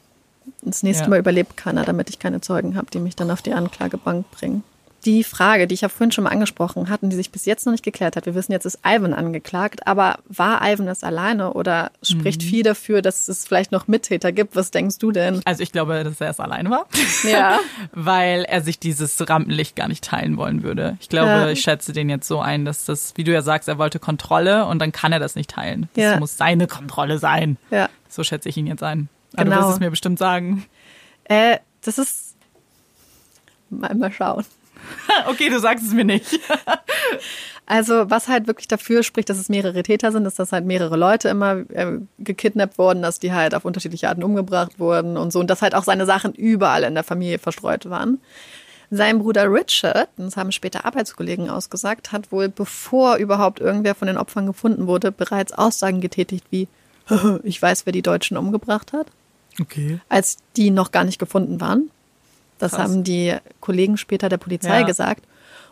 Das 0.62 0.82
nächste 0.82 1.04
ja. 1.04 1.10
Mal 1.10 1.18
überlebt 1.18 1.56
keiner, 1.56 1.84
damit 1.84 2.10
ich 2.10 2.18
keine 2.18 2.40
Zeugen 2.40 2.76
habe, 2.76 2.88
die 2.90 2.98
mich 2.98 3.14
dann 3.14 3.30
auf 3.30 3.42
die 3.42 3.52
Anklagebank 3.52 4.30
bringen 4.30 4.64
die 5.04 5.22
Frage, 5.22 5.66
die 5.66 5.74
ich 5.74 5.82
ja 5.82 5.88
vorhin 5.88 6.10
schon 6.10 6.24
mal 6.24 6.30
angesprochen 6.30 6.88
hatte, 6.88 7.08
die 7.08 7.16
sich 7.16 7.30
bis 7.30 7.44
jetzt 7.44 7.66
noch 7.66 7.72
nicht 7.72 7.84
geklärt 7.84 8.16
hat. 8.16 8.26
Wir 8.26 8.34
wissen 8.34 8.52
jetzt, 8.52 8.64
ist 8.64 8.80
Ivan 8.84 9.14
angeklagt, 9.14 9.86
aber 9.86 10.18
war 10.28 10.60
Ivan 10.62 10.86
das 10.86 11.04
alleine 11.04 11.52
oder 11.52 11.92
spricht 12.02 12.42
mhm. 12.42 12.46
viel 12.46 12.62
dafür, 12.62 13.00
dass 13.00 13.28
es 13.28 13.46
vielleicht 13.46 13.70
noch 13.70 13.86
Mittäter 13.86 14.32
gibt? 14.32 14.56
Was 14.56 14.70
denkst 14.70 14.98
du 14.98 15.12
denn? 15.12 15.40
Also 15.44 15.62
ich 15.62 15.70
glaube, 15.72 16.02
dass 16.02 16.20
er 16.20 16.30
es 16.30 16.40
alleine 16.40 16.70
war. 16.70 16.86
Ja. 17.24 17.58
Weil 17.92 18.44
er 18.44 18.62
sich 18.62 18.78
dieses 18.78 19.28
Rampenlicht 19.28 19.74
gar 19.76 19.88
nicht 19.88 20.04
teilen 20.04 20.36
wollen 20.36 20.62
würde. 20.62 20.96
Ich 21.00 21.08
glaube, 21.08 21.28
ja. 21.28 21.48
ich 21.48 21.60
schätze 21.60 21.92
den 21.92 22.08
jetzt 22.08 22.28
so 22.28 22.40
ein, 22.40 22.64
dass 22.64 22.84
das, 22.84 23.12
wie 23.16 23.24
du 23.24 23.32
ja 23.32 23.42
sagst, 23.42 23.68
er 23.68 23.76
wollte 23.76 23.98
Kontrolle 23.98 24.66
und 24.66 24.78
dann 24.78 24.92
kann 24.92 25.12
er 25.12 25.18
das 25.18 25.34
nicht 25.34 25.50
teilen. 25.50 25.88
Das 25.94 26.04
ja. 26.04 26.18
muss 26.18 26.36
seine 26.36 26.66
Kontrolle 26.66 27.18
sein. 27.18 27.56
Ja. 27.70 27.88
So 28.08 28.22
schätze 28.22 28.48
ich 28.48 28.56
ihn 28.56 28.66
jetzt 28.66 28.82
ein. 28.82 29.08
Aber 29.34 29.44
genau. 29.44 29.56
du 29.56 29.62
wirst 29.62 29.74
es 29.74 29.80
mir 29.80 29.90
bestimmt 29.90 30.18
sagen. 30.18 30.64
Äh, 31.24 31.58
das 31.82 31.98
ist 31.98 32.36
mal, 33.70 33.94
mal 33.94 34.12
schauen. 34.12 34.44
okay, 35.28 35.48
du 35.48 35.58
sagst 35.60 35.86
es 35.86 35.92
mir 35.92 36.04
nicht. 36.04 36.38
also, 37.66 38.10
was 38.10 38.28
halt 38.28 38.46
wirklich 38.46 38.68
dafür 38.68 39.02
spricht, 39.02 39.30
dass 39.30 39.38
es 39.38 39.48
mehrere 39.48 39.82
Täter 39.82 40.12
sind, 40.12 40.26
ist, 40.26 40.38
dass 40.38 40.52
halt 40.52 40.64
mehrere 40.64 40.96
Leute 40.96 41.28
immer 41.28 41.64
äh, 41.70 41.98
gekidnappt 42.18 42.78
wurden, 42.78 43.02
dass 43.02 43.18
die 43.18 43.32
halt 43.32 43.54
auf 43.54 43.64
unterschiedliche 43.64 44.08
Arten 44.08 44.22
umgebracht 44.22 44.78
wurden 44.78 45.16
und 45.16 45.32
so. 45.32 45.40
Und 45.40 45.48
dass 45.48 45.62
halt 45.62 45.74
auch 45.74 45.84
seine 45.84 46.06
Sachen 46.06 46.34
überall 46.34 46.84
in 46.84 46.94
der 46.94 47.04
Familie 47.04 47.38
verstreut 47.38 47.88
waren. 47.90 48.20
Sein 48.90 49.18
Bruder 49.18 49.52
Richard, 49.52 50.08
das 50.16 50.36
haben 50.38 50.50
später 50.50 50.86
Arbeitskollegen 50.86 51.50
ausgesagt, 51.50 52.10
hat 52.10 52.32
wohl, 52.32 52.48
bevor 52.48 53.16
überhaupt 53.16 53.60
irgendwer 53.60 53.94
von 53.94 54.08
den 54.08 54.16
Opfern 54.16 54.46
gefunden 54.46 54.86
wurde, 54.86 55.12
bereits 55.12 55.52
Aussagen 55.52 56.00
getätigt 56.00 56.46
wie, 56.50 56.68
ich 57.42 57.60
weiß, 57.60 57.84
wer 57.84 57.92
die 57.92 58.02
Deutschen 58.02 58.38
umgebracht 58.38 58.94
hat. 58.94 59.08
Okay. 59.60 60.00
Als 60.08 60.38
die 60.56 60.70
noch 60.70 60.90
gar 60.90 61.04
nicht 61.04 61.18
gefunden 61.18 61.60
waren. 61.60 61.90
Das 62.58 62.72
Krass. 62.72 62.82
haben 62.82 63.04
die 63.04 63.36
Kollegen 63.60 63.96
später 63.96 64.28
der 64.28 64.36
Polizei 64.36 64.80
ja. 64.80 64.86
gesagt. 64.86 65.24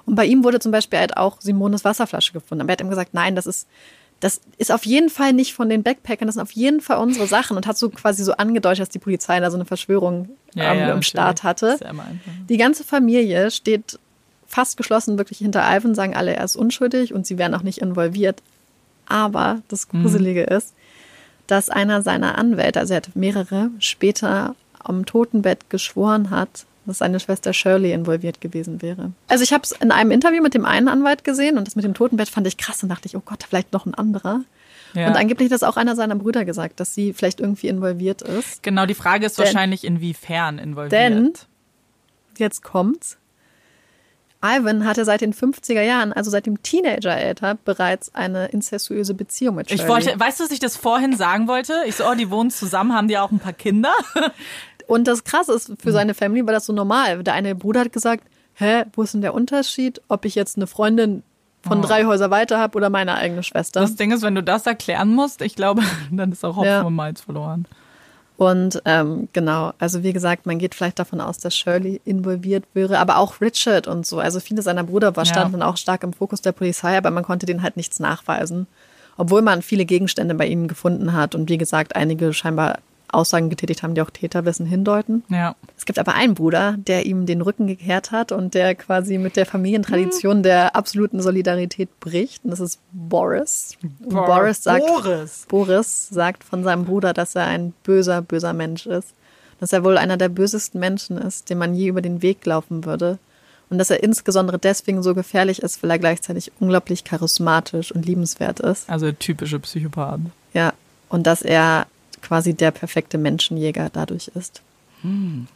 Und 0.05 0.15
bei 0.15 0.25
ihm 0.25 0.45
wurde 0.45 0.61
zum 0.61 0.73
Beispiel 0.73 0.99
halt 0.99 1.17
auch 1.17 1.41
Simones 1.41 1.85
Wasserflasche 1.85 2.33
gefunden. 2.33 2.63
Aber 2.63 2.71
er 2.71 2.73
hat 2.75 2.81
ihm 2.81 2.89
gesagt, 2.89 3.13
nein, 3.13 3.35
das 3.35 3.47
ist, 3.47 3.67
das 4.21 4.41
ist 4.57 4.73
auf 4.73 4.87
jeden 4.87 5.11
Fall 5.11 5.33
nicht 5.33 5.53
von 5.53 5.69
den 5.69 5.83
Backpackern, 5.83 6.27
das 6.27 6.37
sind 6.37 6.43
auf 6.43 6.53
jeden 6.53 6.81
Fall 6.81 6.99
unsere 6.99 7.27
Sachen 7.27 7.57
und 7.57 7.67
hat 7.67 7.77
so 7.77 7.91
quasi 7.91 8.25
so 8.25 8.33
angedeutet, 8.33 8.81
dass 8.81 8.89
die 8.89 8.99
Polizei 8.99 9.41
da 9.41 9.51
so 9.51 9.57
eine 9.57 9.65
Verschwörung 9.65 10.31
ja, 10.55 10.73
ähm, 10.73 10.79
ja, 10.79 10.93
im 10.93 11.03
Start 11.03 11.43
hatte. 11.43 11.77
Die 12.49 12.57
ganze 12.57 12.85
Familie 12.85 13.51
steht 13.51 13.99
fast 14.47 14.77
geschlossen 14.77 15.19
wirklich 15.19 15.39
hinter 15.39 15.65
Ivan, 15.69 15.95
sagen 15.95 16.15
alle, 16.15 16.35
er 16.35 16.45
ist 16.45 16.57
unschuldig 16.57 17.13
und 17.13 17.27
sie 17.27 17.37
wären 17.37 17.55
auch 17.55 17.63
nicht 17.63 17.79
involviert. 17.79 18.43
Aber 19.07 19.61
das 19.69 19.93
mhm. 19.93 20.03
Gruselige 20.03 20.47
mhm. 20.49 20.57
ist, 20.57 20.75
dass 21.47 21.69
einer 21.69 22.03
seiner 22.03 22.39
Anwälte, 22.39 22.81
also 22.81 22.95
er 22.95 22.99
hat 22.99 23.15
mehrere, 23.15 23.71
später 23.81 24.55
am 24.83 25.05
Totenbett 25.05 25.69
geschworen 25.69 26.31
hat, 26.31 26.65
dass 26.87 26.99
seine 26.99 27.21
Schwester 27.21 27.53
Shirley 27.53 27.93
involviert 27.93 28.41
gewesen 28.41 28.83
wäre. 28.83 29.13
Also 29.29 29.45
ich 29.45 29.53
habe 29.53 29.63
es 29.65 29.73
in 29.73 29.91
einem 29.91 30.11
Interview 30.11 30.43
mit 30.43 30.55
dem 30.55 30.65
einen 30.65 30.89
Anwalt 30.89 31.25
gesehen 31.25 31.59
und 31.59 31.67
das 31.67 31.77
mit 31.77 31.85
dem 31.85 31.95
Totenbett 31.95 32.29
fand 32.29 32.47
ich 32.47 32.57
krass 32.57 32.83
und 32.83 32.89
dachte 32.89 33.07
ich, 33.07 33.17
oh 33.17 33.23
Gott, 33.25 33.45
vielleicht 33.49 33.73
noch 33.73 33.87
ein 33.87 33.95
anderer. 33.95 34.41
Ja. 34.95 35.09
Und 35.09 35.17
angeblich 35.17 35.47
hat 35.47 35.55
das 35.55 35.63
auch 35.63 35.77
einer 35.77 35.95
seiner 35.97 36.17
Brüder 36.17 36.45
gesagt, 36.45 36.81
dass 36.81 36.95
sie 36.95 37.13
vielleicht 37.13 37.41
irgendwie 37.41 37.69
involviert 37.69 38.23
ist. 38.23 38.63
Genau, 38.63 38.87
die 38.87 38.95
Frage 38.95 39.27
ist 39.27 39.39
denn, 39.39 39.45
wahrscheinlich, 39.45 39.85
inwiefern 39.85 40.59
involviert. 40.59 40.93
Denn, 40.93 41.33
jetzt 42.39 42.63
kommt's, 42.63 43.19
Ivan 44.43 44.85
hatte 44.85 45.05
seit 45.05 45.23
den 45.23 45.33
50er 45.33 45.83
Jahren, 45.83 46.13
also 46.13 46.31
seit 46.31 46.47
dem 46.47 46.63
Teenageralter, 46.63 47.59
bereits 47.65 48.15
eine 48.15 48.47
incestuöse 48.47 49.15
Beziehung 49.15 49.57
mit 49.57 49.69
Shirley. 49.69 49.83
Ich 49.83 49.89
wollte, 49.89 50.19
weißt 50.19 50.41
du, 50.41 50.45
was 50.45 50.51
ich 50.51 50.61
das 50.61 50.77
vorhin 50.77 51.17
sagen 51.17 51.49
wollte? 51.49 51.75
Ich 51.87 51.97
so, 51.97 52.05
oh, 52.05 52.15
die 52.15 52.31
wohnen 52.31 52.51
zusammen, 52.51 52.95
haben 52.95 53.09
die 53.09 53.19
auch 53.19 53.31
ein 53.31 53.39
paar 53.39 53.55
Kinder? 53.55 53.93
Und 54.87 55.09
das 55.09 55.25
Krasse 55.25 55.53
ist, 55.53 55.73
für 55.79 55.93
seine 55.93 56.15
Family 56.15 56.47
war 56.47 56.53
das 56.53 56.67
so 56.67 56.73
normal. 56.73 57.23
Der 57.23 57.35
eine 57.35 57.55
Bruder 57.55 57.81
hat 57.81 57.93
gesagt, 57.93 58.25
hä, 58.55 58.85
wo 58.95 59.03
ist 59.03 59.15
denn 59.15 59.21
der 59.21 59.35
Unterschied, 59.35 60.01
ob 60.09 60.25
ich 60.25 60.35
jetzt 60.35 60.57
eine 60.57 60.67
Freundin 60.67 61.23
von 61.63 61.81
oh. 61.81 61.83
drei 61.83 62.05
Häuser 62.05 62.31
weiter 62.31 62.59
habe 62.59 62.77
oder 62.77 62.91
meine 62.91 63.15
eigene 63.15 63.43
Schwester? 63.43 63.81
Das 63.81 63.97
Ding 63.97 64.13
ist, 64.13 64.23
wenn 64.23 64.35
du 64.35 64.43
das 64.43 64.67
erklären 64.67 65.13
musst, 65.15 65.43
ich 65.43 65.57
glaube, 65.57 65.83
dann 66.11 66.33
ist 66.33 66.45
auch 66.45 66.57
Hopfen 66.57 66.71
ja. 66.71 66.83
und 66.83 66.95
Malz 66.95 67.21
verloren. 67.21 67.67
Und 68.37 68.83
ähm, 68.85 69.29
genau, 69.33 69.73
also 69.79 70.03
wie 70.03 70.13
gesagt, 70.13 70.45
man 70.45 70.59
geht 70.59 70.75
vielleicht 70.75 70.99
davon 70.99 71.23
aus, 71.23 71.39
dass 71.39 71.57
Shirley 71.57 72.03
involviert 72.05 72.65
wäre, 72.75 72.99
aber 72.99 73.17
auch 73.17 73.41
Richard 73.41 73.87
und 73.87 74.05
so. 74.07 74.19
Also 74.19 74.41
viele 74.41 74.61
seiner 74.61 74.85
Brüder 74.85 75.17
war, 75.17 75.25
standen 75.25 75.61
ja. 75.61 75.67
auch 75.67 75.79
stark 75.79 76.03
im 76.03 76.13
Fokus 76.13 76.43
der 76.43 76.53
Polizei, 76.53 76.99
aber 76.99 77.11
man 77.11 77.25
konnte 77.25 77.47
denen 77.47 77.63
halt 77.63 77.79
nichts 77.79 77.99
nachweisen. 77.99 78.67
Obwohl 79.17 79.41
man 79.41 79.63
viele 79.63 79.87
Gegenstände 79.87 80.35
bei 80.35 80.47
ihnen 80.47 80.69
gefunden 80.69 81.15
hat 81.15 81.35
und 81.35 81.49
wie 81.49 81.57
gesagt, 81.57 81.97
einige 81.97 82.35
scheinbar 82.35 82.81
Aussagen 83.09 83.51
getätigt 83.51 83.83
haben, 83.83 83.95
die 83.95 84.03
auch 84.03 84.11
Täterwissen 84.11 84.67
hindeuten. 84.67 85.23
Ja. 85.29 85.55
Es 85.77 85.85
gibt 85.85 85.99
aber 85.99 86.15
einen 86.15 86.35
Bruder, 86.35 86.77
der 86.79 87.07
ihm 87.07 87.27
den 87.27 87.41
Rücken 87.41 87.67
gekehrt 87.67 88.11
hat 88.11 88.33
und 88.33 88.55
der 88.55 88.75
quasi 88.75 89.19
mit 89.19 89.37
der 89.37 89.47
Familientradition 89.47 90.43
der 90.43 90.75
absoluten 90.77 91.21
Solidarität 91.21 92.01
bricht. 92.01 92.45
Und 92.45 92.51
das 92.51 92.61
ist 92.61 92.81
Boris. 92.93 93.77
Bor 94.01 94.27
Boris 94.27 94.63
sagt, 94.63 94.87
Boris. 94.87 95.47
Boris 95.49 96.09
sagt 96.09 96.45
von 96.45 96.65
seinem 96.65 96.85
Bruder, 96.85 97.13
dass 97.13 97.35
er 97.35 97.47
ein 97.47 97.73
böser, 97.83 98.23
böser 98.23 98.53
Mensch 98.53 98.87
ist. 98.87 99.09
Dass 99.61 99.73
er 99.73 99.85
wohl 99.85 99.97
einer 99.97 100.17
der 100.17 100.29
bösesten 100.29 100.81
Menschen 100.81 101.17
ist, 101.17 101.49
dem 101.49 101.59
man 101.59 101.75
je 101.75 101.89
über 101.89 102.03
den 102.03 102.21
Weg 102.21 102.45
laufen 102.45 102.85
würde. 102.85 103.19
Und 103.71 103.79
dass 103.79 103.91
er 103.91 104.03
insbesondere 104.03 104.59
deswegen 104.59 105.03
so 105.03 105.15
gefährlich 105.15 105.63
ist, 105.63 105.83
weil 105.83 105.91
er 105.91 105.99
gleichzeitig 105.99 106.53
unglaublich 106.61 107.05
charismatisch 107.05 107.91
und 107.91 108.07
liebenswert 108.07 108.61
ist. 108.61 108.89
Also 108.89 109.11
typische 109.13 109.59
Psychopath. 109.59 110.21
Ja. 110.53 110.73
Und 111.09 111.27
dass 111.27 111.43
er 111.43 111.87
quasi 112.23 112.55
der 112.55 112.71
perfekte 112.71 113.19
Menschenjäger 113.19 113.91
dadurch 113.93 114.29
ist. 114.35 114.63
Hm. 115.03 115.47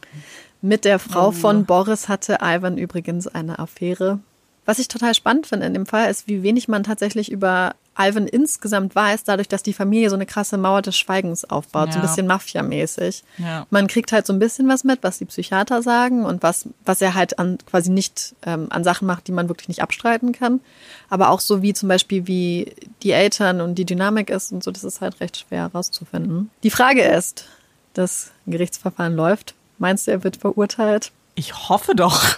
Mit 0.61 0.85
der 0.85 0.99
Frau 0.99 1.29
oh. 1.29 1.31
von 1.31 1.65
Boris 1.65 2.07
hatte 2.07 2.37
Ivan 2.41 2.77
übrigens 2.77 3.27
eine 3.27 3.59
Affäre. 3.59 4.19
Was 4.65 4.79
ich 4.79 4.87
total 4.87 5.15
spannend 5.15 5.47
finde 5.47 5.65
in 5.65 5.73
dem 5.73 5.85
Fall, 5.87 6.09
ist, 6.09 6.27
wie 6.27 6.43
wenig 6.43 6.67
man 6.67 6.83
tatsächlich 6.83 7.31
über 7.31 7.75
Ivan 7.97 8.27
insgesamt 8.27 8.95
weiß, 8.95 9.25
dadurch, 9.25 9.47
dass 9.47 9.63
die 9.63 9.73
Familie 9.73 10.09
so 10.09 10.15
eine 10.15 10.25
krasse 10.25 10.57
Mauer 10.57 10.81
des 10.81 10.97
Schweigens 10.97 11.49
aufbaut, 11.49 11.87
ja. 11.87 11.93
so 11.93 11.99
ein 11.99 12.01
bisschen 12.03 12.27
Mafia-mäßig. 12.27 13.23
Ja. 13.37 13.67
Man 13.69 13.87
kriegt 13.87 14.11
halt 14.11 14.25
so 14.25 14.33
ein 14.33 14.39
bisschen 14.39 14.67
was 14.69 14.83
mit, 14.83 15.03
was 15.03 15.17
die 15.17 15.25
Psychiater 15.25 15.81
sagen 15.81 16.25
und 16.25 16.41
was, 16.41 16.67
was 16.85 17.01
er 17.01 17.13
halt 17.13 17.37
an, 17.37 17.57
quasi 17.69 17.91
nicht 17.91 18.33
ähm, 18.45 18.67
an 18.69 18.83
Sachen 18.83 19.05
macht, 19.07 19.27
die 19.27 19.33
man 19.33 19.49
wirklich 19.49 19.67
nicht 19.67 19.81
abstreiten 19.81 20.31
kann. 20.31 20.61
Aber 21.09 21.29
auch 21.29 21.41
so 21.41 21.61
wie 21.61 21.73
zum 21.73 21.89
Beispiel, 21.89 22.27
wie 22.27 22.73
die 23.03 23.11
Eltern 23.11 23.59
und 23.59 23.75
die 23.75 23.85
Dynamik 23.85 24.29
ist 24.29 24.51
und 24.51 24.63
so, 24.63 24.71
das 24.71 24.83
ist 24.83 25.01
halt 25.01 25.19
recht 25.19 25.37
schwer 25.37 25.63
herauszufinden. 25.63 26.49
Die 26.63 26.71
Frage 26.71 27.03
ist, 27.03 27.45
das 27.93 28.31
Gerichtsverfahren 28.47 29.15
läuft. 29.15 29.53
Meinst 29.79 30.07
du, 30.07 30.11
er 30.11 30.23
wird 30.23 30.37
verurteilt? 30.37 31.11
Ich 31.35 31.69
hoffe 31.69 31.93
doch. 31.95 32.37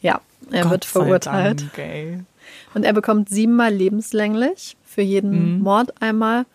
Ja, 0.00 0.20
er 0.50 0.62
Gott 0.62 0.70
wird 0.70 0.84
verurteilt. 0.84 1.62
Dank, 1.76 2.24
und 2.74 2.84
er 2.84 2.92
bekommt 2.92 3.28
siebenmal 3.28 3.72
lebenslänglich 3.72 4.76
für 4.84 5.02
jeden 5.02 5.56
mhm. 5.56 5.62
Mord 5.62 6.00
einmal. 6.00 6.46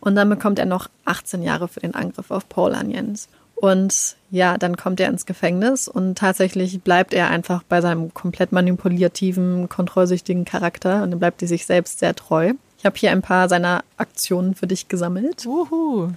Und 0.00 0.14
dann 0.14 0.30
bekommt 0.30 0.58
er 0.58 0.64
noch 0.64 0.88
18 1.04 1.42
Jahre 1.42 1.68
für 1.68 1.80
den 1.80 1.94
Angriff 1.94 2.30
auf 2.30 2.48
Paul 2.48 2.72
Onions. 2.72 3.28
Und 3.54 4.16
ja, 4.30 4.56
dann 4.56 4.78
kommt 4.78 5.00
er 5.00 5.08
ins 5.08 5.26
Gefängnis 5.26 5.86
und 5.86 6.16
tatsächlich 6.16 6.80
bleibt 6.80 7.12
er 7.12 7.28
einfach 7.28 7.62
bei 7.62 7.82
seinem 7.82 8.14
komplett 8.14 8.52
manipulativen, 8.52 9.68
kontrollsüchtigen 9.68 10.46
Charakter 10.46 11.02
und 11.02 11.10
dann 11.10 11.18
bleibt 11.18 11.42
er 11.42 11.48
sich 11.48 11.66
selbst 11.66 11.98
sehr 11.98 12.14
treu. 12.14 12.54
Ich 12.78 12.86
habe 12.86 12.96
hier 12.96 13.10
ein 13.10 13.20
paar 13.20 13.50
seiner 13.50 13.84
Aktionen 13.98 14.54
für 14.54 14.66
dich 14.66 14.88
gesammelt. 14.88 15.44
Uhu. 15.44 16.08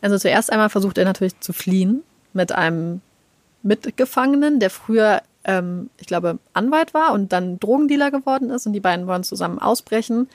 Also 0.00 0.16
zuerst 0.16 0.52
einmal 0.52 0.68
versucht 0.68 0.96
er 0.96 1.04
natürlich 1.04 1.38
zu 1.40 1.52
fliehen 1.52 2.04
mit 2.32 2.52
einem 2.52 3.00
Mitgefangenen, 3.64 4.60
der 4.60 4.70
früher 4.70 5.22
ähm, 5.44 5.90
ich 5.98 6.06
glaube, 6.06 6.38
Anwalt 6.52 6.94
war 6.94 7.12
und 7.12 7.32
dann 7.32 7.58
Drogendealer 7.58 8.10
geworden 8.10 8.50
ist 8.50 8.66
und 8.66 8.72
die 8.72 8.80
beiden 8.80 9.06
wollen 9.06 9.24
zusammen 9.24 9.58
ausbrechen. 9.58 10.28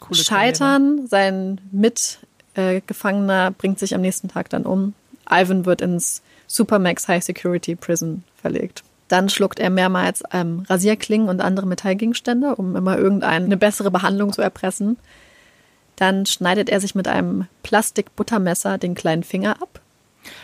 Coole 0.00 0.20
Scheitern, 0.20 1.08
Karriere. 1.08 1.08
sein 1.08 1.60
Mitgefangener 1.72 3.48
äh, 3.48 3.50
bringt 3.56 3.78
sich 3.78 3.94
am 3.94 4.00
nächsten 4.00 4.28
Tag 4.28 4.48
dann 4.50 4.64
um. 4.64 4.94
Ivan 5.30 5.66
wird 5.66 5.80
ins 5.80 6.22
Supermax 6.46 7.06
High 7.06 7.22
Security 7.22 7.76
Prison 7.76 8.24
verlegt. 8.40 8.82
Dann 9.08 9.28
schluckt 9.28 9.58
er 9.58 9.70
mehrmals 9.70 10.22
ähm, 10.32 10.64
Rasierklingen 10.68 11.28
und 11.28 11.40
andere 11.40 11.66
Metallgegenstände, 11.66 12.56
um 12.56 12.76
immer 12.76 12.96
irgendeine 12.96 13.56
bessere 13.56 13.90
Behandlung 13.90 14.32
zu 14.32 14.40
erpressen. 14.40 14.98
Dann 15.96 16.26
schneidet 16.26 16.68
er 16.68 16.80
sich 16.80 16.94
mit 16.94 17.08
einem 17.08 17.46
Plastikbuttermesser 17.62 18.78
den 18.78 18.94
kleinen 18.94 19.22
Finger 19.24 19.60
ab. 19.60 19.80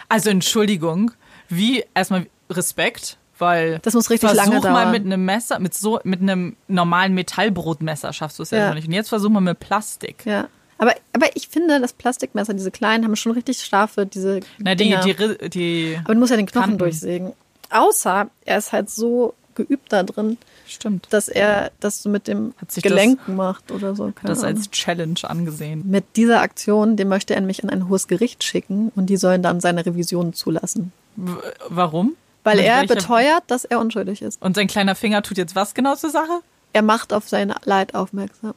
Also 0.09 0.31
Entschuldigung, 0.31 1.13
wie 1.49 1.85
erstmal 1.95 2.27
Respekt, 2.51 3.19
weil 3.39 3.79
das 3.81 3.95
muss 3.95 4.11
richtig 4.11 4.33
lange 4.33 4.51
dauern. 4.51 4.63
Versuch 4.63 4.71
mal 4.71 4.93
mit 4.93 5.05
einem 5.05 5.25
Messer, 5.25 5.59
mit 5.59 5.75
so 5.75 6.01
mit 6.05 6.21
einem 6.21 6.57
normalen 6.69 7.15
Metallbrotmesser 7.15 8.13
schaffst 8.13 8.39
du 8.39 8.43
es 8.43 8.51
ja, 8.51 8.59
ja 8.59 8.69
noch 8.69 8.75
nicht. 8.75 8.89
Und 8.89 8.95
jetzt 8.95 9.09
versuch 9.09 9.31
mal 9.31 9.41
mit 9.41 9.61
Plastik. 9.61 10.25
Ja. 10.25 10.49
Aber, 10.79 10.95
aber 11.13 11.29
ich 11.35 11.49
finde, 11.49 11.81
das 11.81 11.93
Plastikmesser, 11.93 12.53
diese 12.53 12.71
kleinen, 12.71 13.05
haben 13.05 13.17
schon 13.17 13.33
richtig 13.33 13.59
scharfe, 13.59 14.07
diese. 14.07 14.41
Na, 14.59 14.75
die, 14.75 14.95
die, 15.05 15.49
die, 15.49 15.99
Aber 16.05 16.15
du 16.15 16.21
musst 16.21 16.31
ja 16.31 16.37
den 16.37 16.47
Knochen 16.47 16.63
Kanten. 16.63 16.79
durchsägen. 16.79 17.33
Außer 17.71 18.29
er 18.45 18.59
ist 18.59 18.73
halt 18.73 18.91
so 18.91 19.35
geübt 19.55 19.93
da 19.93 20.03
drin. 20.03 20.37
Stimmt. 20.67 21.09
Dass 21.11 21.29
er 21.29 21.73
das 21.81 22.03
so 22.03 22.11
mit 22.11 22.29
dem 22.29 22.55
Gelenken 22.83 23.37
macht 23.37 23.73
oder 23.73 23.95
so. 23.95 24.13
Keine 24.13 24.29
das 24.29 24.45
Ahnung. 24.45 24.59
als 24.59 24.71
Challenge 24.71 25.19
angesehen. 25.23 25.83
Mit 25.87 26.05
dieser 26.17 26.43
Aktion, 26.43 26.97
den 26.97 27.09
möchte 27.09 27.35
er 27.35 27.41
nämlich 27.41 27.65
an 27.65 27.71
ein 27.71 27.89
hohes 27.89 28.07
Gericht 28.07 28.45
schicken 28.45 28.93
und 28.95 29.07
die 29.07 29.17
sollen 29.17 29.43
dann 29.43 29.61
seine 29.61 29.87
Revision 29.87 30.35
zulassen. 30.35 30.93
W 31.17 31.33
warum? 31.69 32.17
Weil 32.47 32.61
er 32.61 32.81
welcher? 32.83 32.95
beteuert, 32.95 33.43
dass 33.49 33.65
er 33.65 33.81
unschuldig 33.81 34.23
ist. 34.23 34.41
Und 34.41 34.55
sein 34.55 34.69
kleiner 34.69 34.95
Finger 34.95 35.21
tut 35.23 35.37
jetzt 35.37 35.57
was 35.57 35.75
genau 35.75 35.97
zur 35.97 36.11
Sache? 36.11 36.43
Er 36.73 36.83
macht 36.83 37.13
auf 37.13 37.29
sein 37.29 37.53
Leid 37.65 37.97
aufmerksam. 37.97 38.55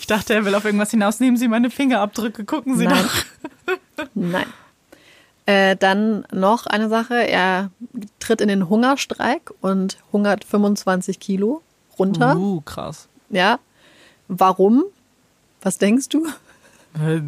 Ich 0.00 0.06
dachte, 0.06 0.32
er 0.32 0.46
will 0.46 0.54
auf 0.54 0.64
irgendwas 0.64 0.90
hinaus. 0.90 1.20
Nehmen 1.20 1.36
Sie 1.36 1.46
meine 1.46 1.68
Fingerabdrücke, 1.68 2.46
gucken 2.46 2.78
Sie 2.78 2.86
Nein. 2.86 3.04
doch. 3.66 4.06
Nein. 4.14 4.46
Äh, 5.44 5.76
dann 5.76 6.26
noch 6.32 6.66
eine 6.66 6.88
Sache. 6.88 7.14
Er 7.14 7.70
tritt 8.18 8.40
in 8.40 8.48
den 8.48 8.70
Hungerstreik 8.70 9.50
und 9.60 9.98
hungert 10.10 10.44
25 10.44 11.20
Kilo 11.20 11.60
runter. 11.98 12.34
Uh, 12.38 12.62
krass. 12.62 13.08
Ja. 13.28 13.58
Warum? 14.28 14.84
Was 15.60 15.76
denkst 15.76 16.08
du? 16.08 16.26
Äh, 16.94 17.20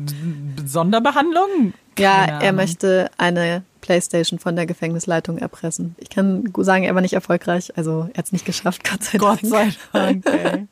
Sonderbehandlung? 0.64 1.74
Keine 1.94 2.08
ja, 2.08 2.24
er 2.24 2.40
Ahnung. 2.40 2.56
möchte 2.56 3.10
eine 3.18 3.64
Playstation 3.86 4.40
von 4.40 4.56
der 4.56 4.66
Gefängnisleitung 4.66 5.38
erpressen. 5.38 5.94
Ich 5.98 6.10
kann 6.10 6.52
sagen, 6.58 6.82
er 6.82 6.94
war 6.94 7.02
nicht 7.02 7.12
erfolgreich, 7.12 7.72
also 7.76 8.08
er 8.12 8.18
hat 8.18 8.26
es 8.26 8.32
nicht 8.32 8.44
geschafft, 8.44 8.82
Gott 8.90 9.04
sei 9.04 9.18
Gott 9.18 9.42
Dank. 9.44 9.74
Sei 9.92 9.98
Dank 9.98 10.26
okay. 10.26 10.66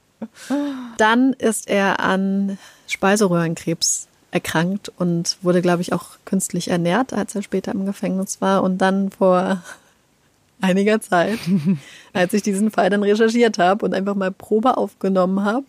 Dann 0.99 1.33
ist 1.35 1.69
er 1.69 2.01
an 2.01 2.59
Speiseröhrenkrebs 2.89 4.09
erkrankt 4.33 4.91
und 4.99 5.37
wurde, 5.43 5.63
glaube 5.63 5.83
ich, 5.83 5.93
auch 5.93 6.17
künstlich 6.25 6.69
ernährt, 6.69 7.13
als 7.13 7.37
er 7.37 7.43
später 7.43 7.71
im 7.71 7.87
Gefängnis 7.87 8.41
war. 8.41 8.65
Und 8.65 8.79
dann 8.79 9.11
vor 9.13 9.63
einiger 10.61 11.01
Zeit, 11.01 11.39
als 12.13 12.33
ich 12.33 12.43
diesen 12.43 12.73
Fall 12.73 12.91
dann 12.91 13.05
recherchiert 13.05 13.59
habe 13.59 13.85
und 13.85 13.95
einfach 13.95 14.17
mal 14.17 14.33
Probe 14.33 14.77
aufgenommen 14.77 15.45
habe, 15.45 15.65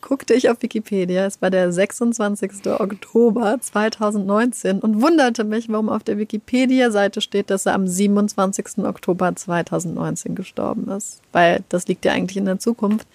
guckte 0.00 0.34
ich 0.34 0.50
auf 0.50 0.62
Wikipedia, 0.62 1.26
es 1.26 1.40
war 1.42 1.50
der 1.50 1.72
26. 1.72 2.66
Oktober 2.66 3.58
2019 3.60 4.80
und 4.80 5.00
wunderte 5.00 5.44
mich, 5.44 5.68
warum 5.68 5.88
auf 5.88 6.02
der 6.02 6.18
Wikipedia-Seite 6.18 7.20
steht, 7.20 7.50
dass 7.50 7.66
er 7.66 7.74
am 7.74 7.86
27. 7.86 8.84
Oktober 8.84 9.34
2019 9.34 10.34
gestorben 10.34 10.88
ist. 10.90 11.20
Weil 11.32 11.64
das 11.68 11.88
liegt 11.88 12.04
ja 12.04 12.12
eigentlich 12.12 12.36
in 12.36 12.44
der 12.44 12.58
Zukunft. 12.58 13.06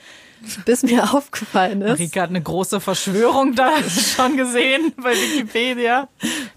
Bis 0.65 0.81
mir 0.81 1.03
aufgefallen 1.13 1.81
ist. 1.81 1.99
Marika 1.99 2.21
hat 2.21 2.29
eine 2.31 2.41
große 2.41 2.79
Verschwörung 2.79 3.53
da 3.53 3.71
schon 3.87 4.37
gesehen 4.37 4.91
bei 4.97 5.11
Wikipedia. 5.11 6.07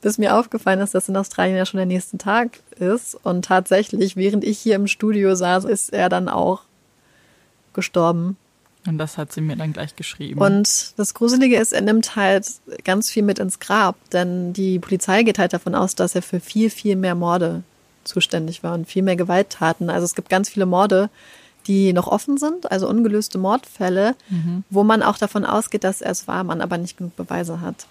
Bis 0.00 0.16
mir 0.16 0.36
aufgefallen 0.36 0.80
ist, 0.80 0.94
dass 0.94 1.08
in 1.08 1.16
Australien 1.16 1.56
ja 1.56 1.66
schon 1.66 1.78
der 1.78 1.86
nächste 1.86 2.16
Tag 2.16 2.60
ist. 2.78 3.14
Und 3.24 3.44
tatsächlich, 3.44 4.16
während 4.16 4.42
ich 4.42 4.58
hier 4.58 4.76
im 4.76 4.86
Studio 4.86 5.34
saß, 5.34 5.64
ist 5.64 5.92
er 5.92 6.08
dann 6.08 6.30
auch 6.30 6.62
gestorben. 7.74 8.38
Und 8.86 8.98
das 8.98 9.16
hat 9.16 9.32
sie 9.32 9.40
mir 9.40 9.56
dann 9.56 9.72
gleich 9.72 9.96
geschrieben. 9.96 10.40
Und 10.40 10.98
das 10.98 11.14
Gruselige 11.14 11.56
ist, 11.56 11.72
er 11.72 11.80
nimmt 11.80 12.16
halt 12.16 12.46
ganz 12.84 13.10
viel 13.10 13.22
mit 13.22 13.38
ins 13.38 13.58
Grab, 13.58 13.96
denn 14.10 14.52
die 14.52 14.78
Polizei 14.78 15.22
geht 15.22 15.38
halt 15.38 15.54
davon 15.54 15.74
aus, 15.74 15.94
dass 15.94 16.14
er 16.14 16.22
für 16.22 16.40
viel, 16.40 16.68
viel 16.68 16.96
mehr 16.96 17.14
Morde 17.14 17.62
zuständig 18.04 18.62
war 18.62 18.74
und 18.74 18.86
viel 18.86 19.02
mehr 19.02 19.16
Gewalttaten. 19.16 19.88
Also 19.88 20.04
es 20.04 20.14
gibt 20.14 20.28
ganz 20.28 20.50
viele 20.50 20.66
Morde, 20.66 21.08
die 21.66 21.94
noch 21.94 22.08
offen 22.08 22.36
sind, 22.36 22.70
also 22.70 22.88
ungelöste 22.88 23.38
Mordfälle, 23.38 24.14
mhm. 24.28 24.64
wo 24.68 24.84
man 24.84 25.02
auch 25.02 25.16
davon 25.16 25.46
ausgeht, 25.46 25.84
dass 25.84 26.02
er 26.02 26.10
es 26.10 26.28
war, 26.28 26.44
man 26.44 26.60
aber 26.60 26.76
nicht 26.76 26.98
genug 26.98 27.16
Beweise 27.16 27.62
hat. 27.62 27.86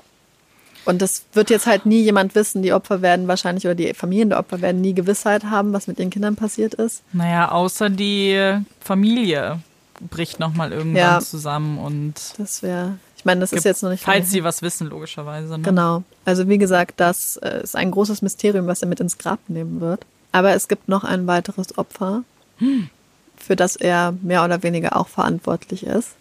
Und 0.86 1.02
das 1.02 1.24
wird 1.34 1.50
jetzt 1.50 1.66
halt 1.66 1.86
nie 1.86 2.02
jemand 2.02 2.36
wissen. 2.36 2.62
Die 2.62 2.74
Opfer 2.74 3.02
werden 3.02 3.28
wahrscheinlich 3.28 3.66
oder 3.66 3.76
die 3.76 3.94
Familien 3.94 4.30
der 4.30 4.40
Opfer 4.40 4.62
werden 4.62 4.82
nie 4.82 4.94
Gewissheit 4.94 5.46
haben, 5.46 5.72
was 5.72 5.88
mit 5.88 5.98
ihren 5.98 6.10
Kindern 6.10 6.36
passiert 6.36 6.74
ist. 6.74 7.04
Naja, 7.14 7.52
außer 7.52 7.90
die 7.90 8.60
Familie 8.82 9.60
bricht 10.00 10.40
nochmal 10.40 10.72
irgendwann 10.72 10.96
ja, 10.96 11.20
zusammen 11.20 11.78
und. 11.78 12.14
Das 12.38 12.64
wäre. 12.64 12.98
Ich 13.16 13.26
meine, 13.26 13.42
das 13.42 13.52
gibt, 13.52 13.60
ist 13.60 13.66
jetzt 13.66 13.84
noch 13.84 13.90
nicht. 13.90 14.04
Falls 14.04 14.32
sie 14.32 14.44
was 14.44 14.62
wissen, 14.62 14.88
logischerweise. 14.88 15.58
Ne? 15.58 15.64
Genau. 15.64 16.04
Also 16.26 16.50
wie 16.50 16.58
gesagt, 16.58 17.00
das 17.00 17.38
äh, 17.38 17.62
ist 17.64 17.76
ein 17.76 17.92
großes 17.92 18.22
Mysterium, 18.22 18.68
was 18.68 18.82
er 18.82 18.88
mit 18.88 19.00
ins 19.00 19.18
Grab 19.18 19.40
nehmen 19.48 19.80
wird. 19.80 20.06
Aber 20.32 20.54
es 20.54 20.68
gibt 20.68 20.90
noch 20.90 21.04
ein 21.04 21.28
weiteres 21.28 21.78
Opfer, 21.78 22.24
hm. 22.58 22.90
für 23.38 23.56
das 23.56 23.76
er 23.76 24.14
mehr 24.22 24.44
oder 24.44 24.64
weniger 24.64 24.98
auch 24.98 25.08
verantwortlich 25.08 25.86
ist. 25.86 26.12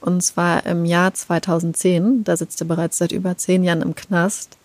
Und 0.00 0.22
zwar 0.22 0.64
im 0.66 0.84
Jahr 0.84 1.12
2010, 1.12 2.24
da 2.24 2.36
sitzt 2.36 2.60
er 2.60 2.66
bereits 2.66 2.98
seit 2.98 3.12
über 3.12 3.36
zehn 3.36 3.64
Jahren 3.64 3.82
im 3.82 3.94
Knast, 3.94 4.56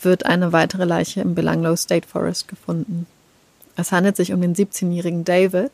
wird 0.00 0.26
eine 0.26 0.52
weitere 0.52 0.84
Leiche 0.84 1.20
im 1.20 1.34
Belanglo 1.34 1.74
State 1.76 2.08
Forest 2.08 2.48
gefunden. 2.48 3.06
Es 3.76 3.92
handelt 3.92 4.16
sich 4.16 4.32
um 4.32 4.40
den 4.40 4.54
17-jährigen 4.54 5.24
David, 5.24 5.70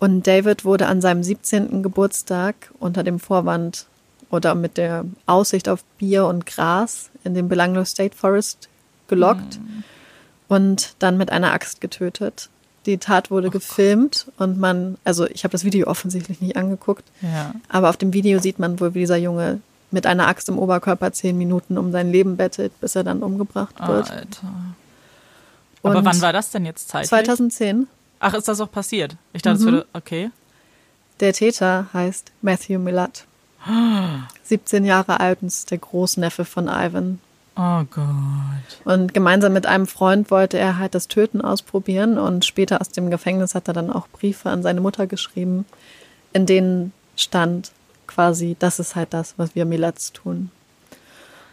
und 0.00 0.26
David 0.26 0.64
wurde 0.64 0.86
an 0.86 1.00
seinem 1.00 1.22
17. 1.22 1.82
Geburtstag 1.82 2.54
unter 2.78 3.02
dem 3.02 3.18
Vorwand 3.18 3.86
oder 4.30 4.54
mit 4.54 4.76
der 4.76 5.04
Aussicht 5.26 5.68
auf 5.68 5.84
Bier 5.98 6.26
und 6.26 6.46
Gras 6.46 7.10
in 7.22 7.34
den 7.34 7.48
Belanglo 7.48 7.84
State 7.84 8.16
Forest 8.16 8.68
gelockt 9.08 9.58
mhm. 9.58 9.84
und 10.48 10.94
dann 10.98 11.16
mit 11.16 11.30
einer 11.30 11.52
Axt 11.52 11.80
getötet. 11.80 12.48
Die 12.86 12.98
Tat 12.98 13.30
wurde 13.30 13.48
oh 13.48 13.50
gefilmt 13.50 14.26
Gott. 14.26 14.34
und 14.40 14.58
man, 14.58 14.98
also 15.04 15.26
ich 15.26 15.44
habe 15.44 15.52
das 15.52 15.64
Video 15.64 15.86
offensichtlich 15.86 16.40
nicht 16.40 16.56
angeguckt, 16.56 17.04
ja. 17.22 17.54
aber 17.68 17.88
auf 17.88 17.96
dem 17.96 18.12
Video 18.12 18.40
sieht 18.40 18.58
man 18.58 18.78
wohl, 18.80 18.94
wie 18.94 19.00
dieser 19.00 19.16
Junge 19.16 19.60
mit 19.90 20.06
einer 20.06 20.26
Axt 20.26 20.48
im 20.48 20.58
Oberkörper 20.58 21.12
zehn 21.12 21.38
Minuten 21.38 21.78
um 21.78 21.92
sein 21.92 22.10
Leben 22.10 22.36
bettet, 22.36 22.78
bis 22.80 22.96
er 22.96 23.04
dann 23.04 23.22
umgebracht 23.22 23.78
wird. 23.86 24.10
Alter. 24.10 24.54
Aber 25.82 25.98
und 25.98 26.04
wann 26.04 26.20
war 26.20 26.32
das 26.32 26.50
denn 26.50 26.64
jetzt 26.64 26.88
zeitlich? 26.88 27.08
2010. 27.10 27.86
Ach, 28.24 28.32
ist 28.32 28.48
das 28.48 28.58
auch 28.62 28.72
passiert? 28.72 29.16
Ich 29.34 29.42
dachte, 29.42 29.60
mhm. 29.60 29.66
es 29.66 29.72
würde. 29.72 29.86
Okay. 29.92 30.30
Der 31.20 31.34
Täter 31.34 31.88
heißt 31.92 32.32
Matthew 32.40 32.78
Millard. 32.78 33.26
17 34.44 34.86
Jahre 34.86 35.20
alt 35.20 35.42
und 35.42 35.48
ist 35.48 35.70
der 35.70 35.76
Großneffe 35.76 36.46
von 36.46 36.68
Ivan. 36.68 37.20
Oh 37.54 37.84
Gott. 37.90 38.80
Und 38.86 39.12
gemeinsam 39.12 39.52
mit 39.52 39.66
einem 39.66 39.86
Freund 39.86 40.30
wollte 40.30 40.56
er 40.56 40.78
halt 40.78 40.94
das 40.94 41.06
Töten 41.06 41.42
ausprobieren 41.42 42.16
und 42.16 42.46
später 42.46 42.80
aus 42.80 42.88
dem 42.88 43.10
Gefängnis 43.10 43.54
hat 43.54 43.68
er 43.68 43.74
dann 43.74 43.90
auch 43.92 44.08
Briefe 44.08 44.48
an 44.48 44.62
seine 44.62 44.80
Mutter 44.80 45.06
geschrieben, 45.06 45.66
in 46.32 46.46
denen 46.46 46.94
stand 47.16 47.72
quasi, 48.06 48.56
das 48.58 48.78
ist 48.78 48.96
halt 48.96 49.12
das, 49.12 49.34
was 49.36 49.54
wir 49.54 49.66
Milats 49.66 50.12
tun. 50.12 50.50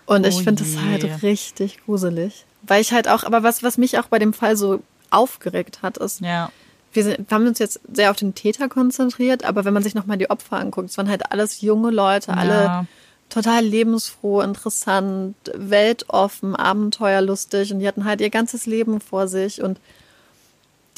Und 0.05 0.25
ich 0.25 0.37
oh 0.37 0.43
finde 0.43 0.63
es 0.63 0.77
halt 0.79 1.21
richtig 1.21 1.83
gruselig. 1.83 2.45
Weil 2.63 2.81
ich 2.81 2.93
halt 2.93 3.09
auch, 3.09 3.25
aber 3.25 3.43
was, 3.43 3.61
was 3.61 3.77
mich 3.77 3.99
auch 3.99 4.07
bei 4.07 4.19
dem 4.19 4.33
Fall 4.33 4.55
so 4.55 4.81
aufgeregt 5.09 5.81
hat, 5.81 5.97
ist, 5.97 6.21
ja. 6.21 6.49
Wir, 6.93 7.03
sind, 7.03 7.29
wir 7.29 7.35
haben 7.35 7.47
uns 7.47 7.59
jetzt 7.59 7.79
sehr 7.91 8.11
auf 8.11 8.17
den 8.17 8.35
Täter 8.35 8.69
konzentriert, 8.69 9.43
aber 9.43 9.65
wenn 9.65 9.73
man 9.73 9.83
sich 9.83 9.95
nochmal 9.95 10.17
die 10.17 10.29
Opfer 10.29 10.57
anguckt, 10.57 10.89
es 10.89 10.97
waren 10.97 11.09
halt 11.09 11.31
alles 11.31 11.61
junge 11.61 11.91
Leute, 11.91 12.33
alle 12.35 12.63
ja. 12.63 12.85
total 13.29 13.63
lebensfroh, 13.63 14.41
interessant, 14.41 15.35
weltoffen, 15.53 16.55
abenteuerlustig 16.55 17.73
und 17.73 17.79
die 17.79 17.87
hatten 17.87 18.05
halt 18.05 18.21
ihr 18.21 18.29
ganzes 18.29 18.65
Leben 18.65 18.99
vor 18.99 19.27
sich 19.27 19.61
und 19.61 19.79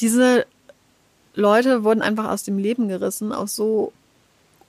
diese 0.00 0.46
Leute 1.34 1.84
wurden 1.84 2.02
einfach 2.02 2.28
aus 2.30 2.42
dem 2.42 2.58
Leben 2.58 2.88
gerissen 2.88 3.32
auf 3.32 3.48
so 3.48 3.92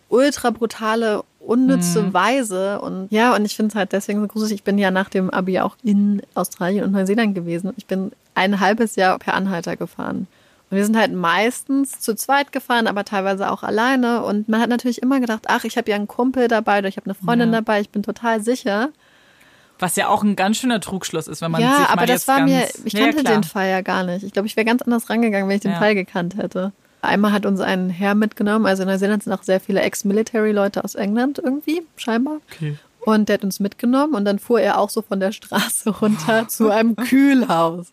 ultra 0.10 0.52
brutale, 0.52 1.24
unnütze 1.40 2.04
mhm. 2.04 2.14
Weise. 2.14 2.82
Und 2.82 3.08
ja, 3.12 3.36
und 3.36 3.46
ich 3.46 3.56
finde 3.56 3.70
es 3.70 3.76
halt 3.76 3.92
deswegen 3.92 4.22
so 4.22 4.28
gruselig. 4.28 4.56
Ich 4.56 4.64
bin 4.64 4.78
ja 4.78 4.92
nach 4.92 5.10
dem 5.10 5.30
Abi 5.30 5.60
auch 5.60 5.76
in 5.84 6.22
Australien 6.34 6.84
und 6.84 6.92
Neuseeland 6.92 7.36
gewesen. 7.36 7.74
Ich 7.78 7.86
bin 7.86 8.12
ein 8.34 8.60
halbes 8.60 8.96
Jahr 8.96 9.18
per 9.20 9.34
Anhalter 9.34 9.76
gefahren. 9.76 10.28
Und 10.69 10.78
wir 10.78 10.86
sind 10.86 10.97
halt 10.97 11.13
meistens 11.13 11.99
zu 11.99 12.15
zweit 12.15 12.51
gefahren, 12.51 12.88
aber 12.88 13.06
teilweise 13.06 13.51
auch 13.51 13.62
alleine. 13.63 14.23
Und 14.23 14.49
man 14.49 14.62
hat 14.62 14.69
natürlich 14.69 15.01
immer 15.01 15.19
gedacht, 15.19 15.43
ach, 15.47 15.63
ich 15.63 15.78
habe 15.78 15.89
ja 15.89 15.95
einen 15.95 16.08
Kumpel 16.08 16.47
dabei 16.47 16.80
oder 16.80 16.88
ich 16.88 16.97
habe 16.97 17.06
eine 17.06 17.15
Freundin 17.15 17.49
ja. 17.49 17.60
dabei, 17.60 17.82
ich 17.82 17.89
bin 17.89 18.04
total 18.04 18.41
sicher. 18.41 18.89
Was 19.78 19.95
ja 19.95 20.08
auch 20.08 20.23
ein 20.23 20.36
ganz 20.36 20.58
schöner 20.58 20.80
Trugschluss 20.80 21.28
ist, 21.28 21.41
wenn 21.41 21.51
man 21.51 21.62
ja, 21.62 21.78
sich 21.78 21.88
aber 21.88 22.06
das 22.06 22.28
war 22.28 22.41
mir, 22.41 22.67
ich 22.86 22.95
kannte 22.95 23.17
ja, 23.17 23.23
den 23.23 23.43
Fall 23.43 23.69
ja 23.69 23.82
gar 23.82 24.04
nicht. 24.04 24.23
Ich 24.23 24.32
glaube, 24.32 24.47
ich 24.47 24.56
wäre 24.56 24.65
ganz 24.65 24.82
anders 24.82 25.10
rangegangen, 25.10 25.49
wenn 25.49 25.56
ich 25.58 25.62
den 25.62 25.71
ja. 25.71 25.80
Fall 25.80 25.95
gekannt 25.95 26.38
hätte. 26.38 26.71
Einmal 27.01 27.34
hat 27.34 27.45
uns 27.45 27.60
ein 27.60 27.89
Herr 27.89 28.15
mitgenommen, 28.15 28.65
also 28.65 28.84
in 28.84 28.89
Neuseeland 28.89 29.23
sind 29.23 29.34
auch 29.34 29.43
sehr 29.43 29.60
viele 29.60 29.82
Ex-Military-Leute 29.82 30.84
aus 30.84 30.95
England 30.95 31.39
irgendwie, 31.39 31.84
scheinbar. 31.97 32.38
Okay. 32.51 32.78
Und 33.01 33.30
der 33.30 33.36
hat 33.36 33.43
uns 33.43 33.60
mitgenommen 33.60 34.15
und 34.15 34.25
dann 34.25 34.39
fuhr 34.39 34.60
er 34.60 34.80
auch 34.80 34.89
so 34.89 35.04
von 35.04 35.19
der 35.19 35.32
Straße 35.32 35.89
runter 35.89 36.47
zu 36.47 36.71
einem 36.71 36.95
Kühlhaus. 36.95 37.88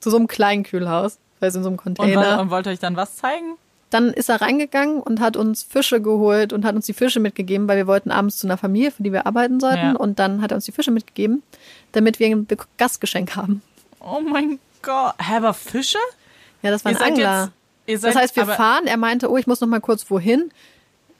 Zu 0.00 0.10
so 0.10 0.16
einem 0.16 0.26
kleinen 0.26 0.64
Kühlhaus, 0.64 1.18
weil 1.40 1.48
es 1.48 1.54
in 1.54 1.62
so 1.62 1.68
einem 1.68 1.76
Container. 1.76 2.34
Und, 2.34 2.40
und 2.40 2.50
wollte 2.50 2.70
euch 2.70 2.78
dann 2.78 2.96
was 2.96 3.16
zeigen? 3.16 3.56
Dann 3.90 4.12
ist 4.12 4.28
er 4.28 4.40
reingegangen 4.40 5.00
und 5.00 5.20
hat 5.20 5.36
uns 5.36 5.62
Fische 5.62 6.00
geholt 6.00 6.52
und 6.52 6.64
hat 6.64 6.74
uns 6.74 6.86
die 6.86 6.92
Fische 6.92 7.20
mitgegeben, 7.20 7.68
weil 7.68 7.76
wir 7.76 7.86
wollten 7.86 8.10
abends 8.10 8.36
zu 8.38 8.46
einer 8.46 8.56
Familie, 8.56 8.90
für 8.90 9.02
die 9.02 9.12
wir 9.12 9.26
arbeiten 9.26 9.60
sollten. 9.60 9.78
Ja. 9.78 9.96
Und 9.96 10.18
dann 10.18 10.42
hat 10.42 10.50
er 10.50 10.56
uns 10.56 10.64
die 10.64 10.72
Fische 10.72 10.90
mitgegeben, 10.90 11.42
damit 11.92 12.18
wir 12.18 12.26
ein 12.26 12.46
Gastgeschenk 12.78 13.36
haben. 13.36 13.62
Oh 14.00 14.20
mein 14.20 14.58
Gott. 14.82 15.14
Hä, 15.18 15.36
aber 15.36 15.54
Fische? 15.54 15.98
Ja, 16.62 16.70
das 16.70 16.84
war 16.84 16.92
ein 16.92 17.00
Angler. 17.00 17.52
Seid, 17.86 18.02
das 18.02 18.16
heißt, 18.16 18.36
wir 18.36 18.46
fahren. 18.46 18.86
Er 18.86 18.96
meinte, 18.96 19.30
oh, 19.30 19.36
ich 19.36 19.46
muss 19.46 19.60
noch 19.60 19.68
mal 19.68 19.80
kurz 19.80 20.10
wohin. 20.10 20.50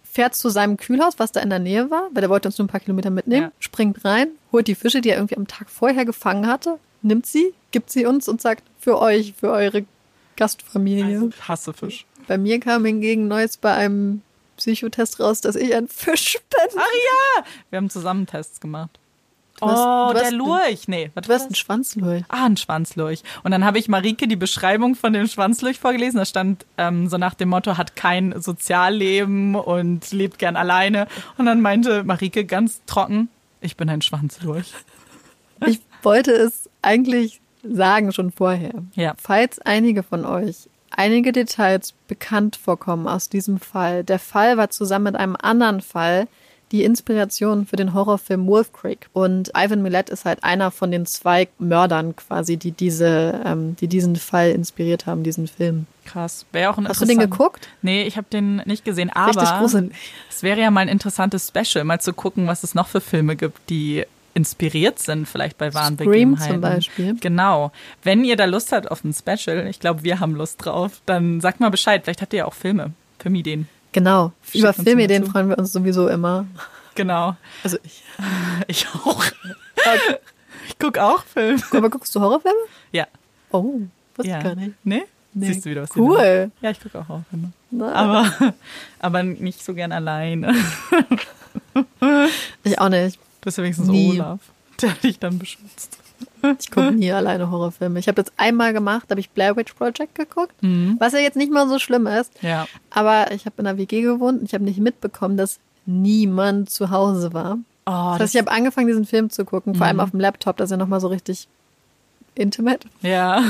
Fährt 0.03 0.35
zu 0.35 0.49
seinem 0.49 0.77
Kühlhaus, 0.77 1.19
was 1.19 1.31
da 1.31 1.41
in 1.41 1.51
der 1.51 1.59
Nähe 1.59 1.91
war, 1.91 2.09
weil 2.13 2.23
der 2.23 2.31
wollte 2.31 2.49
uns 2.49 2.59
nur 2.59 2.65
ein 2.65 2.71
paar 2.71 2.81
Kilometer 2.81 3.11
mitnehmen. 3.11 3.47
Ja. 3.47 3.53
Springt 3.61 4.05
rein, 4.05 4.29
holt 4.51 4.67
die 4.67 4.75
Fische, 4.75 5.01
die 5.01 5.11
er 5.11 5.17
irgendwie 5.17 5.37
am 5.37 5.47
Tag 5.47 5.69
vorher 5.69 6.05
gefangen 6.05 6.47
hatte, 6.47 6.79
nimmt 7.03 7.27
sie, 7.27 7.53
gibt 7.71 7.91
sie 7.91 8.07
uns 8.07 8.29
und 8.29 8.41
sagt, 8.41 8.65
für 8.81 8.99
euch, 8.99 9.35
für 9.39 9.51
eure 9.51 9.85
Gastfamilie. 10.37 11.17
Also, 11.17 11.29
ich 11.29 11.49
hasse 11.49 11.73
Fisch. 11.73 12.07
Bei 12.27 12.39
mir 12.39 12.61
kam 12.61 12.85
hingegen 12.85 13.29
Neues 13.29 13.57
bei 13.57 13.73
einem 13.73 14.23
Psychotest 14.57 15.21
raus, 15.21 15.41
dass 15.41 15.57
ich 15.57 15.75
ein 15.75 15.89
Fisch 15.89 16.35
bin. 16.35 16.79
Ach 16.79 16.83
ja, 16.83 17.45
wir 17.71 17.77
haben 17.79 17.91
zusammen 17.91 18.27
Tests 18.27 18.61
gemacht. 18.61 18.99
Du 19.61 19.67
hast, 19.67 19.79
oh, 19.79 20.13
der 20.13 20.33
Lurch. 20.33 20.87
Nee, 20.87 21.11
was 21.15 21.27
du 21.27 21.33
hast 21.33 21.47
einen 21.47 21.55
Schwanzlurch. 21.55 22.25
Ah, 22.29 22.45
ein 22.45 22.59
Schwanzlurch. 22.59 23.23
Und 23.43 23.53
dann 23.53 23.65
habe 23.65 23.79
ich 23.79 23.89
Marike 23.89 24.29
die 24.29 24.37
Beschreibung 24.37 24.95
von 24.95 25.15
dem 25.15 25.27
Schwanzlurch 25.27 25.79
vorgelesen. 25.79 26.19
Da 26.19 26.27
stand 26.27 26.67
ähm, 26.77 27.09
so 27.09 27.17
nach 27.17 27.33
dem 27.33 27.49
Motto, 27.49 27.79
hat 27.79 27.97
kein 27.97 28.39
Sozialleben 28.39 29.55
und 29.55 30.13
lebt 30.13 30.39
gern 30.39 30.57
alleine. 30.57 31.09
Und 31.39 31.47
dann 31.47 31.63
meinte 31.63 32.05
Marike 32.05 32.45
ganz 32.45 32.83
trocken, 32.85 33.29
ich 33.63 33.77
bin 33.77 33.89
ein 33.89 34.03
Schwanzlurch. 34.03 34.75
Ich 35.65 35.81
wollte 36.03 36.33
es 36.33 36.69
eigentlich 36.83 37.41
sagen 37.73 38.13
schon 38.13 38.33
vorher. 38.33 38.75
Ja. 38.95 39.15
Falls 39.19 39.59
einige 39.61 40.03
von 40.03 40.25
euch 40.25 40.69
einige 40.91 41.33
Details 41.33 41.95
bekannt 42.09 42.57
vorkommen 42.57 43.07
aus 43.07 43.29
diesem 43.29 43.59
Fall. 43.59 44.05
Der 44.05 44.19
Fall 44.19 44.57
war 44.57 44.71
zusammen 44.71 45.05
mit 45.05 45.17
einem 45.17 45.37
anderen 45.41 45.81
Fall 45.81 46.27
die 46.73 46.83
Inspiration 46.83 47.65
für 47.65 47.77
den 47.77 47.95
Horrorfilm 47.95 48.47
Wolf 48.49 48.73
Creek. 48.73 49.09
Und 49.13 49.53
Ivan 49.57 49.83
Millett 49.83 50.11
ist 50.11 50.25
halt 50.25 50.43
einer 50.43 50.73
von 50.73 50.91
den 50.91 51.07
zwei 51.07 51.49
Mördern 51.59 52.17
quasi, 52.17 52.57
die 52.57 52.73
diese, 52.73 53.41
ähm, 53.45 53.77
die 53.77 53.87
diesen 53.87 54.17
Fall 54.17 54.51
inspiriert 54.51 55.07
haben, 55.07 55.23
diesen 55.23 55.47
Film. 55.47 55.87
Krass. 56.05 56.45
Wäre 56.51 56.71
auch 56.71 56.79
ein 56.79 56.89
Hast 56.89 57.01
du 57.01 57.05
den 57.05 57.19
geguckt? 57.19 57.69
Nee, 57.83 58.03
ich 58.03 58.17
habe 58.17 58.27
den 58.33 58.63
nicht 58.65 58.85
gesehen, 58.85 59.11
aber 59.11 59.47
es 60.29 60.43
wäre 60.43 60.61
ja 60.61 60.71
mal 60.73 60.81
ein 60.81 60.89
interessantes 60.89 61.49
Special, 61.49 61.85
mal 61.85 62.01
zu 62.01 62.13
gucken, 62.13 62.49
was 62.49 62.65
es 62.65 62.75
noch 62.75 62.89
für 62.89 63.01
Filme 63.01 63.37
gibt, 63.37 63.71
die 63.71 64.05
inspiriert 64.37 64.99
sind, 64.99 65.27
vielleicht 65.27 65.57
bei 65.57 65.73
wahren 65.73 65.95
Scream 65.95 66.11
Begebenheiten. 66.11 66.53
zum 66.53 66.61
Beispiel. 66.61 67.17
Genau. 67.21 67.73
Wenn 68.03 68.23
ihr 68.23 68.37
da 68.37 68.45
Lust 68.45 68.71
habt 68.71 68.91
auf 68.91 69.03
ein 69.03 69.15
Special, 69.15 69.67
ich 69.67 69.81
glaube, 69.81 70.03
wir 70.05 70.21
haben 70.21 70.35
Lust 70.35 70.65
drauf, 70.65 71.01
dann 71.07 71.41
sagt 71.41 71.59
mal 71.59 71.71
Bescheid. 71.71 72.03
Vielleicht 72.05 72.21
habt 72.21 72.35
ihr 72.35 72.41
ja 72.41 72.45
auch 72.45 72.55
Filme, 72.55 72.93
Filmideen. 73.19 73.67
Genau. 73.93 74.33
Schick 74.45 74.61
Über 74.61 74.75
Filmideen 74.75 75.25
freuen 75.25 75.49
wir 75.49 75.59
uns 75.59 75.73
sowieso 75.73 76.09
immer. 76.09 76.45
Genau. 76.95 77.35
Also 77.65 77.79
ich. 77.83 78.03
Ich 78.69 78.87
auch. 78.89 79.25
ich 80.69 80.79
gucke 80.79 81.03
auch 81.03 81.25
Filme. 81.25 81.63
Aber 81.71 81.89
guckst 81.89 82.15
du 82.15 82.21
Horrorfilme? 82.21 82.59
Ja. 82.93 83.07
Oh, 83.53 83.81
wusste 84.17 84.31
ja. 84.31 84.39
ich 84.39 84.45
gar 84.45 84.55
nicht. 84.55 84.73
Nee? 84.85 85.05
nee. 85.33 85.47
Siehst 85.47 85.65
du 85.65 85.71
wieder 85.71 85.83
was 85.83 85.97
Cool. 85.97 86.51
Ja, 86.61 86.71
ich 86.71 86.81
gucke 86.81 86.99
auch 86.99 87.09
Horrorfilme. 87.09 87.53
Aber, 87.95 88.55
aber 88.99 89.23
nicht 89.23 89.65
so 89.65 89.73
gern 89.73 89.93
alleine. 89.93 90.55
ich 92.65 92.79
auch 92.79 92.89
nicht. 92.91 93.19
Du 93.47 93.49
bist 93.49 93.59
ja 93.59 93.63
wenigstens 93.63 93.87
Nie. 93.87 94.11
Olaf, 94.11 94.41
der 94.83 94.91
dich 95.05 95.21
dann 95.21 95.39
beschützt. 95.39 95.99
Ich 96.59 96.69
gucke 96.69 96.91
nie 96.91 97.13
alleine 97.13 97.49
Horrorfilme. 97.49 98.01
Ich 98.01 98.09
habe 98.09 98.21
das 98.21 98.33
einmal 98.37 98.73
gemacht, 98.73 99.07
habe 99.09 99.21
ich 99.21 99.31
Blair 99.31 99.57
Witch 99.57 99.73
Project 99.75 100.17
geguckt, 100.17 100.61
mhm. 100.65 100.97
was 100.99 101.13
ja 101.13 101.21
jetzt 101.21 101.37
nicht 101.37 101.53
mal 101.53 101.69
so 101.69 101.79
schlimm 101.79 102.09
ist. 102.09 102.33
Ja. 102.43 102.67
Aber 102.91 103.31
ich 103.31 103.47
habe 103.47 103.55
in 103.59 103.69
einer 103.69 103.79
WG 103.79 104.03
gewohnt 104.03 104.41
und 104.41 104.47
ich 104.47 104.55
habe 104.55 104.65
nicht 104.65 104.81
mitbekommen, 104.81 105.37
dass 105.37 105.61
niemand 105.85 106.71
zu 106.71 106.91
Hause 106.91 107.35
war. 107.35 107.59
Oh, 107.87 108.15
das 108.15 108.21
heißt, 108.21 108.35
ich 108.35 108.41
habe 108.41 108.51
angefangen, 108.51 108.89
diesen 108.89 109.05
Film 109.05 109.31
zu 109.31 109.45
gucken, 109.45 109.77
vor 109.77 109.87
allem 109.87 109.99
mhm. 109.99 110.03
auf 110.03 110.11
dem 110.11 110.19
Laptop, 110.19 110.57
das 110.57 110.67
ist 110.67 110.71
ja 110.73 110.77
nochmal 110.77 111.01
so 111.01 111.07
richtig 111.07 111.47
intimate. 112.35 112.89
Ja. 113.03 113.45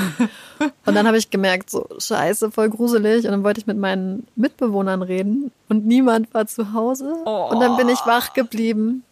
und 0.85 0.95
dann 0.95 1.07
habe 1.07 1.17
ich 1.17 1.31
gemerkt, 1.31 1.71
so 1.71 1.89
scheiße, 1.99 2.51
voll 2.51 2.69
gruselig. 2.69 3.25
Und 3.25 3.31
dann 3.31 3.45
wollte 3.45 3.61
ich 3.61 3.67
mit 3.67 3.79
meinen 3.79 4.27
Mitbewohnern 4.37 5.01
reden 5.01 5.53
und 5.71 5.87
niemand 5.87 6.35
war 6.35 6.47
zu 6.47 6.75
Hause. 6.75 7.15
Oh. 7.25 7.49
Und 7.51 7.61
dann 7.61 7.79
bin 7.79 7.89
ich 7.89 8.01
wach 8.05 8.35
geblieben 8.35 9.03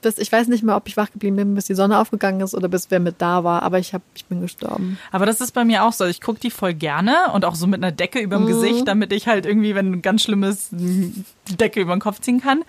bis, 0.00 0.18
ich 0.18 0.30
weiß 0.30 0.48
nicht 0.48 0.62
mehr, 0.62 0.76
ob 0.76 0.86
ich 0.88 0.96
wach 0.96 1.10
geblieben 1.10 1.36
bin, 1.36 1.54
bis 1.54 1.66
die 1.66 1.74
Sonne 1.74 1.98
aufgegangen 1.98 2.40
ist 2.40 2.54
oder 2.54 2.68
bis 2.68 2.90
wer 2.90 3.00
mit 3.00 3.16
da 3.18 3.44
war, 3.44 3.62
aber 3.62 3.78
ich 3.78 3.94
hab, 3.94 4.02
ich 4.14 4.24
bin 4.26 4.40
gestorben. 4.40 4.98
Aber 5.10 5.26
das 5.26 5.40
ist 5.40 5.52
bei 5.52 5.64
mir 5.64 5.84
auch 5.84 5.92
so. 5.92 6.04
Ich 6.04 6.20
gucke 6.20 6.40
die 6.40 6.50
voll 6.50 6.74
gerne 6.74 7.32
und 7.32 7.44
auch 7.44 7.54
so 7.54 7.66
mit 7.66 7.82
einer 7.82 7.92
Decke 7.92 8.20
über 8.20 8.36
dem 8.36 8.44
mhm. 8.44 8.48
Gesicht, 8.48 8.88
damit 8.88 9.12
ich 9.12 9.26
halt 9.26 9.46
irgendwie, 9.46 9.74
wenn 9.74 10.02
ganz 10.02 10.22
schlimm 10.22 10.44
ist, 10.44 10.68
die 10.72 11.24
Decke 11.50 11.80
über 11.80 11.96
den 11.96 12.00
Kopf 12.00 12.20
ziehen 12.20 12.40
kann. 12.40 12.64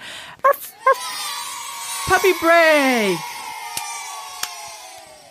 Puppy 2.08 2.34
Break! 2.42 3.20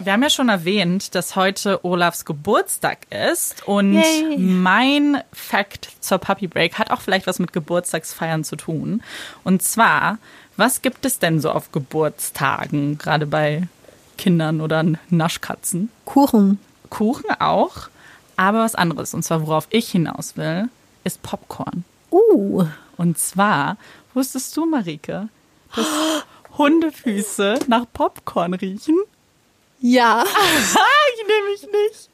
Wir 0.00 0.12
haben 0.12 0.22
ja 0.22 0.30
schon 0.30 0.48
erwähnt, 0.48 1.16
dass 1.16 1.34
heute 1.34 1.84
Olafs 1.84 2.24
Geburtstag 2.24 2.98
ist 3.10 3.66
und 3.66 3.94
Yay. 3.94 4.38
mein 4.38 5.20
Fact 5.32 5.90
zur 5.98 6.18
Puppy 6.18 6.46
Break 6.46 6.78
hat 6.78 6.92
auch 6.92 7.00
vielleicht 7.00 7.26
was 7.26 7.40
mit 7.40 7.52
Geburtstagsfeiern 7.52 8.44
zu 8.44 8.54
tun. 8.54 9.02
Und 9.42 9.60
zwar 9.60 10.18
was 10.58 10.82
gibt 10.82 11.06
es 11.06 11.20
denn 11.20 11.40
so 11.40 11.50
auf 11.50 11.72
Geburtstagen, 11.72 12.98
gerade 12.98 13.26
bei 13.26 13.68
Kindern 14.18 14.60
oder 14.60 14.84
Naschkatzen? 15.08 15.88
Kuchen. 16.04 16.58
Kuchen 16.90 17.30
auch, 17.38 17.88
aber 18.36 18.58
was 18.60 18.74
anderes. 18.74 19.14
Und 19.14 19.22
zwar, 19.22 19.46
worauf 19.46 19.68
ich 19.70 19.90
hinaus 19.90 20.36
will, 20.36 20.68
ist 21.04 21.22
Popcorn. 21.22 21.84
Uh. 22.10 22.66
Und 22.96 23.18
zwar, 23.18 23.76
wusstest 24.14 24.56
du, 24.56 24.66
Marike, 24.66 25.28
dass 25.76 25.86
Hundefüße 26.58 27.60
nach 27.68 27.84
Popcorn 27.92 28.54
riechen? 28.54 28.98
Ja. 29.80 30.24
ich 30.26 31.26
nehme 31.26 31.50
mich 31.50 31.62
nicht. 31.62 32.10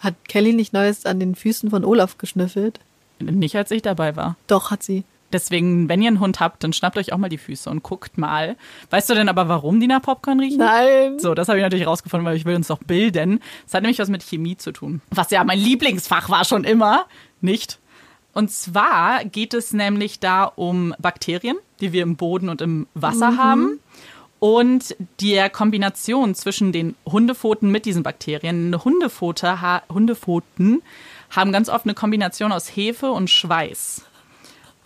Hat 0.00 0.14
Kelly 0.26 0.52
nicht 0.52 0.72
Neues 0.72 1.06
an 1.06 1.20
den 1.20 1.36
Füßen 1.36 1.70
von 1.70 1.84
Olaf 1.84 2.18
geschnüffelt? 2.18 2.80
Nicht, 3.20 3.54
als 3.54 3.70
ich 3.70 3.82
dabei 3.82 4.16
war. 4.16 4.36
Doch, 4.48 4.72
hat 4.72 4.82
sie. 4.82 5.04
Deswegen, 5.36 5.86
wenn 5.90 6.00
ihr 6.00 6.08
einen 6.08 6.20
Hund 6.20 6.40
habt, 6.40 6.64
dann 6.64 6.72
schnappt 6.72 6.96
euch 6.96 7.12
auch 7.12 7.18
mal 7.18 7.28
die 7.28 7.36
Füße 7.36 7.68
und 7.68 7.82
guckt 7.82 8.16
mal. 8.16 8.56
Weißt 8.88 9.10
du 9.10 9.14
denn 9.14 9.28
aber, 9.28 9.48
warum 9.48 9.80
die 9.80 9.86
nach 9.86 10.00
Popcorn 10.00 10.40
riechen? 10.40 10.56
Nein. 10.56 11.18
So, 11.18 11.34
das 11.34 11.48
habe 11.48 11.58
ich 11.58 11.62
natürlich 11.62 11.86
rausgefunden, 11.86 12.26
weil 12.26 12.38
ich 12.38 12.46
will 12.46 12.56
uns 12.56 12.68
doch 12.68 12.78
bilden. 12.78 13.40
Es 13.66 13.74
hat 13.74 13.82
nämlich 13.82 13.98
was 13.98 14.08
mit 14.08 14.22
Chemie 14.22 14.56
zu 14.56 14.72
tun. 14.72 15.02
Was 15.10 15.30
ja 15.30 15.44
mein 15.44 15.58
Lieblingsfach 15.58 16.30
war 16.30 16.46
schon 16.46 16.64
immer. 16.64 17.04
Nicht? 17.42 17.78
Und 18.32 18.50
zwar 18.50 19.26
geht 19.26 19.52
es 19.52 19.74
nämlich 19.74 20.20
da 20.20 20.44
um 20.44 20.94
Bakterien, 20.98 21.58
die 21.80 21.92
wir 21.92 22.02
im 22.02 22.16
Boden 22.16 22.48
und 22.48 22.62
im 22.62 22.86
Wasser 22.94 23.32
mhm. 23.32 23.38
haben. 23.38 23.80
und 24.38 24.96
der 25.20 25.50
Kombination 25.50 26.34
zwischen 26.34 26.72
den 26.72 26.94
Hundepfoten 27.04 27.70
mit 27.70 27.84
diesen 27.84 28.02
Bakterien. 28.02 28.74
Hundefote, 28.82 29.60
ha 29.60 29.82
Hundepfoten 29.90 30.80
haben 31.28 31.52
ganz 31.52 31.68
oft 31.68 31.84
eine 31.84 31.92
Kombination 31.92 32.52
aus 32.52 32.74
Hefe 32.74 33.10
und 33.10 33.28
Schweiß. 33.28 34.06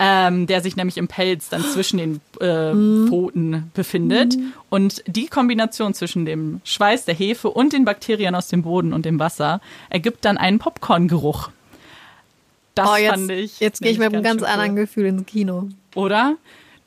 Ähm, 0.03 0.47
der 0.47 0.61
sich 0.61 0.75
nämlich 0.75 0.97
im 0.97 1.07
Pelz 1.07 1.49
dann 1.49 1.63
zwischen 1.63 1.99
den 1.99 2.21
äh. 2.39 2.73
Pfoten 3.07 3.69
befindet. 3.75 4.35
Und 4.71 5.03
die 5.05 5.27
Kombination 5.27 5.93
zwischen 5.93 6.25
dem 6.25 6.59
Schweiß, 6.63 7.05
der 7.05 7.13
Hefe 7.13 7.49
und 7.51 7.71
den 7.71 7.85
Bakterien 7.85 8.33
aus 8.33 8.47
dem 8.47 8.63
Boden 8.63 8.93
und 8.93 9.05
dem 9.05 9.19
Wasser 9.19 9.61
ergibt 9.91 10.25
dann 10.25 10.39
einen 10.39 10.57
Popcorn-Geruch. 10.57 11.51
Das 12.73 12.89
oh, 12.89 12.95
jetzt, 12.95 13.09
fand 13.11 13.31
ich. 13.31 13.59
Jetzt 13.59 13.81
gehe 13.81 13.91
ich 13.91 13.99
mit 13.99 14.11
einem 14.11 14.23
ganz, 14.23 14.41
ganz 14.41 14.51
anderen 14.51 14.75
Gefühl 14.75 15.05
ins 15.05 15.25
Kino. 15.27 15.69
Oder? 15.93 16.35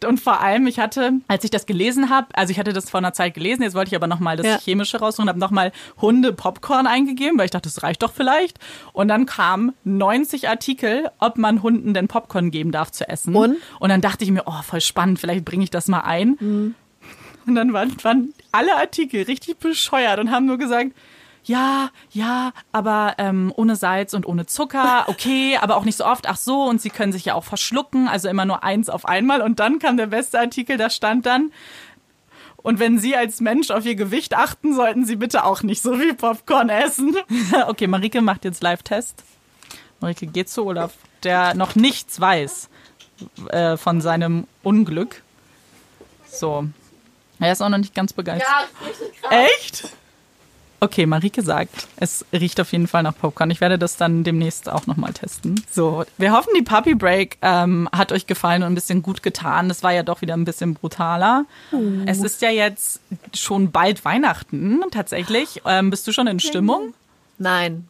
Und 0.07 0.21
vor 0.21 0.41
allem, 0.41 0.67
ich 0.67 0.79
hatte, 0.79 1.13
als 1.29 1.45
ich 1.45 1.51
das 1.51 1.67
gelesen 1.67 2.11
habe, 2.11 2.29
also 2.35 2.51
ich 2.51 2.59
hatte 2.59 2.73
das 2.73 2.91
vor 2.91 2.99
einer 2.99 3.13
Zeit 3.13 3.35
gelesen, 3.35 3.63
jetzt 3.63 3.75
wollte 3.75 3.89
ich 3.89 3.97
aber 3.97 4.07
nochmal 4.07 4.37
das 4.37 4.47
ja. 4.47 4.59
Chemische 4.59 4.99
raussuchen, 4.99 5.29
habe 5.29 5.39
nochmal 5.39 5.73
Hunde 6.01 6.33
Popcorn 6.33 6.87
eingegeben, 6.87 7.39
weil 7.39 7.47
ich 7.47 7.51
dachte, 7.51 7.69
das 7.69 7.83
reicht 7.83 8.03
doch 8.03 8.13
vielleicht. 8.13 8.59
Und 8.93 9.09
dann 9.09 9.27
kamen 9.27 9.73
90 9.85 10.49
Artikel, 10.49 11.11
ob 11.19 11.39
man 11.39 11.63
Hunden 11.63 11.95
denn 11.95 12.09
Popcorn 12.09 12.51
geben 12.51 12.73
darf 12.73 12.93
zu 12.93 13.09
essen. 13.09 13.35
Und? 13.35 13.57
Und 13.81 13.89
dann 13.89 14.01
dachte 14.01 14.25
ich 14.25 14.31
mir, 14.31 14.43
oh, 14.47 14.63
voll 14.63 14.81
spannend, 14.81 15.19
vielleicht 15.19 15.45
bringe 15.45 15.65
ich 15.65 15.71
das 15.71 15.89
mal 15.89 16.01
ein. 16.01 16.37
Mhm. 16.41 16.75
Und 17.47 17.55
dann 17.55 17.73
waren, 17.73 17.95
waren 18.03 18.33
alle 18.53 18.77
Artikel 18.77 19.23
richtig 19.23 19.59
bescheuert 19.59 20.19
und 20.19 20.31
haben 20.31 20.47
nur 20.47 20.59
gesagt, 20.59 20.93
ja, 21.45 21.91
ja, 22.11 22.53
aber 22.73 23.15
ähm, 23.19 23.53
ohne 23.55 23.77
Salz 23.77 24.15
und 24.15 24.27
ohne 24.27 24.47
Zucker, 24.47 25.05
okay, 25.09 25.59
aber 25.61 25.77
auch 25.77 25.85
nicht 25.85 25.99
so 25.99 26.07
oft, 26.07 26.27
ach 26.27 26.39
so, 26.39 26.65
und 26.65 26.81
sie 26.81 26.91
können 26.91 27.13
sich 27.13 27.27
ja 27.27 27.35
auch 27.35 27.45
verschlucken, 27.45 28.09
also 28.09 28.29
immer 28.29 28.47
nur 28.47 28.65
eins 28.65 28.89
auf 28.89 29.05
einmal. 29.05 29.43
Und 29.43 29.61
dann 29.61 29.79
kam 29.79 29.97
der 29.97 30.07
beste 30.07 30.41
Artikel, 30.41 30.79
da 30.79 30.91
stand 30.91 31.27
dann, 31.27 31.53
und 32.57 32.79
wenn 32.79 32.99
Sie 32.99 33.15
als 33.15 33.43
Mensch 33.43 33.71
auf 33.71 33.85
Ihr 33.85 33.95
Gewicht 33.95 34.35
achten, 34.35 34.75
sollten 34.75 35.05
Sie 35.05 35.17
bitte 35.17 35.45
auch 35.45 35.63
nicht 35.63 35.83
so 35.83 35.99
viel 35.99 36.15
Popcorn 36.15 36.71
essen. 36.71 37.15
okay, 37.67 37.87
Marike 37.87 38.23
macht 38.23 38.47
jetzt 38.47 38.63
Live-Test. 38.63 39.23
Marike 40.01 40.27
geht 40.27 40.49
zu 40.49 40.65
Olaf, 40.65 40.95
der 41.25 41.53
noch 41.53 41.75
nichts 41.75 42.19
weiß 42.19 42.71
äh, 43.51 43.77
von 43.77 44.01
seinem 44.01 44.47
Unglück. 44.63 45.23
So. 46.27 46.67
Er 47.39 47.53
ist 47.53 47.61
auch 47.61 47.69
noch 47.69 47.77
nicht 47.77 47.95
ganz 47.95 48.15
begeistert. 48.15 48.49
Ja, 48.49 48.87
richtig 48.89 49.21
krass. 49.21 49.33
Echt? 49.33 49.89
Okay, 50.81 51.07
Marike 51.07 51.43
sagt, 51.43 51.89
es 51.97 52.25
riecht 52.33 52.61
auf 52.61 52.73
jeden 52.73 52.87
Fall 52.87 53.03
nach 53.03 53.17
Popcorn. 53.17 53.51
Ich 53.51 53.61
werde 53.61 53.79
das 53.79 53.97
dann 53.97 54.23
demnächst 54.23 54.69
auch 54.69 54.87
nochmal 54.87 55.13
testen. 55.13 55.65
So, 55.71 56.05
wir 56.19 56.33
hoffen, 56.33 56.51
die 56.57 56.63
Puppy 56.63 56.95
Break 56.95 57.39
ähm, 57.43 57.89
hat 57.93 58.13
euch 58.13 58.27
gefallen 58.27 58.63
und 58.63 58.73
ein 58.73 58.75
bisschen 58.75 59.03
gut 59.03 59.23
getan. 59.23 59.69
Das 59.69 59.83
war 59.83 59.93
ja 59.93 60.03
doch 60.03 60.21
wieder 60.21 60.35
ein 60.35 60.45
bisschen 60.45 60.75
brutaler. 60.75 61.47
Uh. 61.73 62.03
Es 62.07 62.23
ist 62.23 62.43
ja 62.43 62.51
jetzt 62.51 63.01
schon 63.35 63.71
bald 63.71 64.05
Weihnachten 64.05 64.83
tatsächlich. 64.91 65.63
Ähm, 65.65 65.91
bist 65.91 66.07
du 66.07 66.13
schon 66.13 66.27
in 66.27 66.41
Stimmung? 66.41 66.93
Nein. 67.39 67.89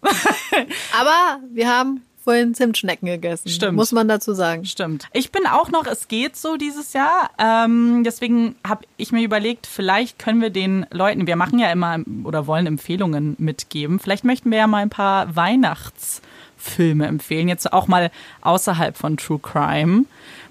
Aber 0.99 1.41
wir 1.53 1.68
haben 1.68 2.03
vorhin 2.25 2.55
Zimtschnecken 2.55 3.07
gegessen. 3.07 3.49
Stimmt. 3.49 3.77
Muss 3.77 3.93
man 3.93 4.09
dazu 4.09 4.33
sagen. 4.33 4.64
Stimmt. 4.64 5.09
Ich 5.12 5.31
bin 5.31 5.47
auch 5.47 5.70
noch, 5.70 5.87
es 5.87 6.09
geht 6.09 6.37
so 6.37 6.57
dieses 6.57 6.95
Jahr. 6.95 7.31
Ähm, 7.39 8.03
deswegen 8.05 8.57
habe 8.66 8.85
ich 8.97 9.12
mir 9.12 9.22
überlegt, 9.22 9.66
vielleicht 9.66 10.18
können 10.18 10.41
wir 10.41 10.51
den 10.51 10.87
Leuten, 10.91 11.27
wir 11.27 11.37
machen 11.37 11.59
ja 11.59 11.70
immer 11.70 11.99
oder 12.25 12.47
wollen 12.47 12.66
Empfehlungen 12.66 13.37
mitgeben. 13.39 13.99
Vielleicht 14.01 14.25
möchten 14.25 14.51
wir 14.51 14.59
ja 14.59 14.66
mal 14.66 14.79
ein 14.79 14.91
paar 14.91 15.37
Weihnachtsfilme 15.37 17.07
empfehlen. 17.07 17.49
Jetzt 17.49 17.72
auch 17.72 17.87
mal 17.87 18.11
außerhalb 18.41 18.97
von 18.97 19.16
True 19.16 19.39
Crime. 19.39 20.07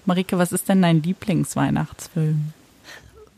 Marike, 0.06 0.38
was 0.38 0.52
ist 0.52 0.70
denn 0.70 0.82
dein 0.82 1.02
Lieblingsweihnachtsfilm? 1.02 2.54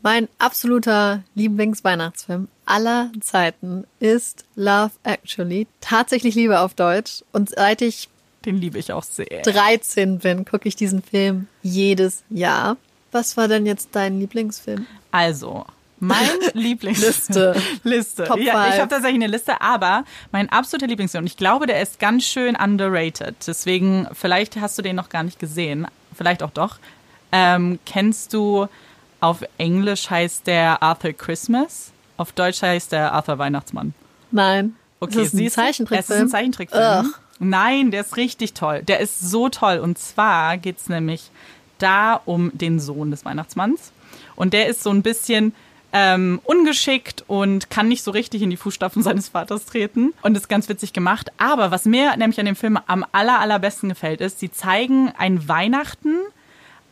Mein 0.02 0.28
absoluter 0.38 1.24
Lieblingsweihnachtsfilm 1.34 2.48
aller 2.64 3.10
Zeiten 3.20 3.84
ist 3.98 4.44
Love 4.54 4.92
Actually. 5.02 5.66
Tatsächlich 5.80 6.34
Liebe 6.34 6.60
auf 6.60 6.74
Deutsch. 6.74 7.24
Und 7.32 7.50
seit 7.50 7.82
ich 7.82 8.08
den 8.46 8.56
liebe 8.56 8.78
ich 8.78 8.92
auch 8.92 9.02
sehr. 9.02 9.42
13 9.42 10.20
bin, 10.20 10.44
gucke 10.44 10.68
ich 10.68 10.76
diesen 10.76 11.02
Film 11.02 11.48
jedes 11.62 12.22
Jahr. 12.30 12.76
Was 13.12 13.36
war 13.36 13.48
denn 13.48 13.66
jetzt 13.66 13.90
dein 13.92 14.18
Lieblingsfilm? 14.20 14.86
Also, 15.10 15.66
mein 15.98 16.28
Lieblingsliste. 16.52 17.54
Liste. 17.82 18.24
Top 18.24 18.38
ja, 18.38 18.68
ich 18.68 18.78
habe 18.80 18.88
tatsächlich 18.88 19.22
eine 19.22 19.26
Liste, 19.26 19.60
aber 19.60 20.04
mein 20.32 20.48
absoluter 20.50 20.86
Lieblingsfilm, 20.86 21.24
und 21.24 21.30
ich 21.30 21.36
glaube, 21.36 21.66
der 21.66 21.82
ist 21.82 21.98
ganz 21.98 22.24
schön 22.24 22.56
underrated. 22.56 23.34
Deswegen, 23.46 24.08
vielleicht 24.12 24.56
hast 24.56 24.78
du 24.78 24.82
den 24.82 24.96
noch 24.96 25.08
gar 25.08 25.22
nicht 25.22 25.38
gesehen. 25.38 25.86
Vielleicht 26.14 26.42
auch 26.42 26.50
doch. 26.50 26.78
Ähm, 27.32 27.78
kennst 27.84 28.32
du, 28.32 28.66
auf 29.20 29.42
Englisch 29.58 30.10
heißt 30.10 30.46
der 30.46 30.82
Arthur 30.82 31.12
Christmas? 31.12 31.92
Auf 32.16 32.32
Deutsch 32.32 32.62
heißt 32.62 32.92
der 32.92 33.12
Arthur 33.12 33.38
Weihnachtsmann. 33.38 33.94
Nein. 34.30 34.76
Okay, 35.00 35.20
es 35.20 35.34
ist 35.34 35.40
ein 35.40 35.50
Zeichentrickfilm. 35.50 36.00
Es 36.00 36.10
ist 36.10 36.20
ein 36.20 36.28
Zeichentrickfilm. 36.28 37.06
Ugh. 37.06 37.14
Nein, 37.38 37.90
der 37.90 38.02
ist 38.02 38.16
richtig 38.16 38.54
toll. 38.54 38.82
Der 38.82 39.00
ist 39.00 39.20
so 39.20 39.48
toll. 39.48 39.78
Und 39.78 39.98
zwar 39.98 40.56
geht 40.56 40.78
es 40.78 40.88
nämlich 40.88 41.30
da 41.78 42.20
um 42.24 42.50
den 42.54 42.80
Sohn 42.80 43.10
des 43.10 43.24
Weihnachtsmanns. 43.24 43.92
Und 44.34 44.52
der 44.52 44.66
ist 44.68 44.82
so 44.82 44.90
ein 44.90 45.02
bisschen 45.02 45.54
ähm, 45.92 46.40
ungeschickt 46.44 47.24
und 47.26 47.70
kann 47.70 47.88
nicht 47.88 48.02
so 48.02 48.10
richtig 48.10 48.42
in 48.42 48.50
die 48.50 48.56
Fußstapfen 48.56 49.02
seines 49.02 49.28
Vaters 49.28 49.66
treten. 49.66 50.14
Und 50.22 50.36
ist 50.36 50.48
ganz 50.48 50.68
witzig 50.68 50.92
gemacht. 50.92 51.30
Aber 51.38 51.70
was 51.70 51.84
mir 51.84 52.16
nämlich 52.16 52.40
an 52.40 52.46
dem 52.46 52.56
Film 52.56 52.78
am 52.86 53.04
aller, 53.12 53.40
allerbesten 53.40 53.88
gefällt, 53.88 54.20
ist, 54.20 54.40
sie 54.40 54.50
zeigen 54.50 55.12
ein 55.18 55.48
Weihnachten 55.48 56.16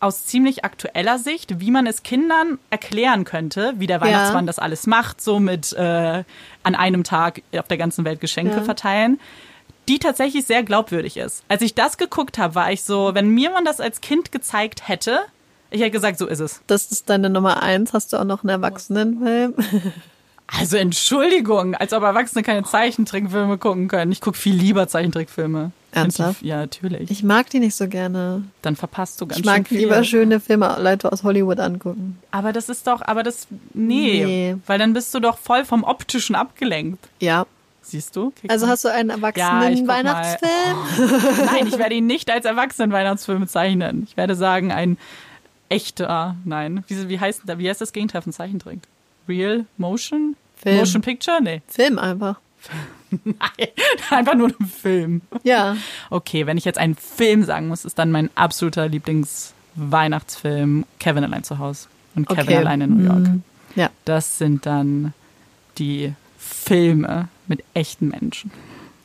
aus 0.01 0.26
ziemlich 0.26 0.66
aktueller 0.66 1.18
Sicht, 1.18 1.61
wie 1.61 1.70
man 1.70 1.86
es 1.86 2.03
Kindern 2.03 2.59
erklären 2.68 3.24
könnte, 3.24 3.72
wie 3.78 3.86
der 3.86 4.03
Weihnachtsmann 4.03 4.45
ja. 4.45 4.49
das 4.49 4.59
alles 4.59 4.86
macht, 4.86 5.22
so 5.22 5.40
mit 5.40 5.72
äh, 5.72 6.24
an 6.62 6.74
einem 6.74 7.05
Tag 7.05 7.40
auf 7.57 7.68
der 7.68 7.78
ganzen 7.78 8.05
Welt 8.05 8.20
Geschenke 8.20 8.57
ja. 8.57 8.62
verteilen 8.62 9.18
die 9.89 9.99
tatsächlich 9.99 10.45
sehr 10.45 10.62
glaubwürdig 10.62 11.16
ist. 11.16 11.45
Als 11.49 11.62
ich 11.62 11.74
das 11.74 11.99
geguckt 11.99 12.39
habe, 12.39 12.55
war 12.55 12.72
ich 12.72 12.82
so, 12.82 13.14
wenn 13.14 13.28
mir 13.28 13.51
man 13.51 13.64
das 13.64 13.80
als 13.80 14.01
Kind 14.01 14.32
gezeigt 14.32 14.89
hätte, 14.89 15.20
ich 15.70 15.80
hätte 15.80 15.91
gesagt, 15.91 16.18
so 16.18 16.26
ist 16.26 16.41
es. 16.41 16.61
Das 16.68 16.93
ist 16.93 17.11
deine 17.11 17.30
Nummer 17.30 17.62
eins. 17.62 17.93
Hast 17.93 18.12
du 18.12 18.18
auch 18.18 18.24
noch 18.24 18.43
einen 18.43 18.51
Erwachsenenfilm? 18.51 19.55
Also 20.47 20.76
Entschuldigung, 20.76 21.74
als 21.74 21.95
ob 21.95 22.03
Erwachsene 22.03 22.43
keine 22.43 22.64
Zeichentrickfilme 22.64 23.57
gucken 23.57 23.89
können. 23.89 24.12
Ich 24.12 24.20
gucke 24.20 24.37
viel 24.37 24.55
lieber 24.55 24.87
Zeichentrickfilme. 24.87 25.72
Ernsthaft? 25.91 26.43
Ja, 26.43 26.57
natürlich. 26.59 27.11
Ich 27.11 27.22
mag 27.22 27.49
die 27.51 27.61
nicht 27.61 27.74
so 27.74 27.89
gerne. 27.89 28.45
Dann 28.62 28.76
verpasst 28.76 29.20
du 29.20 29.26
ganz 29.26 29.39
schön 29.39 29.45
viel. 29.45 29.53
Ich 29.53 29.59
mag 29.59 29.70
lieber 29.70 30.05
schöne 30.05 30.41
Filme, 30.41 30.76
Leute 30.80 31.11
aus 31.11 31.22
Hollywood 31.22 31.61
angucken. 31.61 32.18
Aber 32.30 32.53
das 32.53 32.68
ist 32.68 32.87
doch, 32.87 33.01
aber 33.01 33.22
das, 33.22 33.47
nee, 33.72 34.24
nee. 34.24 34.57
Weil 34.66 34.78
dann 34.78 34.93
bist 34.93 35.14
du 35.14 35.20
doch 35.20 35.39
voll 35.39 35.64
vom 35.64 35.85
Optischen 35.85 36.35
abgelenkt. 36.35 36.99
Ja, 37.20 37.47
Siehst 37.85 38.16
du? 38.16 38.30
Kick 38.30 38.51
also 38.51 38.66
hast 38.66 38.85
du 38.85 38.89
einen 38.89 39.11
Erwachsenen-Weihnachtsfilm? 39.11 40.51
Oh. 40.72 41.45
Nein, 41.53 41.66
ich 41.66 41.78
werde 41.78 41.95
ihn 41.95 42.07
nicht 42.07 42.30
als 42.30 42.47
Erwachsenen-Weihnachtsfilm 42.47 43.41
bezeichnen. 43.41 44.05
Ich 44.09 44.16
werde 44.16 44.35
sagen, 44.35 44.72
ein 44.72 44.97
echter, 45.68 46.37
nein. 46.45 46.85
Wie, 46.89 47.09
wie, 47.09 47.20
heißt, 47.20 47.43
wie 47.59 47.68
heißt 47.68 47.80
das 47.80 47.93
Gegenteil 47.93 48.22
von 48.22 48.32
Zeichentrick? 48.32 48.80
Real 49.28 49.66
Motion? 49.76 50.37
Film. 50.57 50.76
Motion 50.78 51.03
Picture? 51.03 51.43
Nee. 51.43 51.62
Film 51.68 51.99
einfach. 51.99 52.41
Nein, 53.24 53.68
einfach 54.11 54.35
nur 54.35 54.49
ein 54.49 54.66
Film. 54.66 55.20
Ja. 55.43 55.76
Okay, 56.11 56.47
wenn 56.47 56.57
ich 56.57 56.64
jetzt 56.64 56.78
einen 56.78 56.97
Film 56.97 57.45
sagen 57.45 57.68
muss, 57.68 57.85
ist 57.85 57.99
dann 57.99 58.11
mein 58.11 58.30
absoluter 58.35 58.89
Lieblingsweihnachtsfilm 58.89 60.87
Kevin 60.99 61.24
allein 61.24 61.45
zu 61.45 61.59
Hause 61.59 61.89
und 62.14 62.26
Kevin 62.26 62.45
okay. 62.45 62.57
allein 62.57 62.80
in 62.80 62.97
New 62.97 63.05
York. 63.05 63.28
Mm, 63.28 63.43
ja. 63.76 63.91
Das 64.07 64.39
sind 64.39 64.64
dann 64.66 65.12
die 65.78 66.14
Filme 66.45 67.28
mit 67.47 67.64
echten 67.74 68.09
Menschen. 68.09 68.51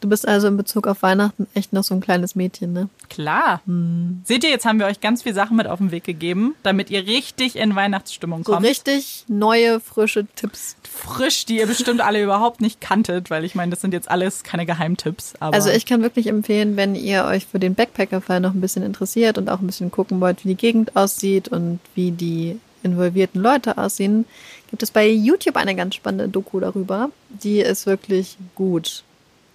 Du 0.02 0.08
bist 0.08 0.28
also 0.28 0.48
in 0.48 0.56
Bezug 0.56 0.88
auf 0.88 1.02
Weihnachten 1.02 1.48
echt 1.54 1.74
noch 1.74 1.84
so 1.84 1.94
ein 1.94 2.00
kleines 2.00 2.34
Mädchen, 2.34 2.72
ne? 2.72 2.88
Klar. 3.10 3.62
Hm. 3.66 4.22
Seht 4.24 4.46
ihr, 4.46 4.50
jetzt 4.50 4.66
haben 4.66 4.80
wir 4.80 4.86
euch 4.86 5.02
ganz 5.02 5.24
viele 5.24 5.36
Sachen 5.36 5.58
mit 5.58 5.68
auf 5.68 5.80
den 5.80 5.92
Weg 5.92 6.06
gegeben, 6.06 6.56
damit 6.64 6.90
ihr 6.90 7.06
richtig 7.06 7.58
in 7.58 7.76
Weihnachtsstimmung 7.76 8.44
kommt. 8.44 8.62
So 8.62 8.68
richtig 8.68 9.26
neue, 9.28 9.82
frische 9.82 10.26
Tipps. 10.36 10.78
Frisch, 10.84 11.46
die 11.46 11.58
ihr 11.58 11.68
bestimmt 11.68 12.00
alle 12.00 12.24
überhaupt 12.24 12.62
nicht 12.62 12.80
kanntet, 12.80 13.30
weil 13.30 13.44
ich 13.44 13.56
meine, 13.56 13.72
das 13.72 13.82
sind 13.82 13.94
jetzt 13.94 14.10
alles 14.10 14.44
keine 14.44 14.66
Geheimtipps. 14.66 15.34
also 15.40 15.70
ich 15.70 15.86
kann 15.86 16.02
wirklich 16.02 16.28
empfehlen, 16.28 16.78
wenn 16.78 16.96
ihr 16.96 17.26
euch 17.26 17.46
für 17.46 17.60
den 17.60 17.76
Backpacker-Fall 17.76 18.40
noch 18.40 18.54
ein 18.54 18.62
bisschen 18.62 18.84
interessiert 18.84 19.38
und 19.38 19.50
auch 19.50 19.60
ein 19.60 19.68
bisschen 19.68 19.92
gucken 19.92 20.22
wollt, 20.22 20.46
wie 20.46 20.50
die 20.50 20.56
Gegend 20.56 20.96
aussieht 20.96 21.50
und 21.50 21.80
wie 21.96 22.12
die 22.12 22.60
involvierten 22.84 23.42
Leute 23.42 23.78
aussehen, 23.78 24.26
gibt 24.70 24.84
es 24.84 24.92
bei 24.92 25.08
YouTube 25.10 25.58
eine 25.58 25.76
ganz 25.76 25.96
spannende 25.96 26.30
Doku 26.30 26.60
darüber. 26.60 27.10
Die 27.30 27.60
ist 27.60 27.86
wirklich 27.86 28.38
gut. 28.56 29.04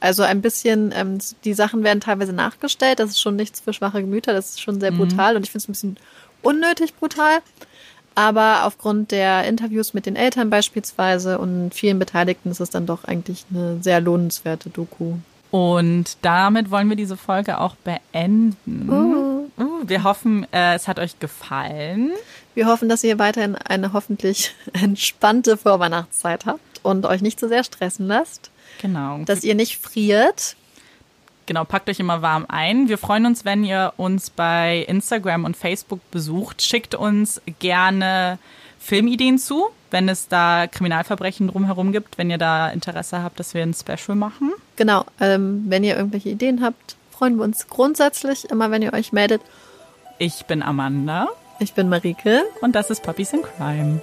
Also 0.00 0.22
ein 0.22 0.42
bisschen, 0.42 0.92
ähm, 0.94 1.18
die 1.44 1.54
Sachen 1.54 1.82
werden 1.82 2.00
teilweise 2.00 2.32
nachgestellt. 2.32 2.98
Das 2.98 3.10
ist 3.10 3.20
schon 3.20 3.36
nichts 3.36 3.60
für 3.60 3.72
schwache 3.72 4.02
Gemüter. 4.02 4.32
Das 4.32 4.50
ist 4.50 4.60
schon 4.60 4.80
sehr 4.80 4.92
mhm. 4.92 4.98
brutal 4.98 5.36
und 5.36 5.44
ich 5.44 5.50
finde 5.50 5.62
es 5.62 5.68
ein 5.68 5.72
bisschen 5.72 5.96
unnötig 6.42 6.94
brutal. 6.94 7.38
Aber 8.14 8.64
aufgrund 8.64 9.10
der 9.10 9.44
Interviews 9.44 9.94
mit 9.94 10.06
den 10.06 10.14
Eltern 10.14 10.50
beispielsweise 10.50 11.38
und 11.38 11.74
vielen 11.74 11.98
Beteiligten 11.98 12.50
ist 12.50 12.60
es 12.60 12.70
dann 12.70 12.86
doch 12.86 13.04
eigentlich 13.04 13.44
eine 13.50 13.82
sehr 13.82 14.00
lohnenswerte 14.00 14.70
Doku. 14.70 15.14
Und 15.50 16.16
damit 16.22 16.70
wollen 16.70 16.88
wir 16.88 16.96
diese 16.96 17.16
Folge 17.16 17.60
auch 17.60 17.74
beenden. 17.76 18.88
Uh. 18.88 19.33
Wir 19.88 20.04
hoffen, 20.04 20.46
äh, 20.52 20.74
es 20.74 20.88
hat 20.88 20.98
euch 20.98 21.18
gefallen. 21.18 22.12
Wir 22.54 22.66
hoffen, 22.66 22.88
dass 22.88 23.04
ihr 23.04 23.18
weiterhin 23.18 23.56
eine 23.56 23.92
hoffentlich 23.92 24.54
entspannte 24.72 25.56
Vorweihnachtszeit 25.56 26.46
habt 26.46 26.80
und 26.82 27.06
euch 27.06 27.22
nicht 27.22 27.38
zu 27.38 27.46
so 27.46 27.50
sehr 27.50 27.64
stressen 27.64 28.06
lasst. 28.06 28.50
Genau. 28.80 29.18
Dass 29.24 29.44
ihr 29.44 29.54
nicht 29.54 29.78
friert. 29.78 30.56
Genau, 31.46 31.64
packt 31.64 31.90
euch 31.90 32.00
immer 32.00 32.22
warm 32.22 32.46
ein. 32.48 32.88
Wir 32.88 32.96
freuen 32.96 33.26
uns, 33.26 33.44
wenn 33.44 33.64
ihr 33.64 33.92
uns 33.96 34.30
bei 34.30 34.84
Instagram 34.88 35.44
und 35.44 35.56
Facebook 35.56 36.00
besucht. 36.10 36.62
Schickt 36.62 36.94
uns 36.94 37.42
gerne 37.58 38.38
Filmideen 38.78 39.38
zu, 39.38 39.66
wenn 39.90 40.08
es 40.08 40.28
da 40.28 40.66
Kriminalverbrechen 40.66 41.48
drumherum 41.48 41.92
gibt, 41.92 42.16
wenn 42.16 42.30
ihr 42.30 42.38
da 42.38 42.68
Interesse 42.70 43.22
habt, 43.22 43.38
dass 43.38 43.52
wir 43.52 43.62
ein 43.62 43.74
Special 43.74 44.16
machen. 44.16 44.52
Genau, 44.76 45.04
ähm, 45.20 45.64
wenn 45.68 45.84
ihr 45.84 45.96
irgendwelche 45.96 46.30
Ideen 46.30 46.62
habt, 46.62 46.96
freuen 47.10 47.36
wir 47.36 47.44
uns 47.44 47.68
grundsätzlich 47.68 48.50
immer, 48.50 48.70
wenn 48.70 48.82
ihr 48.82 48.92
euch 48.92 49.12
meldet. 49.12 49.42
Ich 50.18 50.46
bin 50.46 50.62
Amanda. 50.62 51.28
Ich 51.58 51.74
bin 51.74 51.88
Marike. 51.88 52.42
Und 52.60 52.74
das 52.74 52.90
ist 52.90 53.02
Puppies 53.02 53.32
in 53.32 53.42
Crime. 53.42 54.00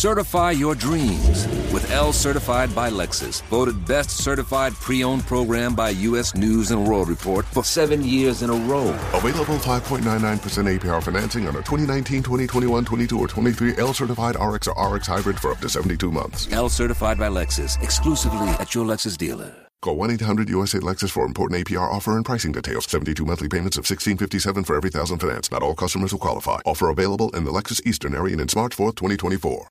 Certify 0.00 0.52
your 0.52 0.74
dreams 0.74 1.46
with 1.74 1.90
L 1.90 2.10
Certified 2.10 2.74
by 2.74 2.88
Lexus, 2.88 3.42
voted 3.48 3.84
best 3.84 4.08
certified 4.08 4.72
pre-owned 4.72 5.26
program 5.26 5.74
by 5.74 5.90
U.S. 5.90 6.34
News 6.34 6.70
and 6.70 6.88
World 6.88 7.06
Report 7.06 7.44
for 7.44 7.62
seven 7.62 8.02
years 8.02 8.40
in 8.40 8.48
a 8.48 8.54
row. 8.54 8.88
Available 9.12 9.56
5.99% 9.56 10.78
APR 10.78 11.02
financing 11.02 11.46
on 11.46 11.54
a 11.54 11.58
2019, 11.58 12.22
2021, 12.22 12.86
22, 12.86 13.18
or 13.20 13.28
23 13.28 13.76
L 13.76 13.92
Certified 13.92 14.36
RX 14.40 14.68
or 14.68 14.94
RX 14.94 15.06
Hybrid 15.06 15.38
for 15.38 15.52
up 15.52 15.58
to 15.58 15.68
72 15.68 16.10
months. 16.10 16.50
L 16.50 16.70
Certified 16.70 17.18
by 17.18 17.28
Lexus, 17.28 17.76
exclusively 17.82 18.48
at 18.58 18.74
your 18.74 18.86
Lexus 18.86 19.18
dealer. 19.18 19.52
Call 19.82 19.96
1 19.96 20.12
800 20.12 20.48
USA 20.48 20.78
Lexus 20.78 21.10
for 21.10 21.26
important 21.26 21.62
APR 21.62 21.92
offer 21.92 22.16
and 22.16 22.24
pricing 22.24 22.52
details. 22.52 22.86
72 22.86 23.22
monthly 23.26 23.48
payments 23.48 23.76
of 23.76 23.82
1657 23.82 24.64
for 24.64 24.76
every 24.76 24.88
thousand 24.88 25.18
finance. 25.18 25.50
Not 25.50 25.62
all 25.62 25.74
customers 25.74 26.12
will 26.12 26.20
qualify. 26.20 26.60
Offer 26.64 26.88
available 26.88 27.28
in 27.36 27.44
the 27.44 27.50
Lexus 27.50 27.86
Eastern 27.86 28.14
area 28.14 28.32
and 28.32 28.40
in 28.40 28.48
March 28.56 28.74
4th, 28.74 28.96
2024. 28.96 29.68